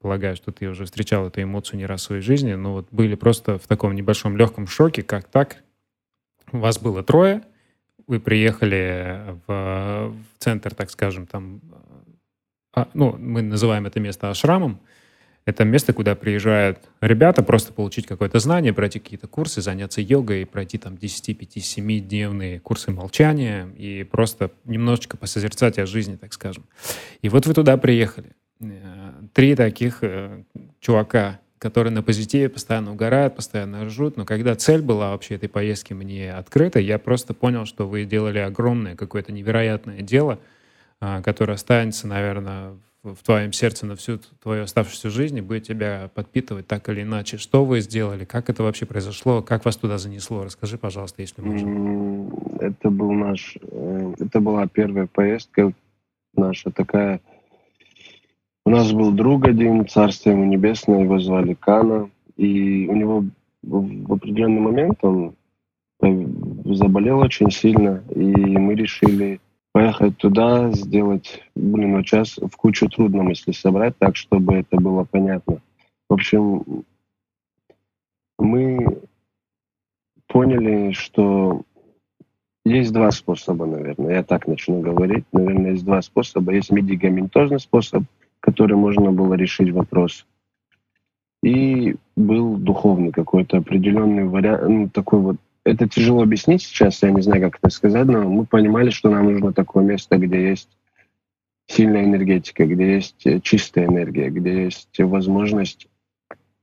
полагаю, 0.08 0.38
что 0.38 0.54
ты 0.54 0.70
уже 0.70 0.86
встречал 0.86 1.28
эту 1.28 1.42
эмоцию 1.42 1.80
не 1.80 1.86
раз 1.86 2.00
в 2.00 2.04
своей 2.06 2.22
жизни, 2.22 2.54
но 2.54 2.72
вот 2.72 2.88
были 2.92 3.16
просто 3.16 3.58
в 3.58 3.68
таком 3.68 3.94
небольшом 3.94 4.38
легком 4.38 4.66
шоке, 4.66 5.04
как 5.04 5.28
так, 5.28 5.58
вас 6.54 6.80
было 6.80 7.04
трое, 7.04 7.42
вы 8.08 8.22
приехали 8.22 9.38
в, 9.46 10.14
в 10.14 10.40
центр, 10.40 10.74
так 10.74 10.92
скажем, 10.92 11.28
там, 11.28 11.60
а, 12.74 12.88
ну, 12.94 13.18
мы 13.18 13.42
называем 13.42 13.86
это 13.86 14.00
место 14.00 14.30
ашрамом. 14.30 14.80
Это 15.44 15.66
место, 15.66 15.92
куда 15.92 16.16
приезжают 16.16 16.80
ребята 17.02 17.44
просто 17.44 17.74
получить 17.74 18.08
какое-то 18.08 18.40
знание, 18.40 18.74
пройти 18.74 19.00
какие-то 19.00 19.28
курсы, 19.28 19.62
заняться 19.62 20.00
йогой, 20.00 20.46
пройти 20.46 20.78
там 20.78 20.98
10, 20.98 21.38
5, 21.38 21.58
7-дневные 21.58 22.60
курсы 22.60 22.92
молчания 22.92 23.68
и 23.78 24.04
просто 24.04 24.52
немножечко 24.64 25.18
посозерцать 25.18 25.80
о 25.80 25.86
жизни, 25.86 26.16
так 26.16 26.32
скажем. 26.34 26.64
И 27.22 27.28
вот 27.28 27.46
вы 27.46 27.54
туда 27.54 27.76
приехали. 27.76 28.36
Э, 29.38 29.42
три 29.42 29.56
таких 29.56 30.00
э, 30.02 30.44
чувака 30.80 31.40
которые 31.60 31.92
на 31.92 32.04
позитиве 32.04 32.50
постоянно 32.50 32.92
угорают, 32.92 33.36
постоянно 33.36 33.86
ржут. 33.86 34.16
Но 34.16 34.26
когда 34.26 34.56
цель 34.56 34.84
была 34.84 35.10
вообще 35.10 35.36
этой 35.36 35.50
поездки 35.50 35.92
мне 35.94 36.32
открыта, 36.32 36.80
я 36.80 37.00
просто 37.00 37.34
понял, 37.34 37.66
что 37.66 37.88
вы 37.88 38.06
делали 38.06 38.38
огромное, 38.38 38.96
какое-то 38.96 39.32
невероятное 39.32 40.02
дело, 40.02 40.38
а, 41.02 41.24
которое 41.24 41.54
останется, 41.54 42.08
наверное, 42.08 42.76
в 43.02 43.18
твоем 43.24 43.54
сердце 43.54 43.88
на 43.88 43.96
всю 43.96 44.20
твою 44.42 44.64
оставшуюся 44.64 45.10
жизнь 45.10 45.38
и 45.38 45.42
будет 45.42 45.64
тебя 45.64 46.12
подпитывать 46.14 46.68
так 46.68 46.90
или 46.90 47.02
иначе. 47.02 47.38
Что 47.38 47.66
вы 47.66 47.80
сделали? 47.80 48.24
Как 48.24 48.52
это 48.52 48.62
вообще 48.62 48.86
произошло? 48.86 49.42
Как 49.42 49.66
вас 49.66 49.78
туда 49.78 49.98
занесло? 49.98 50.44
Расскажи, 50.44 50.78
пожалуйста, 50.78 51.24
если 51.24 51.42
можно. 51.42 52.30
Это 52.60 52.92
был 52.92 53.12
наш... 53.14 53.58
Э, 53.64 54.14
это 54.20 54.40
была 54.40 54.68
первая 54.68 55.08
поездка 55.08 55.72
наша 56.36 56.70
такая 56.70 57.20
у 58.68 58.70
нас 58.70 58.92
был 58.92 59.14
друг 59.14 59.48
один, 59.48 59.88
царство 59.88 60.32
ему 60.32 60.44
небесное, 60.44 61.04
его 61.04 61.20
звали 61.20 61.54
Кана, 61.54 62.10
и 62.36 62.86
у 62.90 62.96
него 62.96 63.24
в 63.64 64.14
определенный 64.14 64.60
момент 64.60 65.00
он 65.04 65.36
заболел 66.66 67.20
очень 67.20 67.50
сильно, 67.50 68.04
и 68.14 68.20
мы 68.20 68.76
решили 68.76 69.40
поехать 69.72 70.18
туда, 70.18 70.70
сделать, 70.74 71.42
блин, 71.56 71.96
вот 71.96 72.08
сейчас 72.08 72.38
в 72.40 72.58
кучу 72.58 72.90
трудно 72.90 73.24
мысли 73.24 73.54
собрать 73.54 73.98
так, 74.00 74.18
чтобы 74.18 74.56
это 74.56 74.76
было 74.76 75.06
понятно. 75.06 75.62
В 76.10 76.16
общем, 76.16 76.84
мы 78.38 79.00
поняли, 80.28 80.92
что 80.92 81.62
есть 82.66 82.92
два 82.92 83.12
способа, 83.12 83.66
наверное. 83.66 84.16
Я 84.16 84.24
так 84.24 84.46
начну 84.46 84.82
говорить. 84.82 85.24
Наверное, 85.32 85.72
есть 85.72 85.86
два 85.86 86.02
способа. 86.02 86.52
Есть 86.52 86.70
медикаментозный 86.70 87.62
способ– 87.62 88.04
которым 88.40 88.80
можно 88.80 89.12
было 89.12 89.34
решить 89.34 89.72
вопрос. 89.72 90.26
И 91.44 91.96
был 92.16 92.58
духовный 92.58 93.12
какой-то 93.12 93.58
определенный 93.58 94.26
вариант, 94.26 94.68
ну, 94.68 94.90
такой 94.90 95.20
вот 95.20 95.38
это 95.64 95.88
тяжело 95.88 96.24
объяснить 96.24 96.64
сейчас, 96.64 97.04
я 97.04 97.12
не 97.12 97.22
знаю, 97.22 97.42
как 97.42 97.60
это 97.60 97.70
сказать, 97.70 98.08
но 98.08 98.28
мы 98.28 98.46
понимали, 98.46 98.90
что 98.90 99.10
нам 99.10 99.26
нужно 99.26 99.54
такое 99.54 99.84
место, 99.84 100.18
где 100.18 100.50
есть 100.50 100.70
сильная 101.68 102.06
энергетика, 102.06 102.66
где 102.66 102.96
есть 102.96 103.28
чистая 103.44 103.86
энергия, 103.86 104.30
где 104.30 104.64
есть 104.64 104.98
возможность 105.00 105.88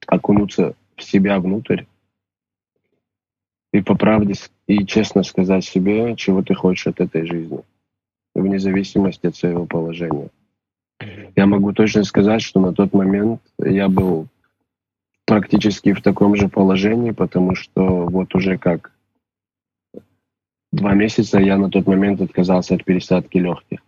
окунуться 0.06 0.74
в 0.96 1.02
себя 1.02 1.38
внутрь 1.38 1.84
и 3.74 3.80
по 3.80 3.96
правде 3.96 4.34
и 4.68 4.86
честно 4.86 5.24
сказать 5.24 5.64
себе, 5.64 6.14
чего 6.16 6.42
ты 6.42 6.54
хочешь 6.54 6.86
от 6.86 7.00
этой 7.00 7.26
жизни, 7.26 7.60
вне 8.34 8.58
зависимости 8.60 9.26
от 9.26 9.36
своего 9.36 9.66
положения. 9.66 10.30
Я 11.36 11.46
могу 11.46 11.72
точно 11.72 12.04
сказать, 12.04 12.42
что 12.42 12.60
на 12.60 12.72
тот 12.72 12.92
момент 12.92 13.40
я 13.58 13.88
был 13.88 14.28
практически 15.26 15.92
в 15.92 16.02
таком 16.02 16.36
же 16.36 16.48
положении, 16.48 17.10
потому 17.10 17.54
что 17.54 18.06
вот 18.06 18.34
уже 18.34 18.58
как 18.58 18.92
два 20.72 20.94
месяца 20.94 21.38
я 21.38 21.56
на 21.56 21.70
тот 21.70 21.86
момент 21.86 22.20
отказался 22.20 22.74
от 22.74 22.84
пересадки 22.84 23.38
легких. 23.38 23.80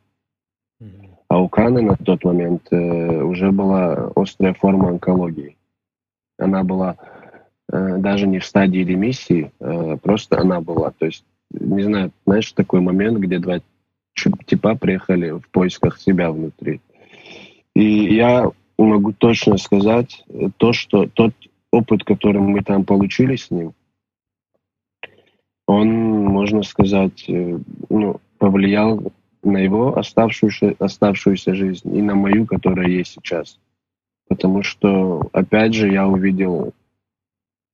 А 1.28 1.40
у 1.40 1.48
Каны 1.48 1.82
на 1.82 1.96
тот 1.96 2.24
момент 2.24 2.68
э, 2.70 3.22
уже 3.22 3.50
была 3.50 4.12
острая 4.14 4.54
форма 4.54 4.90
онкологии. 4.90 5.56
Она 6.38 6.62
была 6.62 6.96
э, 7.72 7.98
даже 7.98 8.28
не 8.28 8.38
в 8.38 8.46
стадии 8.46 8.84
ремиссии, 8.84 9.50
э, 9.58 9.96
просто 10.00 10.38
она 10.38 10.60
была. 10.60 10.92
То 10.92 11.06
есть, 11.06 11.24
не 11.50 11.82
знаю, 11.82 12.12
знаешь, 12.26 12.52
такой 12.52 12.80
момент, 12.80 13.18
где 13.18 13.40
два 13.40 13.58
типа 14.46 14.76
приехали 14.76 15.30
в 15.30 15.48
поисках 15.50 15.98
себя 15.98 16.30
внутри. 16.30 16.80
И 17.76 18.14
я 18.14 18.50
могу 18.78 19.12
точно 19.12 19.58
сказать 19.58 20.24
то, 20.56 20.72
что 20.72 21.06
тот 21.06 21.34
опыт, 21.70 22.04
который 22.04 22.40
мы 22.40 22.62
там 22.62 22.86
получили 22.86 23.36
с 23.36 23.50
ним, 23.50 23.74
он, 25.66 25.90
можно 26.24 26.62
сказать, 26.62 27.28
э, 27.28 27.58
ну, 27.90 28.20
повлиял 28.38 29.12
на 29.42 29.58
его 29.58 29.98
оставшуюся, 29.98 30.74
оставшуюся 30.78 31.54
жизнь 31.54 31.94
и 31.94 32.00
на 32.00 32.14
мою, 32.14 32.46
которая 32.46 32.88
есть 32.88 33.12
сейчас. 33.12 33.58
Потому 34.26 34.62
что, 34.62 35.28
опять 35.34 35.74
же, 35.74 35.92
я 35.92 36.08
увидел, 36.08 36.72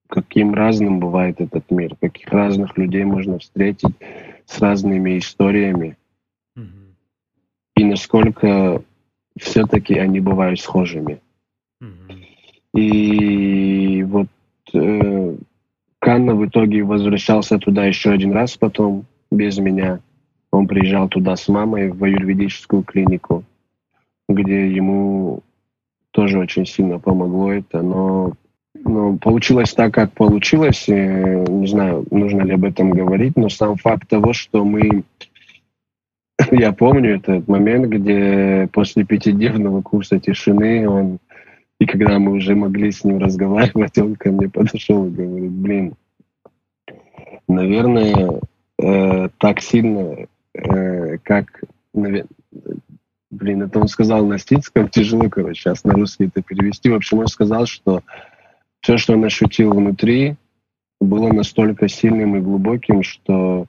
каким 0.09 0.53
разным 0.53 0.98
бывает 0.98 1.40
этот 1.40 1.70
мир, 1.70 1.94
каких 2.00 2.26
разных 2.26 2.76
людей 2.76 3.05
можно 3.05 3.38
встретить 3.38 3.94
с 4.46 4.59
разными 4.59 5.16
историями. 5.18 5.96
Mm-hmm. 6.59 6.94
И 7.76 7.84
насколько 7.84 8.82
все-таки 9.39 9.99
они 9.99 10.20
бывают 10.20 10.61
схожими. 10.61 11.20
Mm-hmm. 11.83 12.80
И 12.80 14.03
вот 14.05 14.28
э, 14.74 15.37
Канна 15.99 16.35
в 16.35 16.47
итоге 16.47 16.83
возвращался 16.83 17.59
туда 17.59 17.85
еще 17.85 18.11
один 18.11 18.33
раз 18.33 18.57
потом, 18.57 19.07
без 19.30 19.59
меня. 19.59 20.01
Он 20.51 20.66
приезжал 20.66 21.09
туда 21.09 21.37
с 21.37 21.49
мамой 21.49 21.91
в 21.91 22.03
аюрведическую 22.03 22.83
клинику, 22.83 23.45
где 24.28 24.68
ему 24.68 25.41
тоже 26.11 26.39
очень 26.39 26.66
сильно 26.66 26.99
помогло 26.99 27.53
это, 27.53 27.83
но, 27.83 28.33
но 28.74 29.16
получилось 29.16 29.72
так, 29.72 29.95
как 29.95 30.12
получилось. 30.12 30.89
Э, 30.89 31.45
не 31.49 31.66
знаю, 31.66 32.07
нужно 32.11 32.43
ли 32.43 32.53
об 32.53 32.64
этом 32.64 32.91
говорить, 32.91 33.37
но 33.37 33.49
сам 33.49 33.76
факт 33.76 34.09
того, 34.09 34.33
что 34.33 34.64
мы 34.64 35.05
я 36.55 36.72
помню 36.72 37.16
этот 37.16 37.48
момент, 37.48 37.86
где 37.86 38.68
после 38.72 39.05
пятидневного 39.05 39.82
курса 39.82 40.20
тишины 40.20 40.88
он, 40.88 41.18
и 41.80 41.86
когда 41.86 42.18
мы 42.18 42.32
уже 42.32 42.55
могли 42.55 42.90
с 42.90 43.05
ним 43.05 43.18
разговаривать, 43.18 43.98
он 43.98 44.16
ко 44.16 44.30
мне 44.30 44.48
подошел 44.48 45.07
и 45.07 45.11
говорит, 45.11 45.53
блин, 45.53 45.94
наверное, 47.48 48.40
э, 48.78 49.28
так 49.38 49.61
сильно, 49.61 50.26
э, 50.55 51.18
как, 51.22 51.64
наверное, 51.94 52.28
блин, 53.30 53.62
это 53.62 53.80
он 53.80 53.88
сказал 53.88 54.24
на 54.26 54.38
стинском, 54.38 54.88
тяжело, 54.88 55.28
короче, 55.28 55.61
сейчас 55.61 55.84
на 55.84 55.94
русский 55.94 56.26
это 56.26 56.42
перевести. 56.42 56.90
В 56.90 56.94
общем, 56.94 57.18
он 57.18 57.26
сказал, 57.26 57.66
что 57.66 58.03
все, 58.80 58.98
что 58.98 59.14
он 59.14 59.24
ощутил 59.24 59.72
внутри, 59.72 60.36
было 61.00 61.32
настолько 61.32 61.88
сильным 61.88 62.36
и 62.36 62.40
глубоким, 62.40 63.03
что 63.03 63.66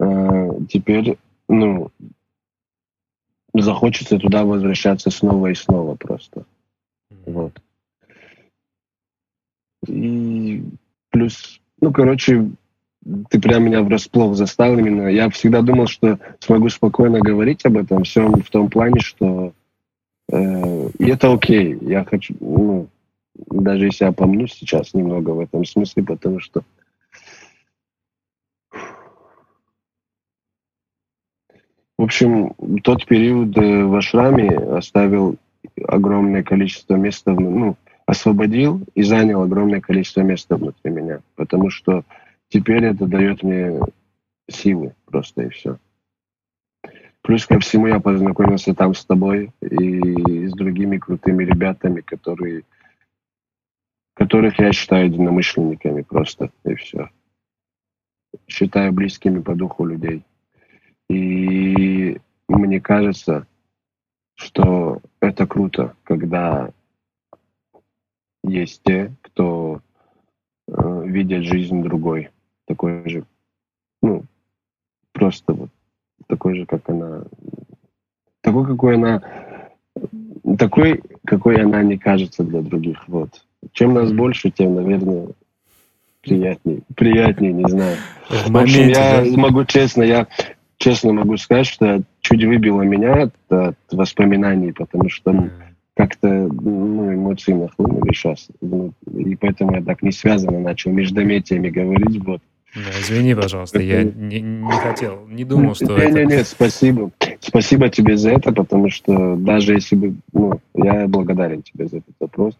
э, 0.00 0.50
теперь, 0.68 1.18
ну, 1.48 1.90
захочется 3.54 4.18
туда 4.18 4.44
возвращаться 4.44 5.10
снова 5.10 5.48
и 5.48 5.54
снова 5.54 5.94
просто. 5.96 6.44
Вот. 7.26 7.52
И 9.86 10.62
плюс, 11.10 11.60
ну, 11.80 11.92
короче, 11.92 12.50
ты 13.30 13.40
прям 13.40 13.64
меня 13.64 13.82
врасплох 13.82 14.36
застал 14.36 14.78
именно. 14.78 15.08
Я 15.08 15.30
всегда 15.30 15.62
думал, 15.62 15.86
что 15.86 16.18
смогу 16.40 16.68
спокойно 16.68 17.20
говорить 17.20 17.64
об 17.64 17.76
этом 17.76 18.04
всем 18.04 18.42
в 18.42 18.50
том 18.50 18.68
плане, 18.68 19.00
что 19.00 19.52
э, 20.30 20.88
и 20.98 21.08
это 21.08 21.32
окей. 21.32 21.78
Я 21.80 22.04
хочу, 22.04 22.34
ну, 22.40 22.88
даже 23.34 23.86
если 23.86 24.04
я 24.04 24.12
помню 24.12 24.46
сейчас 24.48 24.94
немного 24.94 25.30
в 25.30 25.40
этом 25.40 25.64
смысле, 25.64 26.02
потому 26.02 26.40
что 26.40 26.62
В 31.98 32.04
общем, 32.04 32.54
тот 32.84 33.06
период 33.06 33.58
э, 33.58 33.84
в 33.84 33.94
Ашраме 33.96 34.50
оставил 34.56 35.36
огромное 35.84 36.44
количество 36.44 36.94
места, 36.94 37.32
ну, 37.32 37.76
освободил 38.06 38.84
и 38.94 39.02
занял 39.02 39.42
огромное 39.42 39.80
количество 39.80 40.20
места 40.20 40.56
внутри 40.56 40.92
меня, 40.92 41.20
потому 41.34 41.70
что 41.70 42.04
теперь 42.50 42.84
это 42.84 43.06
дает 43.06 43.42
мне 43.42 43.80
силы 44.48 44.94
просто 45.06 45.42
и 45.42 45.48
все. 45.48 45.78
Плюс 47.22 47.44
ко 47.46 47.58
всему 47.58 47.88
я 47.88 47.98
познакомился 47.98 48.74
там 48.74 48.94
с 48.94 49.04
тобой 49.04 49.50
и 49.60 50.46
с 50.46 50.52
другими 50.52 50.98
крутыми 50.98 51.44
ребятами, 51.44 52.00
которые, 52.00 52.62
которых 54.14 54.60
я 54.60 54.72
считаю 54.72 55.06
единомышленниками 55.06 56.02
просто 56.02 56.52
и 56.64 56.74
все. 56.76 57.10
Считаю 58.46 58.92
близкими 58.92 59.40
по 59.40 59.56
духу 59.56 59.84
людей. 59.84 60.22
И 61.08 62.18
мне 62.48 62.80
кажется, 62.80 63.46
что 64.34 65.00
это 65.20 65.46
круто, 65.46 65.94
когда 66.04 66.70
есть 68.44 68.82
те, 68.84 69.12
кто 69.22 69.80
э, 70.68 71.02
видит 71.06 71.44
жизнь 71.44 71.82
другой, 71.82 72.30
такой 72.66 73.08
же, 73.08 73.24
ну, 74.02 74.24
просто 75.12 75.52
вот 75.52 75.70
такой 76.26 76.56
же, 76.56 76.66
как 76.66 76.88
она, 76.88 77.24
такой, 78.40 78.66
какой 78.66 78.94
она, 78.96 79.22
такой, 80.58 81.02
какой 81.24 81.62
она 81.62 81.82
не 81.82 81.98
кажется 81.98 82.44
для 82.44 82.60
других, 82.60 83.06
вот. 83.08 83.42
Чем 83.72 83.94
нас 83.94 84.12
больше, 84.12 84.50
тем, 84.50 84.76
наверное, 84.76 85.28
приятнее, 86.20 86.82
приятнее, 86.94 87.52
не 87.52 87.68
знаю. 87.68 87.96
В, 88.28 88.50
в 88.50 88.56
общем, 88.56 88.88
я 88.88 89.24
да? 89.24 89.36
могу 89.36 89.64
честно, 89.64 90.02
я 90.02 90.28
честно 90.78 91.12
могу 91.12 91.36
сказать, 91.36 91.66
что 91.66 92.02
чуть 92.20 92.44
выбило 92.44 92.82
меня 92.82 93.24
от, 93.24 93.34
от 93.50 93.76
воспоминаний, 93.90 94.72
потому 94.72 95.08
что 95.08 95.50
как-то 95.94 96.28
ну, 96.28 97.12
эмоции 97.12 97.52
нахлынули 97.52 98.12
сейчас. 98.12 98.48
Ну, 98.60 98.92
и 99.12 99.34
поэтому 99.34 99.74
я 99.74 99.82
так 99.82 100.02
не 100.02 100.12
связано 100.12 100.60
начал 100.60 100.92
междометиями 100.92 101.70
говорить. 101.70 102.24
Вот. 102.24 102.40
Да, 102.74 103.00
извини, 103.00 103.34
пожалуйста, 103.34 103.80
я 103.80 104.04
не, 104.04 104.40
не 104.40 104.78
хотел, 104.78 105.26
не 105.26 105.44
думал, 105.44 105.74
что 105.74 105.86
не, 105.86 106.04
это... 106.04 106.12
Нет, 106.12 106.28
нет, 106.28 106.46
спасибо. 106.46 107.10
Спасибо 107.40 107.88
тебе 107.88 108.16
за 108.16 108.32
это, 108.32 108.52
потому 108.52 108.90
что 108.90 109.36
даже 109.36 109.74
если 109.74 109.96
бы... 109.96 110.14
Ну, 110.32 110.60
я 110.74 111.08
благодарен 111.08 111.62
тебе 111.62 111.88
за 111.88 111.98
этот 111.98 112.14
вопрос. 112.20 112.58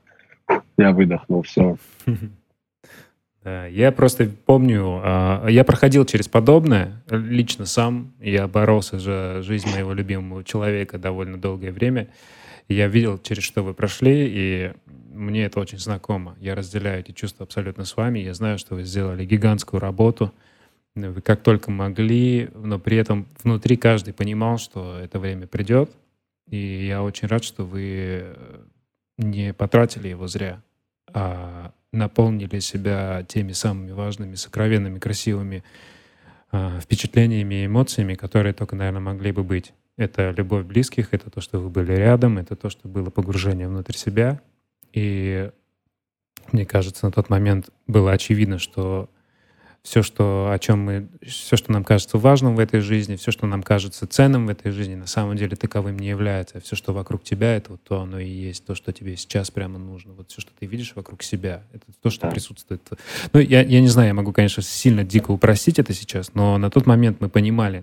Я 0.77 0.93
выдохнул, 0.93 1.43
все. 1.43 1.77
Я 3.70 3.92
просто 3.92 4.30
помню, 4.46 5.01
а, 5.03 5.46
я 5.49 5.64
проходил 5.64 6.05
через 6.05 6.28
подобное 6.28 7.03
лично 7.11 7.66
сам. 7.66 8.14
Я 8.20 8.49
боролся 8.49 8.99
за 8.99 9.42
жизнь 9.42 9.70
моего 9.70 9.92
любимого 9.92 10.44
человека 10.44 10.99
довольно 10.99 11.38
долгое 11.38 11.72
время. 11.72 12.09
Я 12.68 12.88
видел, 12.88 13.18
через 13.18 13.42
что 13.44 13.62
вы 13.62 13.74
прошли, 13.74 14.26
и 14.28 14.72
мне 15.12 15.44
это 15.44 15.61
очень 15.61 15.78
знакомо. 15.78 16.36
Я 16.40 16.55
разделяю 16.55 17.01
эти 17.01 17.12
чувства 17.12 17.44
абсолютно 17.44 17.84
с 17.84 17.96
вами. 17.96 18.18
Я 18.20 18.34
знаю, 18.34 18.59
что 18.59 18.74
вы 18.74 18.84
сделали 18.84 19.24
гигантскую 19.24 19.80
работу. 19.80 20.32
Вы 20.94 21.20
как 21.20 21.42
только 21.42 21.70
могли, 21.70 22.51
но 22.55 22.78
при 22.78 22.96
этом 22.96 23.26
внутри 23.42 23.76
каждый 23.76 24.12
понимал, 24.12 24.59
что 24.59 24.99
это 24.99 25.18
время 25.18 25.46
придет. 25.46 25.90
И 26.49 26.86
я 26.86 27.03
очень 27.03 27.28
рад, 27.28 27.44
что 27.44 27.64
вы 27.64 28.36
не 29.16 29.53
потратили 29.53 30.09
его 30.09 30.28
зря, 30.28 30.62
а 31.12 31.72
наполнили 31.93 32.59
себя 32.61 33.24
теми 33.26 33.53
самыми 33.53 33.93
важными, 33.93 34.34
сокровенными, 34.34 34.99
красивыми 34.99 35.64
э, 36.53 36.80
впечатлениями 36.80 37.62
и 37.62 37.66
эмоциями, 37.66 38.14
которые 38.14 38.53
только, 38.53 38.76
наверное, 38.76 39.01
могли 39.01 39.32
бы 39.32 39.43
быть. 39.43 39.72
Это 39.97 40.30
любовь 40.30 40.64
близких, 40.64 41.09
это 41.12 41.30
то, 41.30 41.41
что 41.41 41.59
вы 41.59 41.70
были 41.70 41.93
рядом, 41.93 42.39
это 42.39 42.55
то, 42.57 42.70
что 42.70 42.89
было 42.89 43.11
погружение 43.11 43.68
внутрь 43.68 43.97
себя. 43.97 44.41
И 44.93 45.51
мне 46.53 46.64
кажется, 46.64 47.07
на 47.07 47.12
тот 47.12 47.30
момент 47.30 47.70
было 47.86 48.12
очевидно, 48.12 48.59
что 48.59 49.11
все, 49.89 50.03
что, 50.03 50.51
о 50.53 50.59
чем 50.59 50.80
мы, 50.80 51.09
все, 51.22 51.57
что 51.57 51.72
нам 51.72 51.82
кажется 51.82 52.18
важным 52.18 52.57
в 52.57 52.59
этой 52.59 52.80
жизни, 52.80 53.16
все, 53.16 53.30
что 53.30 53.47
нам 53.47 53.62
кажется 53.62 54.07
ценным 54.07 54.47
в 54.47 54.51
этой 54.51 54.70
жизни, 54.70 54.95
на 54.95 55.07
самом 55.07 55.34
деле 55.34 55.57
таковым 55.57 55.99
не 55.99 56.09
является. 56.09 56.61
Все, 56.61 56.76
что 56.76 56.93
вокруг 56.93 57.24
тебя, 57.24 57.57
это 57.57 57.72
вот 57.72 57.82
то 57.84 58.03
оно 58.03 58.18
и 58.18 58.28
есть, 58.28 58.66
то, 58.66 58.74
что 58.74 58.93
тебе 58.93 59.16
сейчас 59.16 59.51
прямо 59.51 59.78
нужно. 59.78 60.12
Вот 60.12 60.30
все, 60.30 60.43
что 60.43 60.51
ты 60.59 60.66
видишь 60.66 60.93
вокруг 60.95 61.22
себя, 61.22 61.62
это 61.72 61.86
то, 62.03 62.11
что 62.11 62.26
да. 62.26 62.30
присутствует. 62.30 62.82
Ну, 63.32 63.41
я, 63.41 63.62
я 63.62 63.80
не 63.80 63.89
знаю, 63.89 64.09
я 64.09 64.14
могу, 64.14 64.34
конечно, 64.34 64.62
сильно 64.62 65.05
дико 65.05 65.30
упростить 65.30 65.78
это 65.78 65.95
сейчас, 65.95 66.34
но 66.34 66.59
на 66.59 66.70
тот 66.70 66.84
момент 66.84 67.22
мы 67.22 67.30
понимали, 67.30 67.82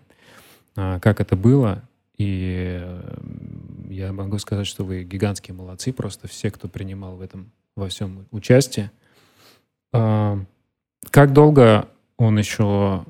а, 0.76 1.00
как 1.00 1.20
это 1.20 1.36
было, 1.36 1.82
и 2.20 2.82
э, 2.84 3.18
я 3.90 4.14
могу 4.14 4.38
сказать, 4.38 4.68
что 4.68 4.84
вы 4.86 5.04
гигантские 5.04 5.56
молодцы, 5.56 5.92
просто 5.92 6.28
все, 6.28 6.52
кто 6.52 6.68
принимал 6.68 7.16
в 7.16 7.22
этом 7.22 7.52
во 7.76 7.90
всем 7.90 8.28
участие. 8.30 8.92
А, 9.92 10.40
как 11.10 11.34
долго 11.34 11.90
он 12.18 12.38
еще, 12.38 13.06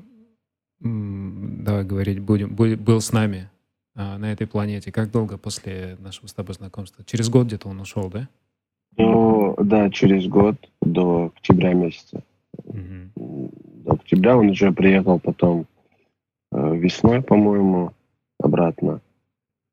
давай 0.80 1.84
говорить 1.84 2.20
будем, 2.20 2.54
был 2.54 3.00
с 3.00 3.12
нами 3.12 3.48
а, 3.94 4.18
на 4.18 4.32
этой 4.32 4.46
планете? 4.46 4.92
Как 4.92 5.10
долго 5.10 5.38
после 5.38 5.96
нашего 6.00 6.26
с 6.26 6.34
тобой 6.34 6.54
знакомства? 6.54 7.04
Через 7.04 7.28
год 7.28 7.46
где-то 7.46 7.68
он 7.68 7.80
ушел, 7.80 8.10
да? 8.10 8.28
Ну, 8.96 9.54
да, 9.58 9.90
через 9.90 10.26
год, 10.26 10.56
до 10.80 11.32
октября 11.36 11.74
месяца. 11.74 12.22
Угу. 12.64 13.50
До 13.84 13.92
октября 13.92 14.36
он 14.36 14.50
уже 14.50 14.72
приехал 14.72 15.18
потом 15.18 15.66
э, 16.52 16.76
весной, 16.76 17.22
по-моему, 17.22 17.92
обратно. 18.38 19.00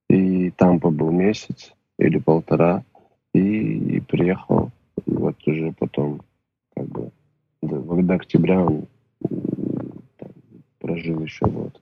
И 0.09 0.51
там 0.51 0.79
побыл 0.79 1.11
месяц 1.11 1.73
или 1.97 2.19
полтора. 2.19 2.83
И, 3.33 3.39
и 3.95 3.99
приехал. 3.99 4.71
И 5.05 5.11
вот 5.11 5.35
уже 5.47 5.71
потом, 5.71 6.21
как 6.75 6.87
бы, 6.87 7.11
до, 7.61 8.01
до 8.01 8.13
октября 8.13 8.61
он 8.61 8.87
прожил 10.83 11.23
еще 11.23 11.45
год. 11.45 11.81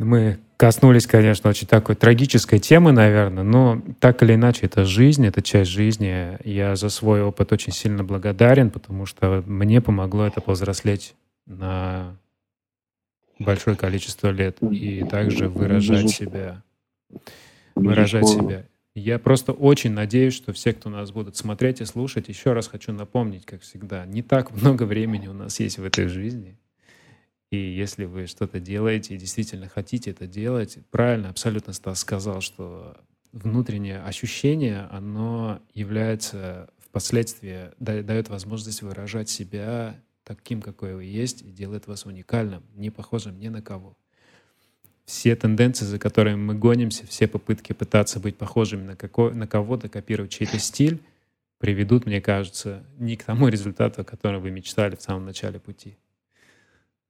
Мы 0.00 0.38
коснулись, 0.56 1.06
конечно, 1.06 1.50
очень 1.50 1.66
такой 1.66 1.94
трагической 1.94 2.58
темы, 2.58 2.92
наверное, 2.92 3.42
но 3.42 3.82
так 4.00 4.22
или 4.22 4.34
иначе, 4.34 4.66
это 4.66 4.84
жизнь, 4.84 5.26
это 5.26 5.42
часть 5.42 5.70
жизни. 5.70 6.38
Я 6.44 6.76
за 6.76 6.88
свой 6.88 7.22
опыт 7.22 7.52
очень 7.52 7.72
сильно 7.72 8.04
благодарен, 8.04 8.70
потому 8.70 9.06
что 9.06 9.42
мне 9.46 9.80
помогло 9.80 10.26
это 10.26 10.40
повзрослеть 10.40 11.14
на 11.46 12.16
большое 13.38 13.76
количество 13.76 14.30
лет 14.30 14.58
и 14.62 15.04
также 15.04 15.48
выражать 15.48 16.10
себя. 16.10 16.62
Выражать 17.74 18.28
себя. 18.28 18.64
Я 18.98 19.20
просто 19.20 19.52
очень 19.52 19.92
надеюсь, 19.92 20.34
что 20.34 20.52
все, 20.52 20.72
кто 20.72 20.90
нас 20.90 21.12
будут 21.12 21.36
смотреть 21.36 21.80
и 21.80 21.84
слушать, 21.84 22.28
еще 22.28 22.52
раз 22.52 22.66
хочу 22.66 22.92
напомнить, 22.92 23.46
как 23.46 23.62
всегда, 23.62 24.04
не 24.06 24.22
так 24.22 24.50
много 24.50 24.82
времени 24.84 25.28
у 25.28 25.32
нас 25.32 25.60
есть 25.60 25.78
в 25.78 25.84
этой 25.84 26.08
жизни. 26.08 26.58
И 27.50 27.56
если 27.56 28.04
вы 28.04 28.26
что-то 28.26 28.58
делаете 28.60 29.14
и 29.14 29.18
действительно 29.18 29.68
хотите 29.68 30.10
это 30.10 30.26
делать, 30.26 30.78
правильно, 30.90 31.30
абсолютно 31.30 31.72
Стас 31.72 32.00
сказал, 32.00 32.40
что 32.40 32.96
внутреннее 33.32 34.00
ощущение, 34.00 34.88
оно 34.90 35.62
является 35.74 36.68
впоследствии, 36.78 37.70
дает 37.78 38.28
возможность 38.28 38.82
выражать 38.82 39.28
себя 39.28 40.02
таким, 40.24 40.60
какой 40.60 40.94
вы 40.94 41.04
есть, 41.04 41.42
и 41.42 41.50
делает 41.50 41.86
вас 41.86 42.04
уникальным, 42.04 42.64
не 42.74 42.90
похожим 42.90 43.38
ни 43.38 43.48
на 43.48 43.62
кого 43.62 43.97
все 45.08 45.34
тенденции, 45.34 45.86
за 45.86 45.98
которыми 45.98 46.36
мы 46.36 46.54
гонимся, 46.54 47.06
все 47.06 47.26
попытки 47.26 47.72
пытаться 47.72 48.20
быть 48.20 48.36
похожими 48.36 48.82
на, 48.82 48.94
како, 48.94 49.30
на 49.30 49.46
кого-то, 49.46 49.88
копировать 49.88 50.30
чей-то 50.30 50.58
стиль, 50.58 51.00
приведут, 51.56 52.04
мне 52.04 52.20
кажется, 52.20 52.84
не 52.98 53.16
к 53.16 53.24
тому 53.24 53.48
результату, 53.54 54.02
о 54.02 54.04
котором 54.04 54.42
вы 54.42 54.50
мечтали 54.50 54.96
в 54.96 55.02
самом 55.02 55.24
начале 55.24 55.58
пути. 55.58 55.96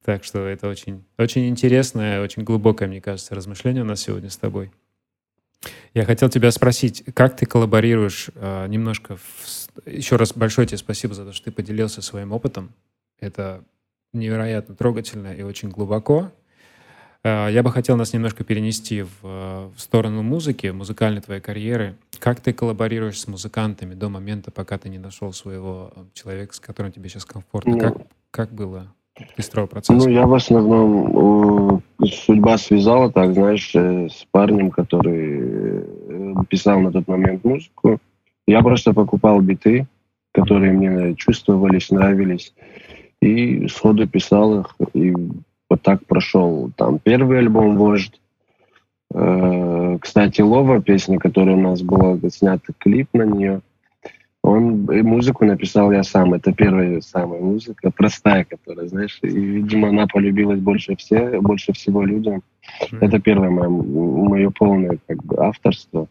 Так 0.05 0.23
что 0.23 0.47
это 0.47 0.69
очень, 0.69 1.05
очень 1.19 1.49
интересное, 1.49 2.23
очень 2.23 2.45
глубокое, 2.45 2.87
мне 2.87 3.01
кажется, 3.01 3.35
размышление 3.35 3.83
у 3.83 3.87
нас 3.87 4.01
сегодня 4.01 4.31
с 4.31 4.37
тобой. 4.37 4.71
Я 5.93 6.05
хотел 6.05 6.29
тебя 6.29 6.53
спросить, 6.53 7.03
как 7.15 7.37
ты 7.37 7.47
коллаборируешь 7.47 8.31
э, 8.37 8.69
немножко... 8.69 9.17
В... 9.17 9.87
Еще 9.87 10.15
раз 10.15 10.33
большое 10.33 10.69
тебе 10.69 10.79
спасибо 10.79 11.15
за 11.15 11.25
то, 11.25 11.33
что 11.33 11.47
ты 11.47 11.51
поделился 11.51 12.01
своим 12.01 12.31
опытом. 12.31 12.73
Это 13.19 13.65
невероятно 14.13 14.77
трогательно 14.77 15.35
и 15.35 15.43
очень 15.43 15.69
глубоко. 15.69 16.33
Э, 17.29 17.49
я 17.51 17.63
бы 17.63 17.71
хотел 17.71 17.97
нас 17.97 18.13
немножко 18.13 18.45
перенести 18.45 19.03
в, 19.03 19.23
в 19.23 19.75
сторону 19.77 20.23
музыки, 20.23 20.69
музыкальной 20.69 21.21
твоей 21.21 21.41
карьеры. 21.41 21.97
Как 22.19 22.41
ты 22.41 22.53
коллаборируешь 22.53 23.21
с 23.21 23.29
музыкантами 23.29 23.95
до 23.95 24.09
момента, 24.09 24.51
пока 24.51 24.79
ты 24.79 24.89
не 24.89 24.99
нашел 24.99 25.33
своего 25.33 25.93
э, 25.95 26.01
человека, 26.15 26.55
с 26.55 26.61
которым 26.61 26.93
тебе 26.93 27.09
сейчас 27.09 27.25
комфортно? 27.25 27.73
Ну, 27.73 27.79
как, 27.79 27.97
как 28.31 28.53
было? 28.53 28.93
Ты 29.37 29.43
строил 29.43 29.67
процесс? 29.67 30.05
Ну, 30.05 30.11
я 30.11 30.27
в 30.27 30.35
основном... 30.35 31.83
Судьба 32.05 32.57
связала 32.59 33.11
так, 33.11 33.35
знаешь, 33.35 33.73
э, 33.75 34.09
с 34.09 34.27
парнем, 34.31 34.71
который 34.71 35.85
писал 36.49 36.81
на 36.81 36.93
тот 36.93 37.09
момент 37.09 37.45
музыку. 37.45 37.99
Я 38.47 38.63
просто 38.63 38.95
покупал 38.95 39.41
биты, 39.41 39.87
которые 40.33 40.73
мне 40.73 41.15
чувствовались, 41.17 41.91
нравились. 41.91 42.55
И 43.21 43.67
сходу 43.67 44.07
писал 44.07 44.61
их. 44.61 44.77
И 44.95 45.13
вот 45.71 45.83
так 45.83 46.07
прошел 46.07 46.71
там 46.77 46.99
первый 46.99 47.39
альбом 47.39 47.77
«Вождь». 47.77 48.21
Э, 49.15 49.99
кстати, 50.01 50.41
«Лова», 50.41 50.83
песня, 50.83 51.19
которая 51.19 51.57
у 51.57 51.61
нас 51.61 51.83
была, 51.83 52.19
снят 52.31 52.61
клип 52.79 53.09
на 53.13 53.23
нее, 53.23 53.63
он 54.43 54.87
музыку 54.87 55.45
написал 55.45 55.93
я 55.93 56.03
сам. 56.03 56.35
Это 56.35 56.53
первая 56.53 57.01
самая 57.01 57.41
музыка, 57.41 57.91
простая, 57.91 58.45
которая, 58.45 58.87
знаешь, 58.87 59.19
и, 59.23 59.29
видимо, 59.29 59.89
она 59.89 60.07
полюбилась 60.07 60.61
больше, 60.61 60.97
все, 60.97 61.41
больше 61.41 61.73
всего 61.73 62.03
людям. 62.03 62.43
Mm-hmm. 62.81 62.99
Это 63.01 63.19
первое 63.19 63.51
мое, 63.51 63.69
мое 63.69 64.51
полное 64.51 64.99
как 65.07 65.23
бы, 65.25 65.37
авторство 65.39 66.09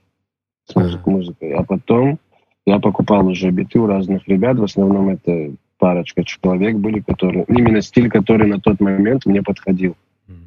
с 0.66 0.76
музыкой, 0.76 1.14
музыкой. 1.14 1.54
А 1.54 1.64
потом 1.64 2.20
я 2.66 2.80
покупал 2.80 3.28
уже 3.28 3.50
биты 3.50 3.80
у 3.80 3.88
разных 3.88 4.28
ребят. 4.28 4.58
В 4.58 4.64
основном 4.64 5.10
это 5.10 5.54
парочка 5.78 6.24
человек 6.24 6.76
были, 6.76 7.00
которые... 7.00 7.46
Именно 7.48 7.82
стиль, 7.82 8.10
который 8.10 8.48
на 8.48 8.60
тот 8.60 8.80
момент 8.80 9.26
мне 9.26 9.42
подходил 9.42 9.96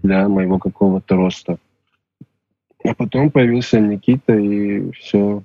для 0.03 0.29
моего 0.29 0.59
какого-то 0.59 1.17
роста. 1.17 1.59
А 2.85 2.95
потом 2.95 3.31
появился 3.31 3.79
Никита, 3.81 4.35
и 4.35 4.91
все. 4.93 5.43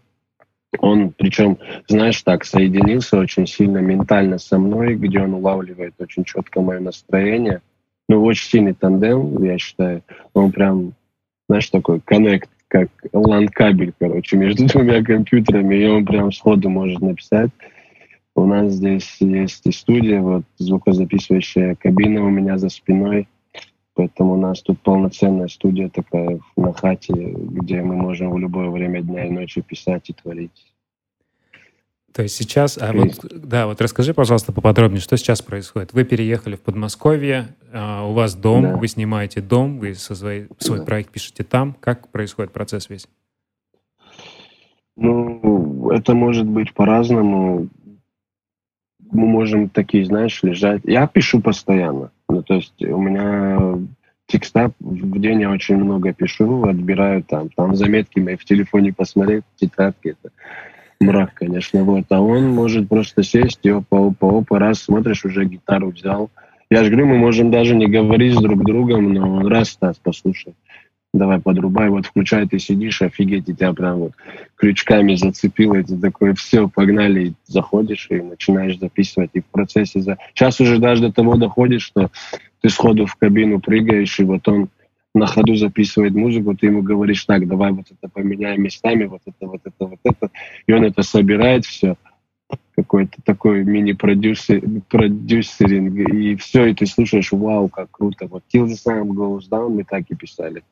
Он, 0.79 1.11
причем, 1.11 1.57
знаешь, 1.87 2.21
так, 2.21 2.43
соединился 2.43 3.17
очень 3.17 3.47
сильно 3.47 3.77
ментально 3.77 4.37
со 4.37 4.57
мной, 4.57 4.95
где 4.95 5.21
он 5.21 5.33
улавливает 5.33 5.93
очень 5.99 6.23
четко 6.25 6.61
мое 6.61 6.79
настроение. 6.79 7.61
Ну, 8.07 8.23
очень 8.23 8.49
сильный 8.49 8.73
тандем, 8.73 9.41
я 9.43 9.57
считаю. 9.57 10.03
Он 10.33 10.51
прям, 10.51 10.93
знаешь, 11.47 11.69
такой 11.69 12.01
коннект, 12.01 12.49
как 12.67 12.89
лан-кабель, 13.13 13.93
короче, 13.97 14.37
между 14.37 14.65
двумя 14.67 15.03
компьютерами, 15.03 15.75
и 15.75 15.87
он 15.87 16.05
прям 16.05 16.31
сходу 16.31 16.69
может 16.69 16.99
написать. 16.99 17.51
У 18.35 18.45
нас 18.45 18.73
здесь 18.73 19.15
есть 19.21 19.65
и 19.65 19.71
студия, 19.71 20.21
вот 20.21 20.43
звукозаписывающая 20.57 21.75
кабина 21.75 22.25
у 22.25 22.29
меня 22.29 22.57
за 22.57 22.69
спиной. 22.69 23.29
Поэтому 23.93 24.33
у 24.33 24.37
нас 24.37 24.61
тут 24.61 24.81
полноценная 24.81 25.47
студия 25.47 25.89
такая 25.89 26.41
на 26.57 26.73
хате, 26.73 27.13
где 27.13 27.81
мы 27.81 27.95
можем 27.95 28.31
в 28.31 28.37
любое 28.37 28.69
время 28.69 29.01
дня 29.01 29.25
и 29.25 29.29
ночи 29.29 29.61
писать 29.61 30.09
и 30.09 30.13
творить. 30.13 30.75
То 32.11 32.23
есть 32.23 32.35
сейчас, 32.35 32.77
а 32.77 32.91
вот, 32.93 33.25
да, 33.31 33.67
вот 33.67 33.79
расскажи, 33.79 34.13
пожалуйста, 34.13 34.51
поподробнее, 34.51 35.01
что 35.01 35.17
сейчас 35.17 35.41
происходит. 35.41 35.93
Вы 35.93 36.03
переехали 36.03 36.55
в 36.55 36.61
Подмосковье, 36.61 37.55
а 37.73 38.05
у 38.05 38.13
вас 38.13 38.35
дом, 38.35 38.63
да. 38.63 38.75
вы 38.75 38.87
снимаете 38.87 39.41
дом, 39.41 39.79
вы 39.79 39.95
со 39.95 40.13
свой, 40.13 40.47
свой 40.57 40.79
да. 40.79 40.85
проект 40.85 41.11
пишете 41.11 41.43
там. 41.43 41.75
Как 41.79 42.09
происходит 42.09 42.51
процесс 42.51 42.89
весь? 42.89 43.07
Ну, 44.97 45.89
это 45.91 46.13
может 46.13 46.45
быть 46.45 46.73
по-разному 46.73 47.69
мы 49.11 49.27
можем 49.27 49.69
такие, 49.69 50.05
знаешь, 50.05 50.41
лежать. 50.43 50.81
Я 50.83 51.07
пишу 51.07 51.41
постоянно. 51.41 52.11
Ну, 52.29 52.43
то 52.43 52.55
есть 52.55 52.81
у 52.83 53.01
меня 53.01 53.77
текста 54.27 54.71
в 54.79 55.19
день 55.19 55.41
я 55.41 55.51
очень 55.51 55.77
много 55.77 56.13
пишу, 56.13 56.63
отбираю 56.63 57.23
там, 57.23 57.49
там 57.49 57.75
заметки 57.75 58.19
мои 58.19 58.35
в 58.35 58.45
телефоне 58.45 58.93
посмотреть, 58.93 59.43
тетрадки, 59.57 60.15
это 60.19 60.33
мрак, 60.99 61.33
конечно, 61.35 61.83
вот. 61.83 62.05
А 62.09 62.21
он 62.21 62.49
может 62.49 62.89
просто 62.89 63.23
сесть 63.23 63.59
и 63.63 63.69
опа, 63.69 64.07
опа, 64.07 64.39
опа, 64.39 64.59
раз 64.59 64.79
смотришь, 64.79 65.25
уже 65.25 65.45
гитару 65.45 65.91
взял. 65.91 66.31
Я 66.71 66.83
же 66.83 66.89
говорю, 66.89 67.07
мы 67.07 67.17
можем 67.17 67.51
даже 67.51 67.75
не 67.75 67.85
говорить 67.85 68.33
с 68.33 68.41
друг 68.41 68.63
другом, 68.63 69.13
но 69.13 69.37
он 69.37 69.47
раз, 69.47 69.69
Стас, 69.69 69.97
послушай 70.01 70.55
давай 71.17 71.39
подрубай, 71.39 71.89
вот 71.89 72.05
включай, 72.05 72.47
ты 72.47 72.59
сидишь, 72.59 73.01
офигеть, 73.01 73.49
и 73.49 73.55
тебя 73.55 73.73
прям 73.73 73.99
вот 73.99 74.11
крючками 74.55 75.15
зацепило, 75.15 75.75
и 75.75 75.83
ты 75.83 75.97
такой, 75.97 76.33
все, 76.35 76.67
погнали, 76.67 77.27
и 77.27 77.33
заходишь 77.45 78.07
и 78.09 78.21
начинаешь 78.21 78.77
записывать, 78.77 79.31
и 79.33 79.41
в 79.41 79.45
процессе, 79.45 80.01
за... 80.01 80.17
сейчас 80.33 80.59
уже 80.59 80.77
даже 80.79 81.03
до 81.03 81.13
того 81.13 81.35
доходит, 81.35 81.81
что 81.81 82.09
ты 82.61 82.69
сходу 82.69 83.05
в 83.05 83.15
кабину 83.15 83.59
прыгаешь, 83.59 84.19
и 84.19 84.23
вот 84.23 84.47
он 84.47 84.69
на 85.13 85.27
ходу 85.27 85.55
записывает 85.55 86.13
музыку, 86.13 86.55
ты 86.55 86.67
ему 86.67 86.81
говоришь, 86.81 87.23
так, 87.25 87.47
давай 87.47 87.71
вот 87.71 87.85
это 87.89 88.11
поменяем 88.11 88.61
местами, 88.61 89.05
вот 89.05 89.21
это, 89.25 89.47
вот 89.47 89.61
это, 89.63 89.85
вот 89.85 89.99
это, 90.03 90.29
и 90.67 90.73
он 90.73 90.83
это 90.83 91.03
собирает 91.03 91.65
все, 91.65 91.95
какой-то 92.75 93.21
такой 93.23 93.63
мини-продюсер, 93.63 94.61
продюсеринг, 94.89 96.09
и 96.13 96.35
все, 96.35 96.65
и 96.65 96.73
ты 96.73 96.85
слушаешь, 96.85 97.31
вау, 97.31 97.69
как 97.69 97.89
круто, 97.91 98.27
вот 98.27 98.43
Till 98.53 98.65
the 98.65 98.75
Sun 98.75 99.07
Goes 99.07 99.49
Down 99.49 99.69
мы 99.69 99.85
так 99.85 100.03
и 100.09 100.15
писали 100.15 100.63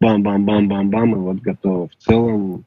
бам-бам-бам-бам-бам, 0.00 1.12
и 1.12 1.18
вот 1.18 1.36
готово. 1.38 1.88
В 1.88 1.96
целом, 1.96 2.64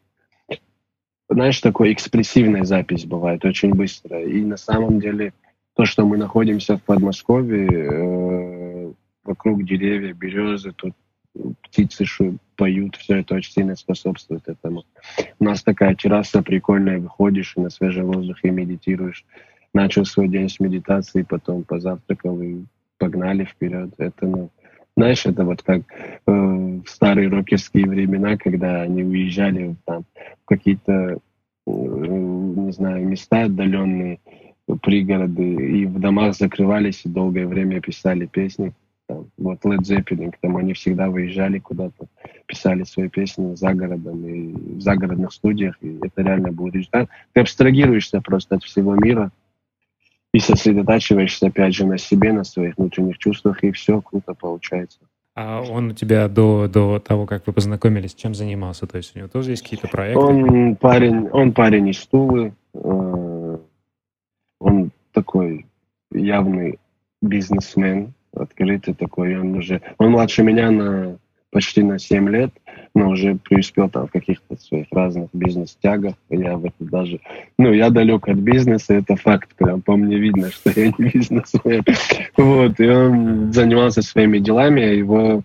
знаешь, 1.30 1.60
такой 1.60 1.94
экспрессивная 1.94 2.64
запись 2.64 3.06
бывает 3.06 3.44
очень 3.46 3.74
быстро. 3.74 4.24
И 4.24 4.42
на 4.42 4.58
самом 4.58 5.00
деле 5.00 5.34
то, 5.76 5.86
что 5.86 6.06
мы 6.06 6.18
находимся 6.18 6.78
в 6.78 6.84
Подмосковье, 6.84 7.68
э, 7.68 8.92
вокруг 9.24 9.64
деревья, 9.64 10.14
березы, 10.14 10.72
тут 10.72 10.94
птицы 11.64 12.06
шу, 12.06 12.38
поют, 12.56 12.96
все 12.96 13.18
это 13.18 13.36
очень 13.36 13.52
сильно 13.52 13.76
способствует 13.76 14.48
этому. 14.48 14.86
У 15.40 15.44
нас 15.44 15.64
такая 15.64 15.96
терраса 15.96 16.42
прикольная, 16.42 17.00
выходишь 17.00 17.54
и 17.56 17.62
на 17.62 17.70
свежем 17.70 18.08
воздухе 18.08 18.50
медитируешь. 18.50 19.26
Начал 19.74 20.06
свой 20.06 20.28
день 20.28 20.50
с 20.50 20.60
медитации, 20.60 21.22
потом 21.22 21.64
позавтракал 21.64 22.42
и 22.42 22.64
погнали 22.98 23.46
вперед. 23.46 23.92
Это, 23.98 24.26
ну, 24.26 24.50
знаешь, 24.98 25.28
это 25.28 25.46
вот 25.46 25.62
как 25.62 25.84
э, 25.94 26.32
в 26.32 26.84
старые 26.88 27.30
рокерские 27.30 27.86
времена, 27.86 28.36
когда 28.36 28.82
они 28.82 29.04
уезжали 29.04 29.76
там, 29.86 30.06
в 30.42 30.46
какие-то, 30.46 30.92
э, 30.92 31.20
не 31.68 32.72
знаю, 32.72 33.08
места 33.08 33.44
отдаленные, 33.44 34.20
пригороды, 34.82 35.54
и 35.54 35.86
в 35.86 36.00
домах 36.00 36.36
закрывались 36.36 37.06
и 37.06 37.10
долгое 37.10 37.46
время 37.46 37.80
писали 37.80 38.26
песни. 38.26 38.74
Там, 39.08 39.28
вот 39.38 39.60
Led 39.64 39.82
Zeppelin, 39.82 40.34
там 40.42 40.58
они 40.58 40.74
всегда 40.74 41.10
выезжали 41.10 41.60
куда-то, 41.60 42.08
писали 42.48 42.84
свои 42.84 43.08
песни 43.08 43.54
за 43.54 43.74
городом 43.76 44.28
и 44.28 44.52
в 44.78 44.82
загородных 44.82 45.32
студиях, 45.32 45.78
и 45.82 46.00
это 46.02 46.24
реально 46.24 46.52
был 46.52 46.70
результат. 46.70 47.08
Ты 47.34 47.42
абстрагируешься 47.42 48.20
просто 48.20 48.56
от 48.56 48.64
всего 48.64 48.96
мира, 48.96 49.32
и 50.38 50.40
сосредотачиваешься, 50.40 51.48
опять 51.48 51.74
же, 51.74 51.88
на 51.88 51.98
себе, 51.98 52.32
на 52.32 52.44
своих 52.44 52.78
внутренних 52.78 53.18
чувствах, 53.18 53.64
и 53.64 53.72
все 53.72 54.02
круто 54.02 54.36
получается. 54.36 55.00
А 55.36 55.64
он 55.64 55.90
у 55.90 55.94
тебя 55.94 56.28
до, 56.28 56.68
до 56.68 57.00
того, 57.00 57.26
как 57.26 57.48
вы 57.48 57.54
познакомились, 57.54 58.14
чем 58.14 58.36
занимался? 58.36 58.86
То 58.86 58.98
есть 58.98 59.16
у 59.16 59.20
него 59.20 59.30
тоже 59.30 59.52
есть 59.52 59.64
какие-то 59.64 59.88
проекты? 59.88 60.20
Он 60.20 60.76
парень, 60.76 61.28
он 61.30 61.54
парень 61.54 61.90
из 61.90 62.06
Тулы. 62.06 62.54
Э, 62.76 63.58
он 64.60 64.92
такой 65.12 65.66
явный 66.12 66.78
бизнесмен, 67.24 68.14
открытый 68.32 68.94
такой. 68.94 69.40
Он 69.40 69.56
уже, 69.56 69.82
он 69.98 70.12
младше 70.12 70.44
меня 70.44 70.70
на 70.70 71.18
почти 71.52 71.84
на 71.84 72.00
7 72.00 72.30
лет, 72.30 72.52
но 72.94 73.10
уже 73.10 73.36
преуспел 73.36 73.90
там 73.90 74.08
в 74.08 74.12
каких-то 74.12 74.58
своих 74.58 74.88
разных 74.92 75.30
бизнес-тягах. 75.34 76.16
Я 76.30 76.58
в 76.58 76.66
это 76.66 76.76
даже... 76.80 77.20
Ну, 77.58 77.74
я 77.74 77.90
далек 77.90 78.28
от 78.28 78.38
бизнеса, 78.38 78.96
это 78.96 79.16
факт. 79.16 79.56
Прям 79.56 79.82
по 79.82 79.96
мне 79.96 80.18
видно, 80.18 80.50
что 80.52 80.72
я 80.76 80.88
не 80.88 81.10
бизнесмен. 81.10 81.84
Вот, 82.36 82.80
и 82.80 82.88
он 82.88 83.54
занимался 83.54 84.02
своими 84.02 84.40
делами, 84.40 84.82
а 84.82 84.94
его 84.94 85.44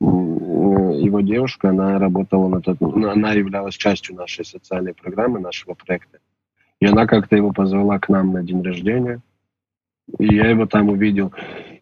его 0.00 1.20
девушка, 1.20 1.70
она 1.70 1.98
работала 1.98 2.48
на 2.48 2.60
тот... 2.60 2.80
Ну, 2.80 3.08
она 3.08 3.32
являлась 3.32 3.76
частью 3.76 4.16
нашей 4.16 4.44
социальной 4.44 4.94
программы, 4.94 5.40
нашего 5.40 5.74
проекта. 5.74 6.18
И 6.80 6.86
она 6.86 7.06
как-то 7.06 7.36
его 7.36 7.52
позвала 7.52 7.98
к 7.98 8.08
нам 8.08 8.32
на 8.32 8.42
день 8.42 8.62
рождения. 8.62 9.20
И 10.18 10.34
я 10.34 10.50
его 10.50 10.66
там 10.66 10.88
увидел. 10.90 11.32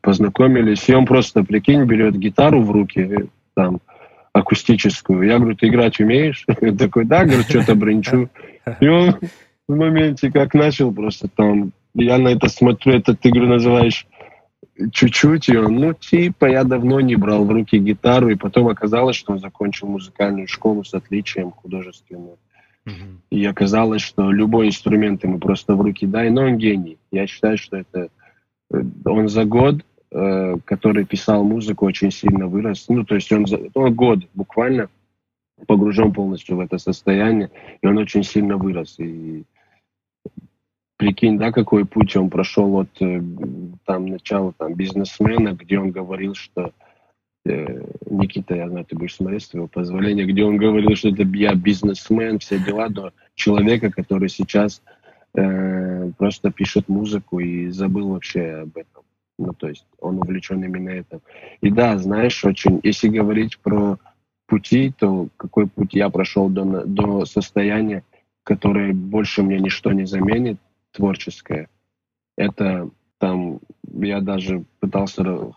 Познакомились. 0.01 0.89
И 0.89 0.95
он 0.95 1.07
просто, 1.07 1.45
прикинь, 1.45 1.85
берет 1.85 2.17
гитару 2.17 2.63
в 2.63 2.71
руки, 2.71 3.29
там, 3.55 3.81
акустическую. 4.33 5.23
Я 5.23 5.39
говорю, 5.39 5.57
ты 5.57 5.69
играть 5.69 6.01
умеешь? 6.01 6.45
Он 6.61 6.77
такой, 6.77 7.05
да, 7.05 7.25
говорю, 7.25 7.43
что-то 7.43 7.75
бренчу. 7.75 8.29
И 8.81 8.89
он 8.89 9.19
в 9.69 9.77
моменте 9.77 10.31
как 10.31 10.55
начал 10.55 10.93
просто 10.93 11.29
там, 11.29 11.73
я 11.95 12.19
на 12.19 12.29
это 12.29 12.49
смотрю, 12.49 12.95
это 12.95 13.15
ты, 13.15 13.31
говорю, 13.31 13.49
называешь 13.49 14.07
чуть-чуть, 14.93 15.49
и 15.49 15.57
он, 15.57 15.77
ну, 15.77 15.93
типа, 15.93 16.47
я 16.47 16.65
давно 16.65 17.01
не 17.01 17.17
брал 17.17 17.45
в 17.45 17.51
руки 17.51 17.79
гитару, 17.79 18.31
и 18.31 18.37
потом 18.37 18.69
оказалось, 18.69 19.17
что 19.17 19.33
он 19.33 19.39
закончил 19.39 19.89
музыкальную 19.89 20.49
школу 20.49 20.85
с 20.85 20.95
отличием 20.95 21.51
художественную. 21.51 22.39
Mm-hmm. 22.87 23.17
И 23.31 23.45
оказалось, 23.45 24.03
что 24.03 24.31
любой 24.33 24.69
инструмент 24.69 25.23
ему 25.25 25.39
просто 25.39 25.75
в 25.75 25.81
руки 25.81 26.07
дай, 26.07 26.31
но 26.31 26.43
он 26.43 26.57
гений. 26.57 26.99
Я 27.11 27.27
считаю, 27.27 27.57
что 27.57 27.77
это 27.77 28.09
э, 28.73 28.83
он 29.05 29.29
за 29.29 29.45
год, 29.45 29.85
э, 30.13 30.57
который 30.65 31.05
писал 31.05 31.43
музыку, 31.43 31.87
очень 31.87 32.11
сильно 32.11 32.47
вырос. 32.47 32.87
Ну, 32.89 33.05
то 33.05 33.15
есть 33.15 33.33
он 33.33 33.47
за 33.47 33.59
он 33.75 33.95
год 33.95 34.21
буквально 34.35 34.89
погружен 35.67 36.13
полностью 36.13 36.57
в 36.57 36.61
это 36.61 36.79
состояние, 36.79 37.51
и 37.81 37.87
он 37.87 37.99
очень 37.99 38.23
сильно 38.23 38.57
вырос. 38.57 38.99
И 38.99 39.45
прикинь, 41.03 41.39
да, 41.39 41.51
какой 41.51 41.85
путь 41.85 42.17
он 42.17 42.31
прошел 42.31 42.77
от 42.77 42.91
э, 43.01 43.21
там 43.85 44.07
начала 44.07 44.53
там 44.53 44.75
бизнесмена, 44.75 45.53
где 45.53 45.79
он 45.79 45.91
говорил, 45.91 46.35
что 46.35 46.73
э, 47.45 47.85
Никита, 48.09 48.55
я 48.55 48.69
знаю, 48.69 48.85
ты 48.85 48.97
будешь 48.97 49.17
смотреть 49.17 49.43
с 49.43 49.49
твоего 49.49 49.67
позволения, 49.67 50.25
где 50.25 50.45
он 50.45 50.57
говорил, 50.57 50.95
что 50.95 51.09
это 51.09 51.23
я 51.23 51.55
бизнесмен, 51.55 52.39
все 52.39 52.59
дела, 52.59 52.89
до 52.89 53.13
человека, 53.35 53.91
который 53.91 54.29
сейчас 54.29 54.83
э, 55.35 56.11
просто 56.19 56.51
пишет 56.51 56.89
музыку 56.89 57.41
и 57.41 57.69
забыл 57.71 58.11
вообще 58.11 58.63
об 58.63 58.77
этом. 58.77 59.02
Ну, 59.39 59.53
то 59.55 59.69
есть 59.69 59.87
он 59.99 60.19
увлечен 60.19 60.63
именно 60.63 60.91
этим. 60.91 61.21
И 61.61 61.71
да, 61.71 61.99
знаешь, 61.99 62.45
очень, 62.45 62.81
если 62.83 63.09
говорить 63.09 63.59
про 63.59 63.99
пути, 64.47 64.93
то 64.97 65.29
какой 65.37 65.67
путь 65.67 65.95
я 65.95 66.11
прошел 66.11 66.49
до, 66.49 66.85
до 66.85 67.25
состояния, 67.25 68.05
которое 68.45 68.93
больше 68.93 69.43
мне 69.43 69.59
ничто 69.59 69.93
не 69.93 70.05
заменит, 70.05 70.59
творческое. 70.93 71.69
Это 72.37 72.91
там, 73.19 73.61
я 73.93 74.21
даже 74.21 74.65
пытался, 74.81 75.53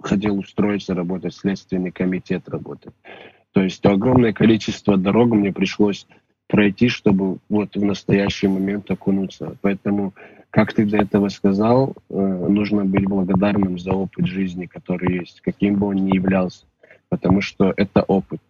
хотел 0.00 0.38
устроиться, 0.38 0.94
работать, 0.94 1.34
следственный 1.34 1.92
комитет 1.92 2.48
работать. 2.48 2.94
То 3.52 3.62
есть 3.62 3.84
огромное 3.86 4.32
количество 4.32 4.96
дорог 4.96 5.30
мне 5.30 5.52
пришлось 5.52 6.06
пройти, 6.46 6.88
чтобы 6.88 7.38
вот 7.48 7.74
в 7.74 7.84
настоящий 7.84 8.48
момент 8.48 8.90
окунуться. 8.90 9.56
Поэтому, 9.62 10.14
как 10.56 10.72
ты 10.72 10.86
до 10.86 10.96
этого 10.96 11.28
сказал, 11.28 11.94
э, 12.08 12.14
нужно 12.14 12.84
быть 12.84 13.04
благодарным 13.04 13.78
за 13.78 13.92
опыт 13.92 14.26
жизни, 14.26 14.66
который 14.66 15.18
есть, 15.20 15.40
каким 15.42 15.76
бы 15.76 15.88
он 15.88 15.96
ни 15.96 16.16
являлся 16.16 16.64
потому 17.08 17.40
что 17.40 17.72
это 17.76 18.02
опыт. 18.02 18.40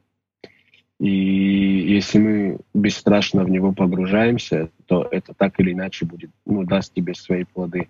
И 0.98 1.11
если 1.11 2.18
мы 2.18 2.59
бесстрашно 2.72 3.44
в 3.44 3.50
него 3.50 3.72
погружаемся, 3.72 4.70
то 4.86 5.07
это 5.11 5.34
так 5.34 5.61
или 5.61 5.72
иначе 5.72 6.07
будет, 6.07 6.30
ну, 6.46 6.64
даст 6.64 6.94
тебе 6.94 7.14
свои 7.14 7.44
плоды. 7.44 7.88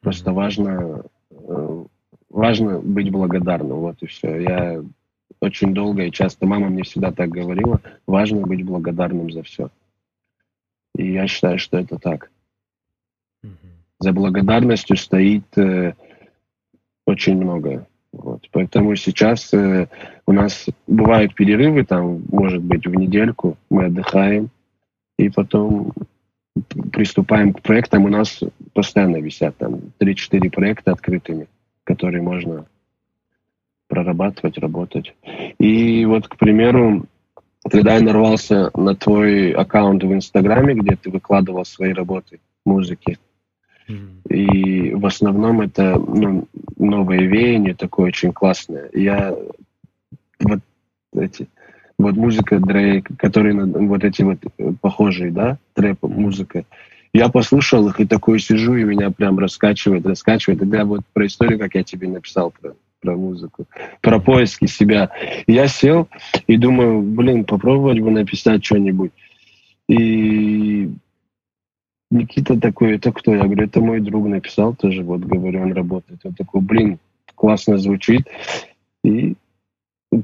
Просто 0.00 0.32
важно, 0.32 1.04
э, 1.30 1.84
важно 2.28 2.78
быть 2.78 3.10
благодарным, 3.10 3.78
вот 3.78 3.96
и 4.02 4.06
все. 4.06 4.40
Я 4.40 4.84
очень 5.40 5.74
долго 5.74 6.04
и 6.04 6.12
часто, 6.12 6.46
мама 6.46 6.68
мне 6.68 6.84
всегда 6.84 7.10
так 7.10 7.30
говорила, 7.30 7.80
важно 8.06 8.46
быть 8.46 8.64
благодарным 8.64 9.32
за 9.32 9.42
все. 9.42 9.70
И 10.96 11.10
я 11.12 11.26
считаю, 11.26 11.58
что 11.58 11.78
это 11.78 11.98
так. 11.98 12.30
За 13.98 14.12
благодарностью 14.12 14.96
стоит 14.96 15.46
э, 15.56 15.94
очень 17.06 17.36
многое. 17.36 17.86
Вот. 18.12 18.48
Поэтому 18.50 18.96
сейчас 18.96 19.54
э, 19.54 19.86
у 20.26 20.32
нас 20.32 20.66
бывают 20.86 21.34
перерывы, 21.34 21.84
там, 21.84 22.22
может 22.28 22.62
быть, 22.62 22.86
в 22.86 22.94
недельку 22.94 23.56
мы 23.70 23.86
отдыхаем, 23.86 24.50
и 25.18 25.28
потом 25.28 25.92
приступаем 26.92 27.52
к 27.52 27.62
проектам. 27.62 28.04
У 28.04 28.08
нас 28.08 28.40
постоянно 28.74 29.16
висят 29.16 29.56
там 29.56 29.80
3-4 30.00 30.50
проекта 30.50 30.92
открытыми, 30.92 31.46
которые 31.84 32.22
можно 32.22 32.66
прорабатывать, 33.88 34.58
работать. 34.58 35.14
И 35.58 36.04
вот, 36.06 36.28
к 36.28 36.36
примеру, 36.36 37.06
когда 37.70 37.94
я 37.94 38.00
нарвался 38.00 38.70
на 38.74 38.94
твой 38.96 39.52
аккаунт 39.52 40.02
в 40.02 40.12
Инстаграме, 40.12 40.74
где 40.74 40.96
ты 40.96 41.10
выкладывал 41.10 41.64
свои 41.64 41.92
работы 41.92 42.40
музыки, 42.64 43.18
и 44.28 44.94
в 44.94 45.06
основном 45.06 45.60
это 45.60 45.98
ну, 45.98 46.48
новое 46.76 47.20
веяние 47.20 47.74
такое 47.74 48.08
очень 48.08 48.32
классное. 48.32 48.88
Я 48.92 49.36
вот 50.40 50.60
эти 51.14 51.48
вот 51.98 52.16
музыка 52.16 52.58
Дрейк, 52.58 53.08
которые 53.18 53.54
вот 53.64 54.04
эти 54.04 54.22
вот 54.22 54.38
э, 54.58 54.72
похожие, 54.80 55.30
да, 55.30 55.58
трэп 55.74 56.02
музыка. 56.02 56.64
Я 57.12 57.28
послушал 57.28 57.88
их 57.88 58.00
и 58.00 58.06
такой 58.06 58.40
сижу, 58.40 58.74
и 58.74 58.84
меня 58.84 59.10
прям 59.10 59.38
раскачивает, 59.38 60.06
раскачивает. 60.06 60.60
Тогда 60.60 60.84
вот 60.84 61.02
про 61.12 61.26
историю, 61.26 61.58
как 61.58 61.74
я 61.74 61.82
тебе 61.82 62.08
написал 62.08 62.50
про, 62.50 62.74
про 63.00 63.16
музыку, 63.16 63.66
про 64.00 64.18
поиски 64.18 64.66
себя. 64.66 65.10
я 65.46 65.68
сел 65.68 66.08
и 66.46 66.56
думаю, 66.56 67.02
блин, 67.02 67.44
попробовать 67.44 68.00
бы 68.00 68.10
написать 68.10 68.64
что-нибудь. 68.64 69.12
И 69.88 70.90
Никита 72.12 72.60
такой, 72.60 72.96
это 72.96 73.10
кто? 73.10 73.34
Я 73.34 73.44
говорю, 73.44 73.64
это 73.64 73.80
мой 73.80 74.00
друг 74.00 74.26
написал 74.26 74.74
тоже, 74.74 75.02
вот 75.02 75.20
говорю, 75.20 75.62
он 75.62 75.72
работает. 75.72 76.20
Он 76.24 76.34
такой, 76.34 76.60
блин, 76.60 76.98
классно 77.34 77.78
звучит. 77.78 78.28
И 79.02 79.34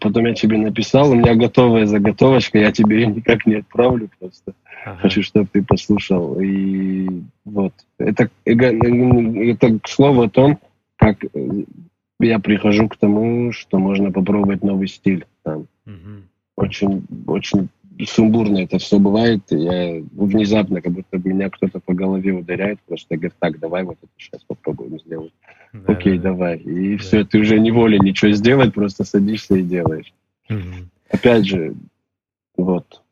потом 0.01 0.27
я 0.27 0.35
тебе 0.35 0.59
написал, 0.59 1.11
у 1.11 1.15
меня 1.15 1.35
готовая 1.35 1.87
заготовочка, 1.87 2.59
я 2.59 2.73
тебе 2.73 3.01
ее 3.01 3.07
никак 3.07 3.47
не 3.47 3.57
отправлю 3.57 4.11
просто. 4.19 4.53
Ага. 4.85 4.99
Хочу, 5.01 5.23
чтобы 5.23 5.49
ты 5.51 5.63
послушал. 5.63 6.39
И 6.41 7.23
вот. 7.45 7.73
Это, 7.99 8.31
это 8.45 9.79
к 9.79 9.89
слову 9.89 10.23
о 10.23 10.29
том, 10.29 10.59
как 10.97 11.25
я 12.21 12.39
прихожу 12.39 12.89
к 12.89 12.97
тому, 12.97 13.53
что 13.53 13.79
можно 13.79 14.13
попробовать 14.13 14.63
новый 14.63 14.89
стиль 14.89 15.25
там. 15.43 15.67
Угу. 15.87 16.23
Очень, 16.57 17.07
очень 17.27 17.69
сумбурно 18.05 18.59
это 18.59 18.79
все 18.79 18.99
бывает. 18.99 19.43
Я 19.51 20.03
внезапно, 20.13 20.81
как 20.81 20.93
будто 20.93 21.19
меня 21.19 21.51
кто-то 21.51 21.81
по 21.81 21.95
голове 21.95 22.33
ударяет, 22.33 22.81
просто 22.87 23.17
говорит, 23.17 23.35
так, 23.39 23.59
давай 23.59 23.85
вот 23.85 23.99
это 24.01 24.13
сейчас 24.17 24.43
попробуем 24.43 25.01
сделать. 25.01 25.33
Да, 25.73 25.93
Окей, 25.93 26.19
да, 26.19 26.31
давай. 26.31 26.59
И 26.59 26.97
да. 26.97 27.03
все, 27.03 27.25
ты 27.25 27.39
уже 27.39 27.59
не 27.59 27.71
волей 27.71 27.99
ничего 27.99 28.31
сделать, 28.33 28.73
просто 28.73 29.05
садишься 29.05 29.57
и 29.57 29.63
делаешь. 29.63 30.13
Угу. 30.49 30.89
Опять 31.11 31.47
же, 31.47 31.75
вот. 32.57 33.03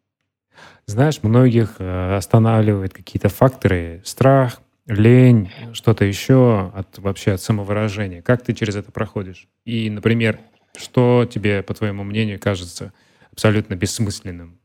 Знаешь, 0.87 1.22
многих 1.22 1.76
э, 1.78 2.16
останавливают 2.16 2.93
какие-то 2.93 3.28
факторы, 3.28 4.03
страх, 4.05 4.62
лень, 4.87 5.51
что-то 5.72 6.05
еще 6.05 6.70
от 6.74 6.99
вообще 6.99 7.32
от 7.32 7.41
самовыражения. 7.41 8.22
Как 8.22 8.43
ты 8.43 8.55
через 8.55 8.76
это 8.76 8.93
проходишь? 8.93 9.49
И, 9.64 9.91
например, 9.91 10.39
что 10.76 11.26
тебе, 11.28 11.62
по 11.62 11.74
твоему 11.74 12.05
мнению, 12.05 12.39
кажется 12.39 12.93
абсолютно 13.32 13.74
бессмысленным 13.74 14.59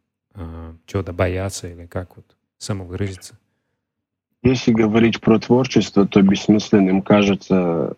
чего-то 0.85 1.13
бояться 1.13 1.67
или 1.67 1.85
как 1.85 2.15
вот 2.15 2.25
самовыразиться? 2.57 3.37
Если 4.43 4.71
говорить 4.71 5.21
про 5.21 5.39
творчество, 5.39 6.07
то 6.07 6.21
бессмысленным 6.21 7.01
кажется 7.01 7.95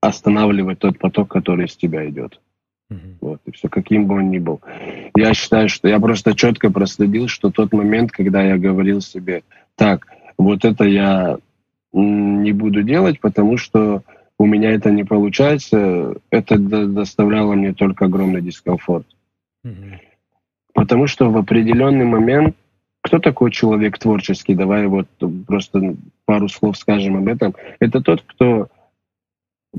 останавливать 0.00 0.78
тот 0.78 0.98
поток, 0.98 1.30
который 1.30 1.66
из 1.66 1.76
тебя 1.76 2.08
идет. 2.08 2.40
Uh-huh. 2.90 3.16
Вот, 3.20 3.40
и 3.46 3.52
все, 3.52 3.68
каким 3.68 4.06
бы 4.06 4.16
он 4.16 4.30
ни 4.30 4.38
был. 4.38 4.60
Я 5.14 5.32
считаю, 5.34 5.68
что 5.68 5.88
я 5.88 6.00
просто 6.00 6.34
четко 6.34 6.70
проследил, 6.70 7.28
что 7.28 7.50
тот 7.50 7.72
момент, 7.72 8.10
когда 8.10 8.42
я 8.42 8.58
говорил 8.58 9.00
себе, 9.00 9.44
так, 9.76 10.06
вот 10.36 10.64
это 10.64 10.84
я 10.84 11.38
не 11.92 12.52
буду 12.52 12.82
делать, 12.82 13.20
потому 13.20 13.56
что 13.56 14.02
у 14.38 14.46
меня 14.46 14.72
это 14.72 14.90
не 14.90 15.04
получается, 15.04 16.16
это 16.30 16.58
доставляло 16.58 17.54
мне 17.54 17.72
только 17.74 18.06
огромный 18.06 18.42
дискомфорт. 18.42 19.06
Uh-huh. 19.64 19.98
Потому 20.80 21.06
что 21.06 21.28
в 21.30 21.36
определенный 21.36 22.06
момент 22.06 22.56
кто 23.02 23.18
такой 23.18 23.50
человек 23.50 23.98
творческий? 23.98 24.54
Давай 24.54 24.86
вот 24.86 25.08
просто 25.46 25.94
пару 26.24 26.48
слов 26.48 26.78
скажем 26.78 27.18
об 27.18 27.28
этом. 27.28 27.54
Это 27.80 28.00
тот, 28.00 28.22
кто 28.22 28.68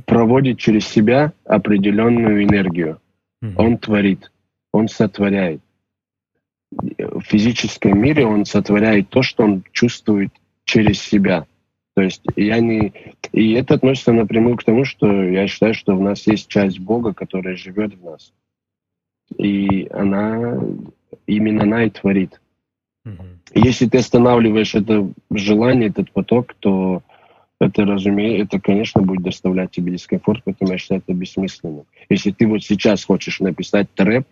проводит 0.06 0.60
через 0.60 0.88
себя 0.88 1.34
определенную 1.44 2.44
энергию. 2.44 3.00
Mm-hmm. 3.44 3.54
Он 3.58 3.78
творит, 3.80 4.32
он 4.72 4.88
сотворяет. 4.88 5.62
В 6.70 7.22
физическом 7.22 8.00
мире 8.00 8.28
он 8.28 8.46
сотворяет 8.46 9.10
то, 9.10 9.24
что 9.24 9.44
он 9.44 9.64
чувствует 9.72 10.30
через 10.66 11.02
себя. 11.02 11.48
То 11.96 12.04
есть 12.04 12.22
я 12.36 12.60
не... 12.60 12.94
И 13.32 13.54
это 13.54 13.74
относится 13.74 14.14
напрямую 14.14 14.56
к 14.56 14.64
тому, 14.64 14.86
что 14.86 15.12
я 15.24 15.48
считаю, 15.48 15.74
что 15.74 15.96
в 15.96 16.02
нас 16.02 16.28
есть 16.28 16.48
часть 16.48 16.80
Бога, 16.80 17.16
которая 17.16 17.56
живет 17.56 17.96
в 17.96 18.06
нас 18.06 18.32
и 19.38 19.88
она 19.92 20.60
именно 21.28 21.64
она 21.64 21.84
и 21.86 21.90
творит. 21.90 22.42
Угу. 23.06 23.24
Если 23.56 23.88
ты 23.88 23.98
останавливаешь 23.98 24.76
это 24.76 25.10
желание, 25.32 25.90
этот 25.90 26.12
поток, 26.12 26.54
то 26.60 27.02
это, 27.60 27.86
разумеется, 27.86 28.44
это, 28.44 28.60
конечно, 28.64 29.02
будет 29.02 29.24
доставлять 29.24 29.72
тебе 29.72 29.92
дискомфорт, 29.92 30.42
поэтому 30.44 30.72
я 30.72 30.78
считаю 30.78 31.02
это 31.02 31.14
бессмысленным. 31.14 31.86
Если 32.10 32.32
ты 32.32 32.48
вот 32.48 32.64
сейчас 32.64 33.04
хочешь 33.04 33.40
написать 33.40 33.88
трэп, 33.94 34.26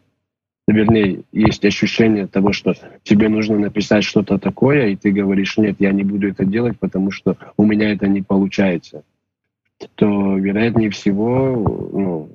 вернее, 0.67 1.23
есть 1.31 1.63
ощущение 1.65 2.27
того, 2.27 2.53
что 2.53 2.73
тебе 3.03 3.29
нужно 3.29 3.57
написать 3.57 4.03
что-то 4.03 4.37
такое, 4.37 4.87
и 4.87 4.95
ты 4.95 5.11
говоришь, 5.11 5.57
нет, 5.57 5.75
я 5.79 5.91
не 5.91 6.03
буду 6.03 6.29
это 6.29 6.45
делать, 6.45 6.79
потому 6.79 7.11
что 7.11 7.37
у 7.57 7.65
меня 7.65 7.91
это 7.91 8.07
не 8.07 8.21
получается. 8.21 9.03
то, 9.95 10.37
вероятнее 10.37 10.89
всего, 10.89 11.55
ну, 11.93 12.29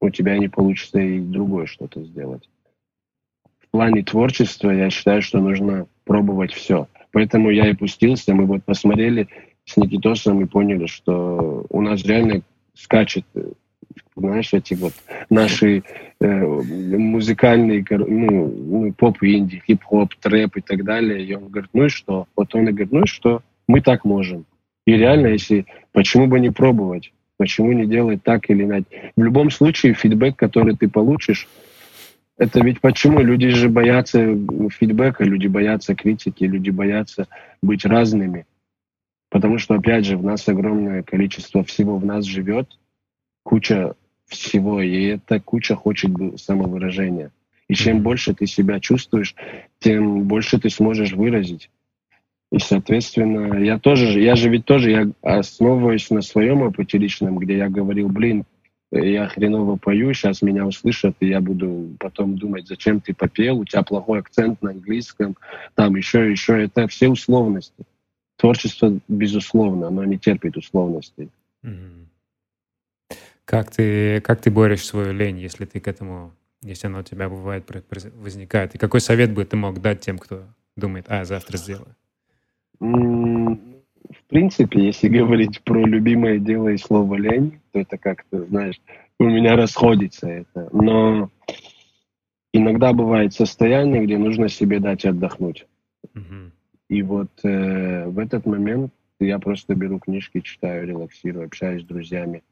у 0.00 0.10
тебя 0.10 0.38
не 0.38 0.48
получится 0.48 1.00
и 1.00 1.20
другое 1.20 1.66
что-то 1.66 2.02
сделать. 2.04 2.48
В 3.60 3.70
плане 3.70 4.02
творчества 4.02 4.70
я 4.70 4.90
считаю, 4.90 5.22
что 5.22 5.40
нужно 5.40 5.86
пробовать 6.04 6.52
все. 6.52 6.88
Поэтому 7.12 7.50
я 7.50 7.68
и 7.68 7.74
пустился. 7.74 8.34
Мы 8.34 8.46
вот 8.46 8.64
посмотрели 8.64 9.28
с 9.64 9.76
Никитосом 9.76 10.42
и 10.42 10.46
поняли, 10.46 10.86
что 10.86 11.66
у 11.68 11.82
нас 11.82 12.04
реально 12.04 12.42
скачет, 12.74 13.24
знаешь, 14.16 14.52
эти 14.52 14.74
вот 14.74 14.92
наши 15.30 15.82
э, 16.20 16.26
музыкальные, 16.26 17.84
ну, 17.90 18.46
ну 18.48 18.92
поп, 18.92 19.18
инди, 19.22 19.62
хип-хоп, 19.66 20.14
трэп 20.14 20.56
и 20.56 20.60
так 20.60 20.84
далее. 20.84 21.24
И 21.24 21.34
он 21.34 21.48
говорит, 21.48 21.70
ну 21.72 21.86
и 21.86 21.88
что? 21.88 22.26
Вот 22.36 22.54
он 22.54 22.68
и 22.68 22.72
говорит, 22.72 22.92
ну 22.92 23.02
и 23.02 23.06
что? 23.06 23.42
Мы 23.66 23.80
так 23.80 24.04
можем. 24.04 24.46
И 24.86 24.92
реально, 24.92 25.28
если, 25.28 25.66
почему 25.92 26.26
бы 26.26 26.40
не 26.40 26.50
пробовать? 26.50 27.12
Почему 27.38 27.72
не 27.72 27.86
делать 27.86 28.22
так 28.22 28.50
или 28.50 28.64
иначе? 28.64 29.12
В 29.16 29.22
любом 29.22 29.50
случае, 29.50 29.94
фидбэк, 29.94 30.36
который 30.36 30.76
ты 30.76 30.88
получишь, 30.88 31.48
это 32.36 32.60
ведь 32.60 32.80
почему? 32.80 33.20
Люди 33.20 33.48
же 33.48 33.68
боятся 33.68 34.18
фидбэка, 34.70 35.24
люди 35.24 35.46
боятся 35.46 35.94
критики, 35.94 36.44
люди 36.44 36.70
боятся 36.70 37.28
быть 37.62 37.84
разными. 37.84 38.46
Потому 39.30 39.58
что, 39.58 39.74
опять 39.74 40.04
же, 40.04 40.16
в 40.16 40.24
нас 40.24 40.48
огромное 40.48 41.02
количество 41.02 41.62
всего 41.62 41.96
в 41.96 42.04
нас 42.04 42.24
живет, 42.24 42.68
куча 43.44 43.94
всего, 44.26 44.82
и 44.82 45.04
эта 45.04 45.40
куча 45.40 45.76
хочет 45.76 46.10
самовыражения. 46.40 47.30
И 47.68 47.74
чем 47.74 48.02
больше 48.02 48.34
ты 48.34 48.46
себя 48.46 48.80
чувствуешь, 48.80 49.34
тем 49.78 50.22
больше 50.22 50.58
ты 50.58 50.70
сможешь 50.70 51.12
выразить. 51.12 51.70
И, 52.50 52.58
соответственно, 52.58 53.62
я 53.62 53.78
тоже, 53.78 54.20
я 54.20 54.34
же 54.34 54.48
ведь 54.48 54.64
тоже, 54.64 54.90
я 54.90 55.10
основываюсь 55.22 56.08
на 56.10 56.22
своем 56.22 56.62
опыте 56.62 56.96
личном, 56.96 57.38
где 57.38 57.58
я 57.58 57.68
говорил, 57.68 58.08
блин, 58.08 58.44
я 58.90 59.28
хреново 59.28 59.76
пою, 59.76 60.14
сейчас 60.14 60.40
меня 60.40 60.66
услышат, 60.66 61.14
и 61.20 61.28
я 61.28 61.42
буду 61.42 61.94
потом 61.98 62.38
думать, 62.38 62.66
зачем 62.66 63.02
ты 63.02 63.12
попел, 63.14 63.58
у 63.58 63.64
тебя 63.66 63.82
плохой 63.82 64.20
акцент 64.20 64.62
на 64.62 64.70
английском, 64.70 65.36
там 65.74 65.94
еще, 65.96 66.30
еще, 66.30 66.62
это 66.62 66.88
все 66.88 67.08
условности. 67.08 67.84
Творчество, 68.36 68.98
безусловно, 69.08 69.88
оно 69.88 70.04
не 70.04 70.18
терпит 70.18 70.56
условностей. 70.56 71.28
Как 73.44 73.70
ты, 73.70 74.20
как 74.22 74.40
ты 74.40 74.50
борешь 74.50 74.84
свою 74.84 75.12
лень, 75.12 75.38
если 75.38 75.66
ты 75.66 75.80
к 75.80 75.88
этому, 75.88 76.32
если 76.62 76.86
оно 76.86 77.00
у 77.00 77.02
тебя 77.02 77.28
бывает, 77.28 77.68
возникает? 78.14 78.74
И 78.74 78.78
какой 78.78 79.00
совет 79.00 79.32
бы 79.32 79.44
ты 79.44 79.56
мог 79.56 79.80
дать 79.82 80.00
тем, 80.00 80.18
кто 80.18 80.44
думает, 80.76 81.06
а, 81.08 81.24
завтра 81.24 81.56
сделаю? 81.56 81.94
В 82.80 84.24
принципе, 84.28 84.86
если 84.86 85.08
говорить 85.08 85.62
про 85.62 85.84
любимое 85.84 86.38
дело 86.38 86.68
и 86.68 86.76
слово 86.76 87.16
лень, 87.16 87.60
то 87.72 87.80
это 87.80 87.98
как-то, 87.98 88.44
знаешь, 88.46 88.80
у 89.18 89.24
меня 89.24 89.56
расходится 89.56 90.28
это. 90.28 90.68
Но 90.72 91.30
иногда 92.52 92.92
бывает 92.92 93.34
состояние, 93.34 94.04
где 94.04 94.18
нужно 94.18 94.48
себе 94.48 94.80
дать 94.80 95.04
отдохнуть. 95.04 95.66
Mm-hmm. 96.14 96.50
И 96.88 97.02
вот 97.02 97.30
э, 97.44 98.06
в 98.06 98.18
этот 98.18 98.46
момент 98.46 98.92
я 99.20 99.38
просто 99.38 99.74
беру 99.74 99.98
книжки, 99.98 100.40
читаю, 100.40 100.86
релаксирую, 100.86 101.46
общаюсь 101.46 101.82
с 101.82 101.86
друзьями. 101.86 102.42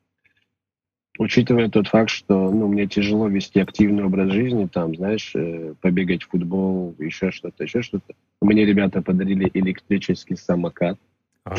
Учитывая 1.18 1.68
тот 1.68 1.88
факт, 1.88 2.10
что 2.10 2.50
ну, 2.50 2.68
мне 2.68 2.86
тяжело 2.86 3.28
вести 3.28 3.60
активный 3.60 4.04
образ 4.04 4.32
жизни, 4.32 4.66
там, 4.66 4.94
знаешь, 4.94 5.32
э, 5.34 5.74
побегать 5.80 6.24
в 6.24 6.28
футбол, 6.28 6.94
еще 6.98 7.30
что-то, 7.30 7.64
еще 7.64 7.82
что-то. 7.82 8.14
Мне 8.40 8.64
ребята 8.64 9.02
подарили 9.02 9.50
электрический 9.54 10.36
самокат. 10.36 10.98
А, 11.44 11.54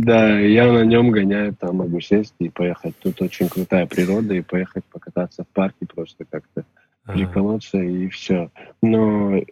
да, 0.00 0.38
я 0.40 0.70
на 0.72 0.84
нем 0.84 1.10
гоняю, 1.10 1.54
там 1.54 1.76
могу 1.76 2.00
сесть 2.00 2.34
и 2.40 2.48
поехать. 2.48 2.96
Тут 2.98 3.22
очень 3.22 3.48
крутая 3.48 3.86
природа, 3.86 4.34
и 4.34 4.42
поехать 4.42 4.84
покататься 4.84 5.44
в 5.44 5.48
парке, 5.48 5.86
просто 5.86 6.24
как-то 6.24 6.64
приколоться, 7.06 7.78
и 7.78 8.08
все. 8.08 8.50
Но 8.82 9.42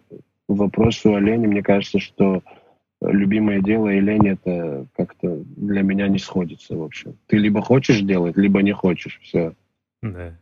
вопросу 0.47 1.15
о 1.15 1.19
лени, 1.19 1.47
мне 1.47 1.63
кажется, 1.63 1.99
что 1.99 2.43
любимое 3.01 3.61
дело 3.61 3.89
и 3.89 3.99
лень 3.99 4.27
это 4.27 4.85
как-то 4.95 5.43
для 5.55 5.81
меня 5.81 6.07
не 6.07 6.19
сходится, 6.19 6.75
в 6.75 6.83
общем. 6.83 7.17
Ты 7.27 7.37
либо 7.37 7.61
хочешь 7.61 8.01
делать, 8.01 8.37
либо 8.37 8.61
не 8.61 8.73
хочешь, 8.73 9.19
все. 9.21 9.53
Да. 10.01 10.35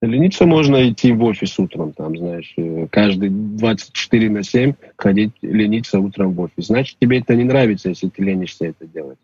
Лениться 0.00 0.46
можно 0.46 0.90
идти 0.90 1.12
в 1.12 1.22
офис 1.22 1.56
утром, 1.60 1.92
там, 1.92 2.16
знаешь, 2.18 2.52
э, 2.56 2.88
каждый 2.90 3.30
24 3.30 4.30
на 4.30 4.42
7 4.42 4.74
ходить 4.96 5.32
лениться 5.42 6.00
утром 6.00 6.32
в 6.32 6.40
офис. 6.40 6.66
Значит, 6.66 6.98
тебе 6.98 7.20
это 7.20 7.36
не 7.36 7.44
нравится, 7.44 7.90
если 7.90 8.08
ты 8.08 8.24
ленишься 8.24 8.66
это 8.66 8.84
делать. 8.88 9.18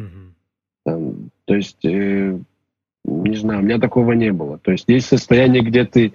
Угу. 0.00 0.34
Там, 0.84 1.30
то 1.44 1.54
есть, 1.54 1.84
э, 1.84 2.40
не 3.04 3.36
знаю, 3.36 3.60
у 3.60 3.62
меня 3.62 3.78
такого 3.78 4.12
не 4.12 4.32
было. 4.32 4.58
То 4.58 4.72
есть 4.72 4.88
есть 4.88 5.06
состояние, 5.06 5.62
где 5.62 5.84
ты 5.84 6.12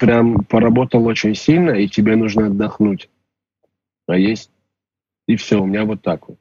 прям 0.00 0.44
поработал 0.44 1.06
очень 1.06 1.36
сильно, 1.36 1.70
и 1.70 1.86
тебе 1.86 2.16
нужно 2.16 2.46
отдохнуть. 2.46 3.08
А 4.08 4.16
есть 4.16 4.50
и 5.26 5.36
все, 5.36 5.60
у 5.60 5.66
меня 5.66 5.84
вот 5.84 6.02
так 6.02 6.28
вот. 6.28 6.38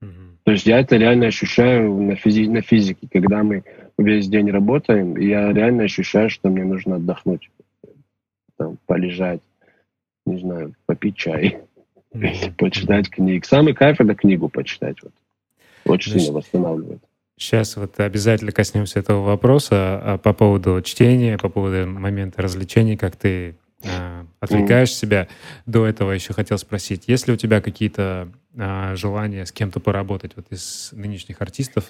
Угу. 0.00 0.10
То 0.44 0.52
есть 0.52 0.66
я 0.66 0.80
это 0.80 0.96
реально 0.96 1.26
ощущаю 1.26 1.92
на, 1.94 2.12
физи- 2.12 2.50
на 2.50 2.62
физике, 2.62 3.08
когда 3.10 3.42
мы 3.42 3.64
весь 3.98 4.28
день 4.28 4.50
работаем, 4.50 5.16
я 5.16 5.52
реально 5.52 5.84
ощущаю, 5.84 6.30
что 6.30 6.48
мне 6.48 6.64
нужно 6.64 6.96
отдохнуть, 6.96 7.50
там, 8.56 8.78
полежать, 8.86 9.40
не 10.26 10.38
знаю, 10.38 10.74
попить 10.86 11.16
чай, 11.16 11.58
mm-hmm. 12.14 12.54
почитать 12.56 13.10
книг. 13.10 13.44
Самый 13.44 13.74
кайф 13.74 14.00
это 14.00 14.14
книгу 14.14 14.48
почитать. 14.48 14.96
Вот. 15.02 15.12
Очень 15.84 16.12
Значит, 16.12 16.26
сильно 16.26 16.38
восстанавливает. 16.38 17.02
Сейчас 17.38 17.76
вот 17.76 17.98
обязательно 17.98 18.52
коснемся 18.52 19.00
этого 19.00 19.22
вопроса 19.22 20.00
а, 20.02 20.18
по 20.18 20.32
поводу 20.32 20.80
чтения, 20.82 21.38
по 21.38 21.48
поводу 21.48 21.88
момента 21.88 22.40
развлечений, 22.40 22.96
как 22.96 23.16
ты 23.16 23.56
отвлекаешь 24.40 24.90
mm. 24.90 24.94
себя. 24.94 25.28
До 25.66 25.86
этого 25.86 26.12
еще 26.12 26.32
хотел 26.32 26.58
спросить, 26.58 27.04
есть 27.06 27.26
ли 27.26 27.34
у 27.34 27.36
тебя 27.36 27.60
какие-то 27.60 28.28
э, 28.54 28.96
желания 28.96 29.46
с 29.46 29.52
кем-то 29.52 29.80
поработать 29.80 30.32
вот 30.36 30.46
из 30.50 30.90
нынешних 30.92 31.40
артистов? 31.40 31.84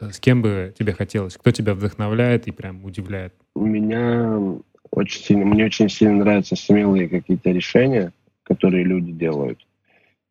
С 0.00 0.18
кем 0.18 0.42
бы 0.42 0.74
тебе 0.78 0.92
хотелось? 0.92 1.36
Кто 1.36 1.50
тебя 1.50 1.74
вдохновляет 1.74 2.46
и 2.46 2.50
прям 2.50 2.84
удивляет? 2.84 3.34
У 3.54 3.64
меня 3.64 4.38
очень 4.90 5.22
сильно, 5.22 5.44
мне 5.44 5.64
очень 5.64 5.88
сильно 5.88 6.16
нравятся 6.16 6.56
смелые 6.56 7.08
какие-то 7.08 7.50
решения, 7.50 8.12
которые 8.42 8.84
люди 8.84 9.12
делают. 9.12 9.64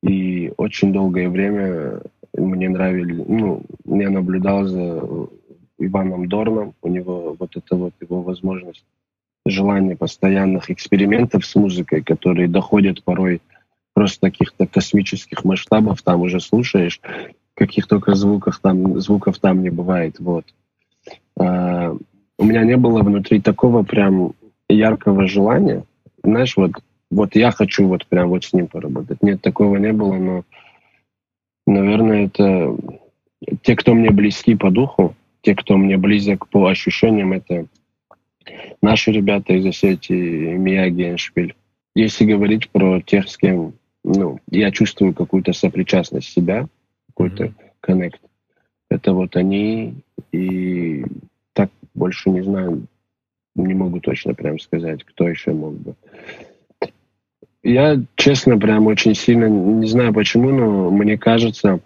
И 0.02 0.52
очень 0.58 0.92
долгое 0.92 1.30
время 1.30 2.02
мне 2.36 2.70
нравились, 2.70 3.24
ну, 3.28 3.64
я 3.86 4.10
наблюдал 4.10 4.66
за 4.66 5.02
Иваном 5.80 6.28
Дорном, 6.28 6.74
у 6.82 6.90
него 6.90 7.36
вот 7.38 7.56
это 7.56 7.76
вот 7.76 7.94
его 8.02 8.22
возможность, 8.22 8.86
желание 9.46 9.96
постоянных 9.96 10.70
экспериментов 10.70 11.46
с 11.46 11.56
музыкой, 11.56 12.02
которые 12.02 12.48
доходят 12.48 13.04
порой 13.04 13.42
просто 13.94 14.30
каких-то 14.32 14.66
космических 14.66 15.44
масштабов, 15.44 16.02
там 16.02 16.22
уже 16.22 16.40
слушаешь, 16.40 17.00
каких 17.54 17.88
только 17.88 18.16
звуков 18.16 18.60
там, 18.60 19.00
звуков 19.00 19.40
там 19.40 19.62
не 19.62 19.70
бывает, 19.70 20.20
вот. 20.20 20.46
А, 21.40 21.96
у 22.40 22.44
меня 22.44 22.64
не 22.64 22.78
было 22.78 23.04
внутри 23.04 23.40
такого 23.42 23.84
прям 23.84 24.34
яркого 24.70 25.28
желания, 25.28 25.84
знаешь, 26.24 26.56
вот, 26.58 26.72
вот 27.12 27.36
я 27.36 27.52
хочу 27.52 27.88
вот 27.88 28.08
прям 28.08 28.30
вот 28.30 28.46
с 28.46 28.54
ним 28.54 28.68
поработать. 28.68 29.22
Нет, 29.22 29.42
такого 29.42 29.78
не 29.78 29.92
было, 29.92 30.16
но, 30.16 30.44
наверное, 31.68 32.26
это 32.26 32.76
те, 33.62 33.76
кто 33.76 33.94
мне 33.94 34.10
близки 34.10 34.56
по 34.56 34.72
духу, 34.72 35.16
те, 35.42 35.54
кто 35.56 35.78
мне 35.78 35.98
близок 35.98 36.48
по 36.48 36.68
ощущениям, 36.68 37.34
это 37.34 37.68
наши 38.82 39.12
ребята 39.12 39.54
из 39.54 39.66
Осетии, 39.66 40.56
Мияги, 40.56 41.10
Эншпиль. 41.10 41.56
Если 41.96 42.26
говорить 42.26 42.70
про 42.70 43.02
тех, 43.02 43.30
с 43.30 43.38
кем 43.38 43.74
ну, 44.04 44.40
я 44.50 44.72
чувствую 44.72 45.14
какую-то 45.14 45.54
сопричастность 45.54 46.30
себя, 46.30 46.68
какой-то 47.08 47.46
mm-hmm. 47.46 47.54
коннект. 47.80 48.22
Это 48.90 49.14
вот 49.14 49.36
они, 49.36 49.96
и 50.32 51.06
так 51.54 51.70
больше 51.94 52.30
не 52.30 52.42
знаю, 52.42 52.86
не 53.56 53.74
могу 53.74 54.00
точно 54.00 54.34
прям 54.34 54.60
сказать, 54.60 55.04
кто 55.04 55.28
еще 55.28 55.54
мог 55.54 55.74
бы. 55.76 55.96
Я, 57.64 58.04
честно, 58.16 58.58
прям 58.58 58.88
очень 58.88 59.16
сильно, 59.16 59.46
не 59.46 59.88
знаю 59.88 60.14
почему, 60.14 60.50
но 60.50 60.92
мне 60.92 61.18
кажется, 61.18 61.80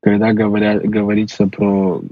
когда 0.00 0.32
говоря, 0.32 0.78
говорится 0.78 1.48
про 1.48 2.02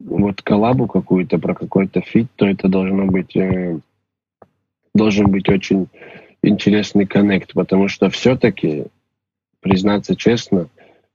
вот 0.00 0.42
коллабу 0.42 0.86
какую-то, 0.86 1.38
про 1.38 1.54
какой-то 1.54 2.00
фит, 2.00 2.28
то 2.36 2.46
это 2.46 2.68
должно 2.68 3.06
быть, 3.06 3.36
э, 3.36 3.78
должен 4.94 5.30
быть 5.30 5.48
очень 5.48 5.88
интересный 6.42 7.06
коннект, 7.06 7.52
потому 7.54 7.88
что 7.88 8.10
все-таки, 8.10 8.86
признаться 9.60 10.16
честно, 10.16 10.68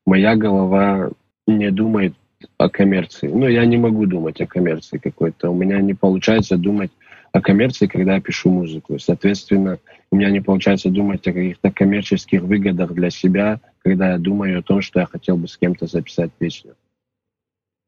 моя 0.06 0.36
голова 0.36 1.12
не 1.48 1.72
думает 1.72 2.14
о 2.58 2.70
коммерции. 2.70 3.28
Ну, 3.28 3.48
я 3.48 3.66
не 3.66 3.78
могу 3.78 4.06
думать 4.06 4.40
о 4.42 4.48
коммерции 4.48 4.98
какой-то. 4.98 5.50
У 5.50 5.56
меня 5.56 5.82
не 5.82 5.94
получается 5.94 6.58
думать 6.58 6.92
о 7.32 7.42
коммерции, 7.42 7.88
когда 7.88 8.16
я 8.16 8.22
пишу 8.22 8.50
музыку. 8.50 8.98
Соответственно, 8.98 9.78
у 10.12 10.16
меня 10.16 10.30
не 10.30 10.40
получается 10.40 10.90
думать 10.90 11.28
о 11.28 11.34
каких-то 11.34 11.72
коммерческих 11.72 12.42
выгодах 12.42 12.94
для 12.94 13.10
себя, 13.10 13.60
когда 13.84 14.12
я 14.12 14.18
думаю 14.18 14.60
о 14.60 14.64
том, 14.64 14.82
что 14.82 15.00
я 15.00 15.06
хотел 15.06 15.38
бы 15.38 15.48
с 15.48 15.58
кем-то 15.58 15.86
записать 15.86 16.32
песню. 16.34 16.76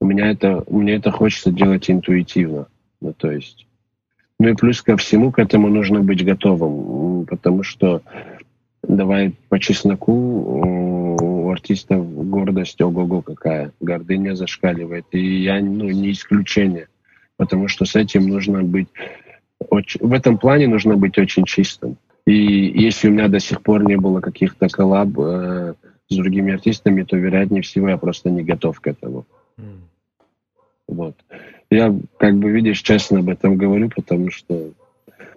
У 0.02 0.06
меня 0.06 0.32
это, 0.32 0.64
мне 0.68 0.96
это 0.96 1.12
хочется 1.12 1.52
делать 1.52 1.90
интуитивно. 1.90 2.68
Ну, 3.00 3.14
то 3.14 3.32
есть... 3.32 3.68
Ну 4.40 4.50
и 4.50 4.56
плюс 4.56 4.82
ко 4.82 4.98
всему 4.98 5.32
к 5.32 5.38
этому 5.38 5.70
нужно 5.70 6.00
быть 6.00 6.26
готовым, 6.26 7.28
потому 7.28 7.62
что 7.62 8.02
давай 8.82 9.36
по 9.50 9.60
чесноку 9.60 10.12
у 10.12 11.52
артистов 11.52 12.04
гордость 12.30 12.82
ого-го 12.82 13.22
какая, 13.22 13.72
гордыня 13.80 14.34
зашкаливает. 14.34 15.06
И 15.12 15.44
я 15.44 15.62
ну, 15.62 15.86
не 15.86 16.12
исключение, 16.12 16.88
потому 17.38 17.68
что 17.68 17.86
с 17.86 17.96
этим 17.96 18.28
нужно 18.28 18.64
быть 18.64 18.88
очень, 19.70 20.02
в 20.02 20.12
этом 20.14 20.40
плане 20.40 20.68
нужно 20.68 20.98
быть 20.98 21.20
очень 21.20 21.46
чистым. 21.46 21.98
И 22.26 22.34
если 22.34 23.10
у 23.10 23.12
меня 23.12 23.28
до 23.28 23.40
сих 23.40 23.62
пор 23.62 23.84
не 23.84 23.98
было 23.98 24.22
каких-то 24.22 24.68
коллаб 24.70 25.10
э, 25.20 25.76
с 26.10 26.16
другими 26.16 26.54
артистами, 26.54 27.04
то, 27.04 27.16
вероятнее 27.16 27.62
всего, 27.62 27.90
я 27.90 27.98
просто 27.98 28.32
не 28.32 28.42
готов 28.42 28.80
к 28.80 28.88
этому. 28.88 29.28
Mm. 29.60 29.91
Вот. 30.92 31.16
Я, 31.70 31.96
как 32.18 32.38
бы, 32.38 32.52
видишь, 32.52 32.82
честно 32.82 33.20
об 33.20 33.30
этом 33.30 33.56
говорю, 33.56 33.90
потому 33.90 34.30
что... 34.30 34.72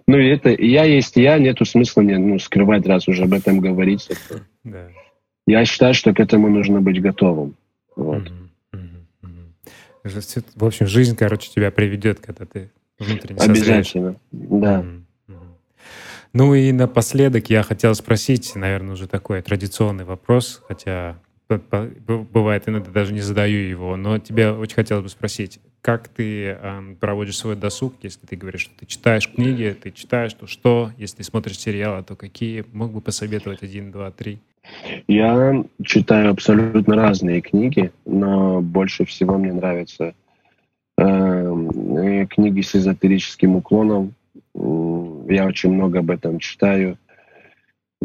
Ну, 0.05 0.17
и 0.17 0.27
это... 0.27 0.49
Я 0.49 0.83
есть 0.83 1.15
я, 1.15 1.39
нету 1.39 1.65
смысла 1.65 2.01
мне 2.01 2.17
ну, 2.17 2.37
скрывать, 2.39 2.85
раз 2.85 3.07
уже 3.07 3.23
об 3.23 3.33
этом 3.33 3.59
говорить. 3.59 4.07
Это... 4.09 4.43
Да. 4.63 4.87
Я 5.47 5.63
считаю, 5.65 5.93
что 5.93 6.11
к 6.11 6.19
этому 6.19 6.49
нужно 6.49 6.81
быть 6.81 6.99
готовым. 6.99 7.53
Вот. 7.95 8.23
Mm-hmm. 8.73 8.89
Mm-hmm. 10.03 10.45
В 10.55 10.65
общем, 10.65 10.87
жизнь, 10.87 11.15
короче, 11.15 11.51
тебя 11.51 11.69
приведет, 11.69 12.19
когда 12.19 12.45
ты 12.45 12.71
внутренне 12.97 13.39
Обязательно, 13.39 14.15
да. 14.31 14.81
Mm-hmm. 14.81 15.01
Ну 16.33 16.55
и 16.55 16.71
напоследок 16.71 17.49
я 17.51 17.61
хотел 17.61 17.93
спросить, 17.93 18.55
наверное, 18.55 18.93
уже 18.93 19.07
такой 19.07 19.43
традиционный 19.43 20.03
вопрос, 20.03 20.63
хотя 20.67 21.17
бывает 21.47 22.67
иногда 22.67 22.91
даже 22.91 23.13
не 23.13 23.21
задаю 23.21 23.59
его, 23.59 23.95
но 23.95 24.19
тебе 24.19 24.51
очень 24.51 24.75
хотелось 24.75 25.03
бы 25.03 25.09
спросить, 25.09 25.59
как 25.81 26.07
ты 26.07 26.57
проводишь 26.99 27.37
свой 27.37 27.55
досуг, 27.55 27.93
если 28.01 28.25
ты 28.25 28.35
говоришь, 28.35 28.61
что 28.61 28.79
ты 28.79 28.85
читаешь 28.87 29.29
книги, 29.29 29.75
ты 29.79 29.91
читаешь, 29.91 30.33
то 30.33 30.47
что, 30.47 30.91
если 30.97 31.21
смотришь 31.21 31.59
сериалы, 31.59 32.03
то 32.03 32.15
какие? 32.15 32.65
Мог 32.73 32.91
бы 32.91 33.01
посоветовать 33.01 33.61
один, 33.61 33.91
два, 33.91 34.09
три? 34.09 34.39
Я 35.07 35.63
читаю 35.83 36.31
абсолютно 36.31 36.95
разные 36.95 37.41
книги, 37.41 37.91
но 38.05 38.61
больше 38.61 39.05
всего 39.05 39.37
мне 39.37 39.53
нравятся 39.53 40.15
э, 40.97 42.25
книги 42.31 42.61
с 42.61 42.75
эзотерическим 42.75 43.57
уклоном, 43.57 44.15
я 44.55 45.45
очень 45.45 45.71
много 45.71 45.99
об 45.99 46.11
этом 46.11 46.39
читаю. 46.39 46.97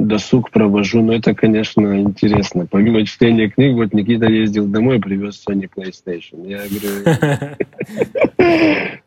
Досуг 0.00 0.50
провожу, 0.50 1.02
но 1.02 1.12
это, 1.12 1.34
конечно, 1.34 2.00
интересно. 2.00 2.66
Помимо 2.66 3.04
чтения 3.04 3.50
книг, 3.50 3.74
вот 3.74 3.92
Никита 3.92 4.26
ездил 4.26 4.66
домой 4.66 4.96
и 4.96 5.00
привез 5.00 5.44
Sony 5.46 5.68
PlayStation. 5.68 6.48
Я 6.48 6.60
говорю, 6.66 7.04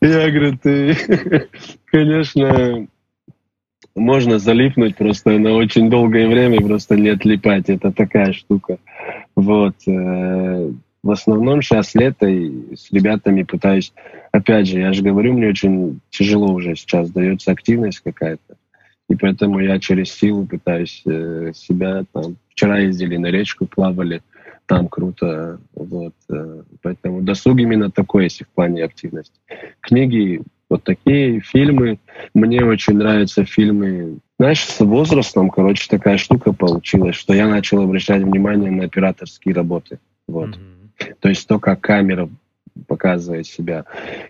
я 0.00 0.30
говорю, 0.30 0.56
ты, 0.62 0.96
конечно, 1.86 2.86
можно 3.96 4.38
залипнуть 4.38 4.96
просто 4.96 5.30
на 5.38 5.54
очень 5.54 5.90
долгое 5.90 6.28
время, 6.28 6.60
просто 6.60 6.94
не 6.94 7.08
отлипать. 7.08 7.68
Это 7.68 7.90
такая 7.90 8.32
штука. 8.32 8.78
Вот. 9.34 9.74
Э, 9.88 10.70
в 11.02 11.10
основном 11.10 11.60
сейчас 11.60 11.96
лето 11.96 12.26
и 12.26 12.76
с 12.76 12.92
ребятами 12.92 13.42
пытаюсь, 13.42 13.92
опять 14.30 14.68
же, 14.68 14.78
я 14.78 14.92
же 14.92 15.02
говорю, 15.02 15.32
мне 15.32 15.48
очень 15.48 15.98
тяжело 16.10 16.52
уже 16.52 16.76
сейчас 16.76 17.10
дается 17.10 17.50
активность 17.50 17.98
какая-то. 17.98 18.56
И 19.08 19.16
поэтому 19.16 19.60
я 19.60 19.78
через 19.78 20.12
силу 20.12 20.46
пытаюсь 20.46 21.02
э, 21.06 21.52
себя 21.54 22.04
там. 22.12 22.36
Вчера 22.48 22.78
ездили 22.78 23.16
на 23.16 23.26
речку, 23.26 23.66
плавали, 23.66 24.22
там 24.66 24.88
круто. 24.88 25.60
Вот. 25.74 26.14
Э, 26.30 26.62
поэтому 26.82 27.20
досуг 27.22 27.58
именно 27.58 27.90
такой, 27.90 28.24
если 28.24 28.44
в 28.44 28.48
плане 28.48 28.84
активности. 28.84 29.38
Книги 29.80 30.42
вот 30.70 30.84
такие, 30.84 31.40
фильмы. 31.40 31.98
Мне 32.34 32.64
очень 32.64 32.94
нравятся 32.94 33.44
фильмы. 33.44 34.18
Знаешь, 34.38 34.64
с 34.64 34.80
возрастом, 34.80 35.50
короче, 35.50 35.86
такая 35.88 36.16
штука 36.16 36.52
получилась, 36.52 37.16
что 37.16 37.34
я 37.34 37.46
начал 37.46 37.82
обращать 37.82 38.22
внимание 38.22 38.70
на 38.70 38.84
операторские 38.84 39.54
работы. 39.54 39.98
Вот. 40.26 40.56
Mm-hmm. 40.56 41.14
То 41.20 41.28
есть 41.28 41.46
то, 41.46 41.58
как 41.58 41.80
камера 41.80 42.28
показывает 42.88 43.46
себя. 43.46 43.84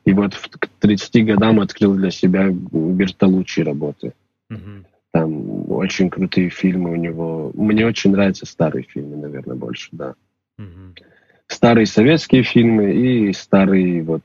И 0.05 0.13
вот 0.13 0.35
к 0.35 0.69
30 0.81 1.25
годам 1.25 1.61
открыл 1.61 1.95
для 1.95 2.11
себя 2.11 2.49
Бертолуччи 2.51 3.61
работы. 3.61 4.13
Mm-hmm. 4.51 4.85
Там 5.13 5.71
очень 5.71 6.11
крутые 6.11 6.51
фильмы 6.51 6.93
у 6.93 6.97
него. 6.97 7.53
Мне 7.55 7.87
очень 7.87 8.11
нравятся 8.13 8.47
старые 8.47 8.85
фильмы, 8.85 9.17
наверное, 9.17 9.57
больше, 9.57 9.89
да. 9.93 10.15
Mm-hmm. 10.61 10.99
Старые 11.47 11.87
советские 11.87 12.43
фильмы 12.43 12.93
и 12.95 13.33
старые 13.33 14.03
вот 14.03 14.23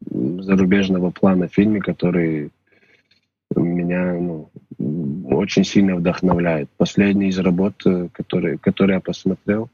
зарубежного 0.00 1.10
плана 1.10 1.48
фильмы, 1.48 1.80
которые 1.80 2.50
меня 3.54 4.14
ну, 4.14 4.50
очень 5.24 5.64
сильно 5.64 5.96
вдохновляют. 5.96 6.70
Последний 6.76 7.28
из 7.28 7.38
работ, 7.38 7.74
э, 7.86 8.08
который, 8.12 8.58
который 8.58 8.94
я 8.94 9.00
посмотрел, 9.00 9.70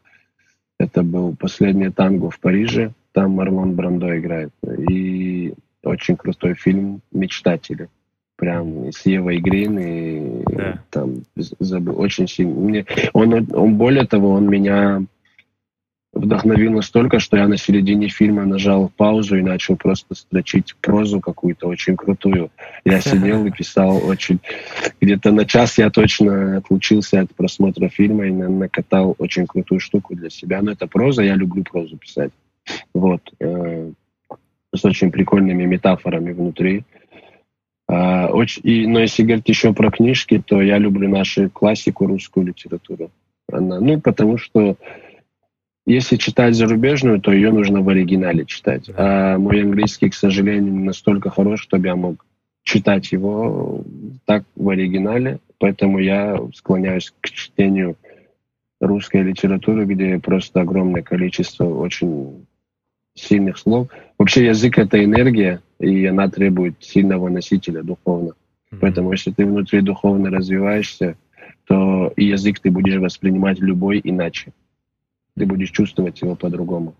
это 0.78 1.02
был 1.02 1.36
последний 1.36 1.90
танго 1.90 2.30
в 2.30 2.38
Париже. 2.40 2.92
Там 3.12 3.32
Марлон 3.32 3.74
Брандо 3.74 4.18
играет. 4.18 4.52
И 4.88 5.54
очень 5.82 6.16
крутой 6.16 6.54
фильм 6.54 7.02
«Мечтатели». 7.12 7.88
Прям 8.42 8.90
с 8.90 9.06
Евой 9.06 9.38
Грин. 9.38 9.78
И 9.78 10.42
да. 10.46 10.82
там 10.90 11.22
забыл 11.60 12.00
очень 12.00 12.26
сильно. 12.26 12.52
Мне, 12.52 12.86
он, 13.12 13.32
он, 13.54 13.76
более 13.76 14.04
того, 14.04 14.30
он 14.32 14.50
меня 14.50 15.04
вдохновил 16.12 16.72
настолько, 16.72 17.20
что 17.20 17.36
я 17.36 17.46
на 17.46 17.56
середине 17.56 18.08
фильма 18.08 18.44
нажал 18.44 18.90
паузу 18.96 19.38
и 19.38 19.42
начал 19.42 19.76
просто 19.76 20.16
строчить 20.16 20.74
прозу 20.80 21.20
какую-то 21.20 21.68
очень 21.68 21.94
крутую. 21.96 22.50
Я 22.84 23.00
сидел 23.00 23.46
и 23.46 23.52
писал 23.52 24.04
очень... 24.04 24.40
Где-то 25.00 25.30
на 25.30 25.44
час 25.44 25.78
я 25.78 25.88
точно 25.90 26.56
отлучился 26.56 27.20
от 27.20 27.32
просмотра 27.36 27.88
фильма 27.90 28.26
и 28.26 28.32
накатал 28.32 29.14
очень 29.18 29.46
крутую 29.46 29.78
штуку 29.78 30.16
для 30.16 30.30
себя. 30.30 30.62
Но 30.62 30.72
это 30.72 30.88
проза, 30.88 31.22
я 31.22 31.36
люблю 31.36 31.62
прозу 31.62 31.96
писать. 31.96 32.32
Вот. 32.92 33.20
Э, 33.38 33.92
с 34.74 34.84
очень 34.84 35.12
прикольными 35.12 35.64
метафорами 35.64 36.32
внутри. 36.32 36.84
А, 37.92 38.28
очень, 38.28 38.62
и, 38.64 38.86
но 38.86 39.00
если 39.00 39.22
говорить 39.22 39.48
еще 39.50 39.74
про 39.74 39.90
книжки, 39.90 40.42
то 40.44 40.62
я 40.62 40.78
люблю 40.78 41.10
нашу 41.10 41.50
классику, 41.50 42.06
русскую 42.06 42.46
литературу. 42.46 43.10
Она, 43.52 43.80
ну, 43.80 44.00
потому 44.00 44.38
что 44.38 44.78
если 45.84 46.16
читать 46.16 46.54
зарубежную, 46.54 47.20
то 47.20 47.32
ее 47.32 47.52
нужно 47.52 47.82
в 47.82 47.88
оригинале 47.90 48.46
читать. 48.46 48.88
А 48.96 49.36
мой 49.36 49.60
английский, 49.62 50.08
к 50.08 50.14
сожалению, 50.14 50.74
настолько 50.74 51.28
хорош, 51.28 51.60
чтобы 51.60 51.88
я 51.88 51.94
мог 51.94 52.24
читать 52.62 53.12
его 53.12 53.84
так 54.24 54.44
в 54.56 54.70
оригинале. 54.70 55.40
Поэтому 55.58 55.98
я 55.98 56.40
склоняюсь 56.54 57.12
к 57.20 57.28
чтению 57.28 57.96
русской 58.80 59.22
литературы, 59.22 59.84
где 59.84 60.18
просто 60.18 60.62
огромное 60.62 61.02
количество 61.02 61.66
очень 61.66 62.46
сильных 63.14 63.58
слов. 63.58 63.88
Вообще 64.18 64.46
язык— 64.46 64.78
это 64.78 65.02
энергия, 65.04 65.60
и 65.78 66.06
она 66.06 66.28
требует 66.28 66.74
сильного 66.80 67.28
носителя 67.28 67.82
духовно. 67.82 68.30
Mm-hmm. 68.30 68.78
Поэтому 68.80 69.12
если 69.12 69.30
ты 69.30 69.46
внутри 69.46 69.80
духовно 69.80 70.30
развиваешься, 70.30 71.16
то 71.66 72.12
и 72.16 72.26
язык 72.26 72.60
ты 72.60 72.70
будешь 72.70 72.96
воспринимать 72.96 73.58
любой 73.58 74.00
иначе 74.02 74.52
ты 75.36 75.46
будешь 75.46 75.70
чувствовать 75.70 76.20
его 76.20 76.36
по-другому. 76.36 76.94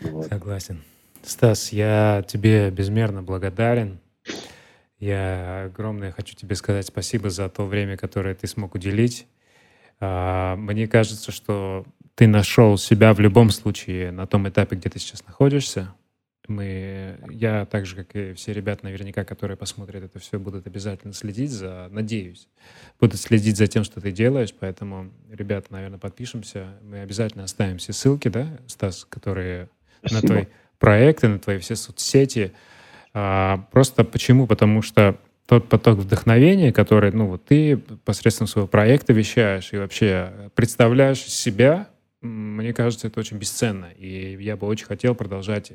Вот. 0.00 0.26
Согласен. 0.26 0.82
Стас, 1.22 1.72
я 1.72 2.24
тебе 2.26 2.70
безмерно 2.70 3.22
благодарен. 3.22 3.98
Я 4.98 5.64
огромное 5.66 6.12
хочу 6.12 6.34
тебе 6.34 6.54
сказать 6.54 6.86
спасибо 6.86 7.30
за 7.30 7.48
то 7.48 7.66
время, 7.66 7.96
которое 7.96 8.34
ты 8.34 8.46
смог 8.46 8.74
уделить. 8.74 9.26
А, 9.98 10.56
мне 10.56 10.86
кажется, 10.86 11.32
что 11.32 11.84
ты 12.20 12.26
нашел 12.26 12.76
себя 12.76 13.14
в 13.14 13.20
любом 13.20 13.48
случае 13.48 14.12
на 14.12 14.26
том 14.26 14.46
этапе, 14.46 14.76
где 14.76 14.90
ты 14.90 14.98
сейчас 14.98 15.26
находишься. 15.26 15.94
Мы, 16.48 17.18
я 17.30 17.64
так 17.64 17.86
же, 17.86 17.96
как 17.96 18.14
и 18.14 18.34
все 18.34 18.52
ребята 18.52 18.84
наверняка, 18.84 19.24
которые 19.24 19.56
посмотрят 19.56 20.04
это 20.04 20.18
все, 20.18 20.38
будут 20.38 20.66
обязательно 20.66 21.14
следить 21.14 21.50
за, 21.50 21.88
надеюсь, 21.90 22.46
будут 23.00 23.18
следить 23.18 23.56
за 23.56 23.68
тем, 23.68 23.84
что 23.84 24.02
ты 24.02 24.12
делаешь. 24.12 24.52
Поэтому, 24.60 25.10
ребята, 25.30 25.68
наверное, 25.70 25.98
подпишемся. 25.98 26.74
Мы 26.82 27.00
обязательно 27.00 27.44
оставим 27.44 27.78
все 27.78 27.94
ссылки, 27.94 28.28
да, 28.28 28.48
Стас, 28.66 29.06
которые 29.08 29.70
Спасибо. 30.00 30.20
на 30.20 30.28
твои 30.28 30.44
проекты, 30.78 31.28
на 31.28 31.38
твои 31.38 31.58
все 31.58 31.74
соцсети. 31.74 32.52
А, 33.14 33.66
просто 33.72 34.04
почему? 34.04 34.46
Потому 34.46 34.82
что 34.82 35.16
тот 35.46 35.70
поток 35.70 36.00
вдохновения, 36.00 36.70
который, 36.70 37.12
ну, 37.12 37.28
вот 37.28 37.46
ты 37.46 37.78
посредством 37.78 38.46
своего 38.46 38.68
проекта 38.68 39.14
вещаешь 39.14 39.72
и 39.72 39.78
вообще 39.78 40.50
представляешь 40.54 41.20
себя, 41.20 41.88
мне 42.20 42.72
кажется, 42.72 43.06
это 43.06 43.20
очень 43.20 43.38
бесценно. 43.38 43.86
И 43.96 44.36
я 44.40 44.56
бы 44.56 44.66
очень 44.66 44.86
хотел 44.86 45.14
продолжать 45.14 45.72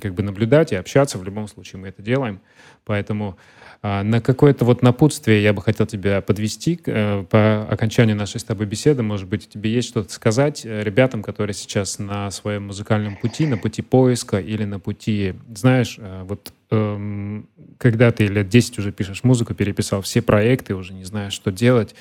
как 0.00 0.14
бы 0.14 0.22
наблюдать 0.22 0.72
и 0.72 0.76
общаться. 0.76 1.18
В 1.18 1.24
любом 1.24 1.48
случае 1.48 1.80
мы 1.80 1.88
это 1.88 2.02
делаем. 2.02 2.40
Поэтому 2.84 3.36
а, 3.82 4.02
на 4.02 4.20
какое-то 4.20 4.64
вот 4.64 4.82
напутствие 4.82 5.42
я 5.42 5.52
бы 5.52 5.60
хотел 5.60 5.86
тебя 5.86 6.22
подвести 6.22 6.80
э, 6.86 7.24
по 7.28 7.66
окончанию 7.68 8.16
нашей 8.16 8.40
с 8.40 8.44
тобой 8.44 8.66
беседы. 8.66 9.02
Может 9.02 9.28
быть, 9.28 9.48
тебе 9.48 9.70
есть 9.70 9.88
что-то 9.88 10.12
сказать 10.12 10.64
э, 10.64 10.82
ребятам, 10.82 11.22
которые 11.22 11.54
сейчас 11.54 11.98
на 11.98 12.30
своем 12.30 12.68
музыкальном 12.68 13.16
пути, 13.16 13.46
на 13.46 13.58
пути 13.58 13.82
поиска 13.82 14.38
или 14.38 14.64
на 14.64 14.80
пути, 14.80 15.34
знаешь, 15.54 15.96
э, 15.98 16.22
вот 16.24 16.52
эм, 16.70 17.48
когда 17.78 18.10
ты 18.10 18.26
лет 18.26 18.48
10 18.48 18.78
уже 18.78 18.92
пишешь 18.92 19.24
музыку, 19.24 19.54
переписал 19.54 20.00
все 20.02 20.22
проекты, 20.22 20.74
уже 20.74 20.94
не 20.94 21.04
знаешь, 21.04 21.34
что 21.34 21.50
делать, 21.52 21.94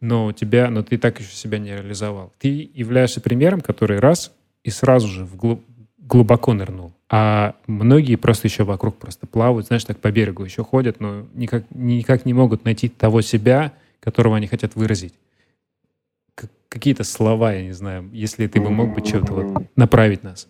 но 0.00 0.26
у 0.26 0.32
тебя, 0.32 0.70
но 0.70 0.82
ты 0.82 0.98
так 0.98 1.20
еще 1.20 1.30
себя 1.30 1.58
не 1.58 1.70
реализовал. 1.70 2.32
Ты 2.38 2.70
являешься 2.74 3.20
примером, 3.20 3.60
который 3.60 3.98
раз 3.98 4.32
и 4.64 4.70
сразу 4.70 5.08
же 5.08 5.24
вглубь 5.24 5.60
глубоко 6.08 6.54
нырнул. 6.54 6.92
А 7.10 7.54
многие 7.66 8.16
просто 8.16 8.48
еще 8.48 8.64
вокруг 8.64 8.96
просто 8.96 9.26
плавают, 9.26 9.66
знаешь, 9.66 9.84
так 9.84 9.98
по 9.98 10.10
берегу 10.10 10.44
еще 10.44 10.64
ходят, 10.64 11.00
но 11.00 11.26
никак, 11.34 11.64
никак 11.70 12.24
не 12.24 12.32
могут 12.32 12.64
найти 12.64 12.88
того 12.88 13.20
себя, 13.20 13.72
которого 14.00 14.36
они 14.36 14.46
хотят 14.46 14.74
выразить. 14.74 15.14
Какие-то 16.68 17.04
слова, 17.04 17.52
я 17.52 17.62
не 17.62 17.72
знаю, 17.72 18.08
если 18.12 18.46
ты 18.46 18.60
бы 18.60 18.70
мог 18.70 18.94
бы 18.94 19.04
что-то 19.04 19.32
вот 19.32 19.66
направить 19.76 20.22
нас. 20.22 20.48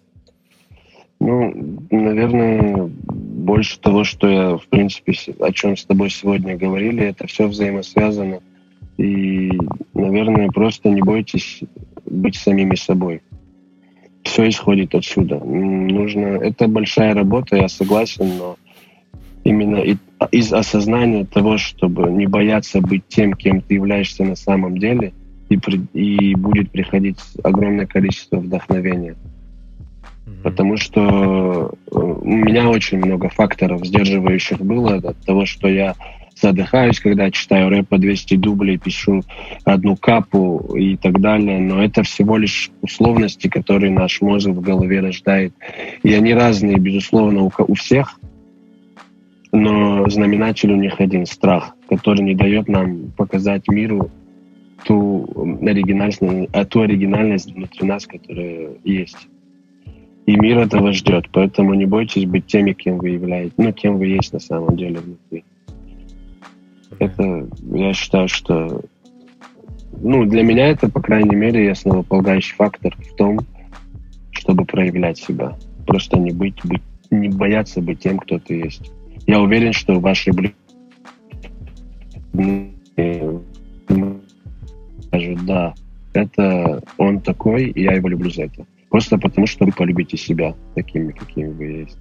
Ну, 1.20 1.52
наверное, 1.90 2.88
больше 2.88 3.80
того, 3.80 4.04
что 4.04 4.28
я, 4.28 4.56
в 4.56 4.66
принципе, 4.68 5.12
о 5.40 5.52
чем 5.52 5.76
с 5.76 5.84
тобой 5.84 6.10
сегодня 6.10 6.56
говорили, 6.56 7.04
это 7.04 7.26
все 7.26 7.48
взаимосвязано. 7.48 8.40
И, 8.98 9.50
наверное, 9.94 10.48
просто 10.48 10.90
не 10.90 11.00
бойтесь 11.00 11.62
быть 12.04 12.36
самими 12.36 12.74
собой 12.74 13.22
все 14.28 14.48
исходит 14.48 14.94
отсюда. 14.94 15.38
Нужно, 15.38 16.26
это 16.26 16.68
большая 16.68 17.14
работа, 17.14 17.56
я 17.56 17.68
согласен, 17.68 18.36
но 18.38 18.56
именно 19.44 19.82
из 20.30 20.52
осознания 20.52 21.24
того, 21.24 21.56
чтобы 21.56 22.10
не 22.10 22.26
бояться 22.26 22.80
быть 22.80 23.02
тем, 23.08 23.32
кем 23.32 23.62
ты 23.62 23.74
являешься 23.74 24.24
на 24.24 24.36
самом 24.36 24.78
деле, 24.78 25.12
и, 25.48 25.58
и 25.94 26.34
будет 26.34 26.70
приходить 26.70 27.18
огромное 27.42 27.86
количество 27.86 28.36
вдохновения. 28.36 29.16
Mm-hmm. 30.26 30.42
Потому 30.42 30.76
что 30.76 31.72
э, 31.90 31.96
у 31.96 32.28
меня 32.28 32.68
очень 32.68 32.98
много 32.98 33.30
факторов 33.30 33.86
сдерживающих 33.86 34.60
было 34.60 34.96
от 34.96 35.16
того, 35.24 35.46
что 35.46 35.68
я 35.68 35.94
задыхаюсь, 36.40 37.00
когда 37.00 37.30
читаю 37.30 37.68
рэп 37.68 37.88
по 37.88 37.98
200 37.98 38.36
дублей, 38.36 38.78
пишу 38.78 39.22
одну 39.64 39.96
капу 39.96 40.74
и 40.76 40.96
так 40.96 41.20
далее. 41.20 41.58
Но 41.58 41.82
это 41.82 42.02
всего 42.02 42.36
лишь 42.36 42.70
условности, 42.82 43.48
которые 43.48 43.92
наш 43.92 44.20
мозг 44.20 44.48
в 44.48 44.60
голове 44.60 45.00
рождает. 45.00 45.52
И 46.02 46.12
они 46.12 46.34
разные, 46.34 46.76
безусловно, 46.76 47.42
у, 47.42 47.52
у 47.56 47.74
всех. 47.74 48.18
Но 49.50 50.08
знаменатель 50.08 50.72
у 50.72 50.76
них 50.76 51.00
один— 51.00 51.26
страх, 51.26 51.74
который 51.88 52.22
не 52.22 52.34
дает 52.34 52.68
нам 52.68 53.10
показать 53.16 53.66
миру 53.68 54.10
ту 54.84 55.58
оригинальность, 55.62 56.20
а 56.52 56.64
ту 56.64 56.82
оригинальность 56.82 57.52
внутри 57.52 57.86
нас, 57.86 58.06
которая 58.06 58.70
есть. 58.84 59.28
И 60.26 60.36
мир 60.36 60.58
этого 60.58 60.92
ждет. 60.92 61.28
Поэтому 61.32 61.72
не 61.74 61.86
бойтесь 61.86 62.26
быть 62.26 62.46
теми, 62.46 62.74
кем 62.74 62.98
вы 62.98 63.10
являетесь, 63.10 63.54
ну, 63.56 63.72
кем 63.72 63.96
вы 63.96 64.08
есть 64.08 64.32
на 64.34 64.40
самом 64.40 64.76
деле 64.76 65.00
внутри. 65.00 65.44
Это, 66.98 67.48
я 67.72 67.92
считаю, 67.92 68.28
что 68.28 68.82
ну, 70.00 70.24
для 70.24 70.42
меня 70.42 70.68
это, 70.68 70.88
по 70.88 71.00
крайней 71.00 71.36
мере, 71.36 71.70
основополагающий 71.70 72.54
фактор 72.54 72.96
в 72.96 73.16
том, 73.16 73.38
чтобы 74.30 74.64
проявлять 74.64 75.18
себя. 75.18 75.56
Просто 75.86 76.18
не 76.18 76.30
быть, 76.30 76.64
быть 76.64 76.82
не 77.10 77.28
бояться 77.28 77.80
быть 77.80 78.00
тем, 78.00 78.18
кто 78.18 78.38
ты 78.38 78.54
есть. 78.54 78.90
Я 79.26 79.40
уверен, 79.40 79.72
что 79.72 79.98
ваши 79.98 80.32
скажут, 85.06 85.46
да, 85.46 85.74
это 86.12 86.82
он 86.98 87.20
такой, 87.20 87.70
и 87.70 87.82
я 87.82 87.92
его 87.92 88.08
люблю 88.08 88.30
за 88.30 88.44
это. 88.44 88.66
Просто 88.90 89.18
потому, 89.18 89.46
что 89.46 89.64
вы 89.64 89.72
полюбите 89.72 90.16
себя 90.16 90.54
такими, 90.74 91.12
какими 91.12 91.48
вы 91.48 91.64
есть. 91.64 91.98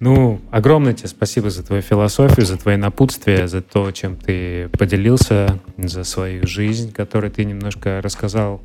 Ну, 0.00 0.40
огромное 0.50 0.94
тебе 0.94 1.08
спасибо 1.08 1.50
за 1.50 1.62
твою 1.62 1.82
философию, 1.82 2.46
за 2.46 2.56
твои 2.56 2.76
напутствия, 2.76 3.46
за 3.46 3.60
то, 3.60 3.90
чем 3.92 4.16
ты 4.16 4.70
поделился, 4.70 5.60
за 5.76 6.04
свою 6.04 6.46
жизнь, 6.46 6.90
которую 6.90 7.30
ты 7.30 7.44
немножко 7.44 8.00
рассказал, 8.02 8.62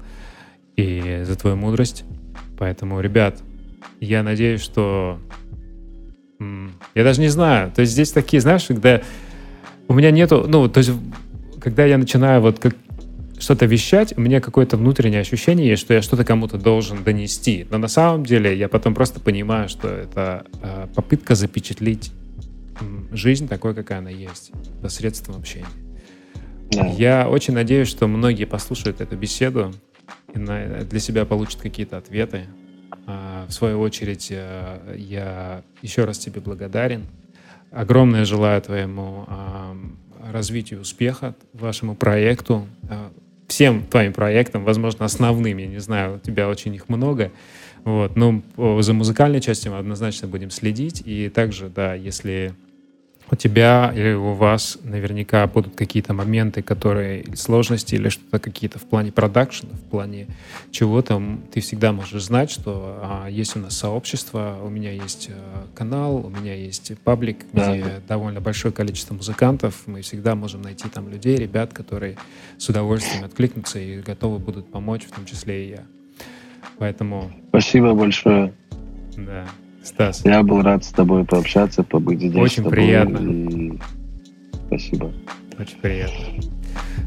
и 0.77 1.23
за 1.25 1.35
твою 1.35 1.57
мудрость. 1.57 2.05
Поэтому, 2.57 3.01
ребят, 3.01 3.39
я 3.99 4.23
надеюсь, 4.23 4.61
что... 4.61 5.19
Я 6.39 7.03
даже 7.03 7.19
не 7.19 7.29
знаю. 7.29 7.71
То 7.71 7.81
есть 7.81 7.93
здесь 7.93 8.11
такие, 8.11 8.39
знаешь, 8.41 8.65
когда 8.65 9.01
у 9.89 9.93
меня 9.93 10.11
нету... 10.11 10.45
Ну, 10.47 10.69
то 10.69 10.77
есть 10.77 10.91
когда 11.59 11.83
я 11.85 11.97
начинаю 11.97 12.41
вот 12.41 12.59
как 12.59 12.75
что-то 13.39 13.65
вещать, 13.65 14.17
у 14.17 14.21
меня 14.21 14.41
какое-то 14.41 14.77
внутреннее 14.77 15.21
ощущение 15.21 15.67
есть, 15.67 15.81
что 15.81 15.93
я 15.93 16.01
что-то 16.01 16.23
кому-то 16.23 16.57
должен 16.57 17.03
донести. 17.03 17.67
Но 17.69 17.77
на 17.77 17.87
самом 17.87 18.25
деле 18.25 18.57
я 18.57 18.69
потом 18.69 18.93
просто 18.93 19.19
понимаю, 19.19 19.69
что 19.69 19.87
это 19.87 20.45
э, 20.61 20.87
попытка 20.95 21.35
запечатлить 21.35 22.11
жизнь 23.11 23.47
такой, 23.47 23.73
какая 23.73 23.99
она 23.99 24.09
есть, 24.09 24.51
посредством 24.81 25.37
общения. 25.37 25.65
Да. 26.71 26.85
Я 26.87 27.29
очень 27.29 27.53
надеюсь, 27.53 27.87
что 27.87 28.07
многие 28.07 28.45
послушают 28.45 29.01
эту 29.01 29.15
беседу 29.15 29.73
и 30.33 30.39
на, 30.39 30.81
для 30.81 30.99
себя 30.99 31.25
получат 31.25 31.61
какие-то 31.61 31.97
ответы. 31.97 32.45
А, 33.07 33.45
в 33.47 33.51
свою 33.51 33.79
очередь, 33.79 34.27
э, 34.31 34.95
я 34.97 35.63
еще 35.81 36.05
раз 36.05 36.17
тебе 36.17 36.41
благодарен. 36.41 37.05
Огромное 37.71 38.25
желаю 38.25 38.61
твоему 38.61 39.25
а, 39.27 39.77
развитию 40.31 40.81
успеха, 40.81 41.35
вашему 41.53 41.95
проекту. 41.95 42.67
А, 42.89 43.11
всем 43.47 43.83
твоим 43.83 44.13
проектам, 44.13 44.63
возможно, 44.63 45.05
основным, 45.05 45.57
я 45.57 45.67
не 45.67 45.79
знаю, 45.79 46.15
у 46.15 46.19
тебя 46.19 46.49
очень 46.49 46.73
их 46.75 46.89
много, 46.89 47.31
вот, 47.83 48.15
но 48.15 48.41
за 48.81 48.93
музыкальной 48.93 49.41
частью 49.41 49.71
мы 49.71 49.77
однозначно 49.77 50.27
будем 50.27 50.49
следить, 50.49 51.03
и 51.05 51.29
также, 51.29 51.69
да, 51.69 51.93
если 51.93 52.53
у 53.31 53.35
тебя 53.35 53.91
или 53.95 54.13
у 54.13 54.33
вас 54.33 54.77
наверняка 54.83 55.45
будут 55.47 55.75
какие-то 55.75 56.13
моменты, 56.13 56.61
которые 56.61 57.25
сложности 57.35 57.95
или 57.95 58.09
что-то 58.09 58.39
какие-то 58.39 58.77
в 58.77 58.83
плане 58.83 59.11
продакшена, 59.11 59.73
в 59.73 59.89
плане 59.89 60.27
чего-то, 60.71 61.21
ты 61.51 61.61
всегда 61.61 61.91
можешь 61.91 62.23
знать, 62.23 62.51
что 62.51 62.99
а, 63.01 63.27
есть 63.27 63.55
у 63.55 63.59
нас 63.59 63.77
сообщество, 63.77 64.59
у 64.63 64.69
меня 64.69 64.91
есть 64.91 65.29
а, 65.31 65.65
канал, 65.73 66.17
у 66.17 66.29
меня 66.29 66.53
есть 66.53 66.97
паблик, 66.99 67.45
да. 67.51 67.75
где 67.75 68.01
довольно 68.07 68.41
большое 68.41 68.73
количество 68.73 69.15
музыкантов, 69.15 69.87
мы 69.87 70.01
всегда 70.01 70.35
можем 70.35 70.61
найти 70.61 70.87
там 70.89 71.09
людей, 71.09 71.35
ребят, 71.37 71.73
которые 71.73 72.17
с 72.57 72.69
удовольствием 72.69 73.23
откликнутся 73.23 73.79
и 73.79 74.01
готовы 74.01 74.37
будут 74.37 74.71
помочь, 74.71 75.03
в 75.03 75.11
том 75.11 75.25
числе 75.25 75.65
и 75.65 75.69
я. 75.71 75.83
Поэтому... 76.77 77.31
Спасибо 77.49 77.93
большое. 77.93 78.53
Да. 79.17 79.45
Стас. 79.85 80.25
Я 80.25 80.41
был 80.41 80.61
рад 80.63 80.83
с 80.83 80.89
тобой 80.89 81.25
пообщаться, 81.25 81.83
побыть 81.83 82.19
здесь. 82.19 82.35
Очень 82.35 82.63
приятно. 82.63 83.17
И... 83.19 83.79
Спасибо. 84.67 85.13
Очень 85.59 85.77
приятно. 85.77 86.25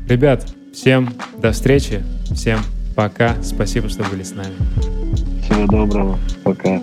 Ребят, 0.09 0.47
всем 0.73 1.09
до 1.43 1.51
встречи. 1.51 2.03
Всем 2.33 2.61
пока. 2.95 3.35
Спасибо, 3.43 3.89
что 3.89 4.05
были 4.05 4.23
с 4.23 4.33
нами. 4.33 4.55
Всего 5.43 5.67
доброго. 5.67 6.19
Пока. 6.45 6.81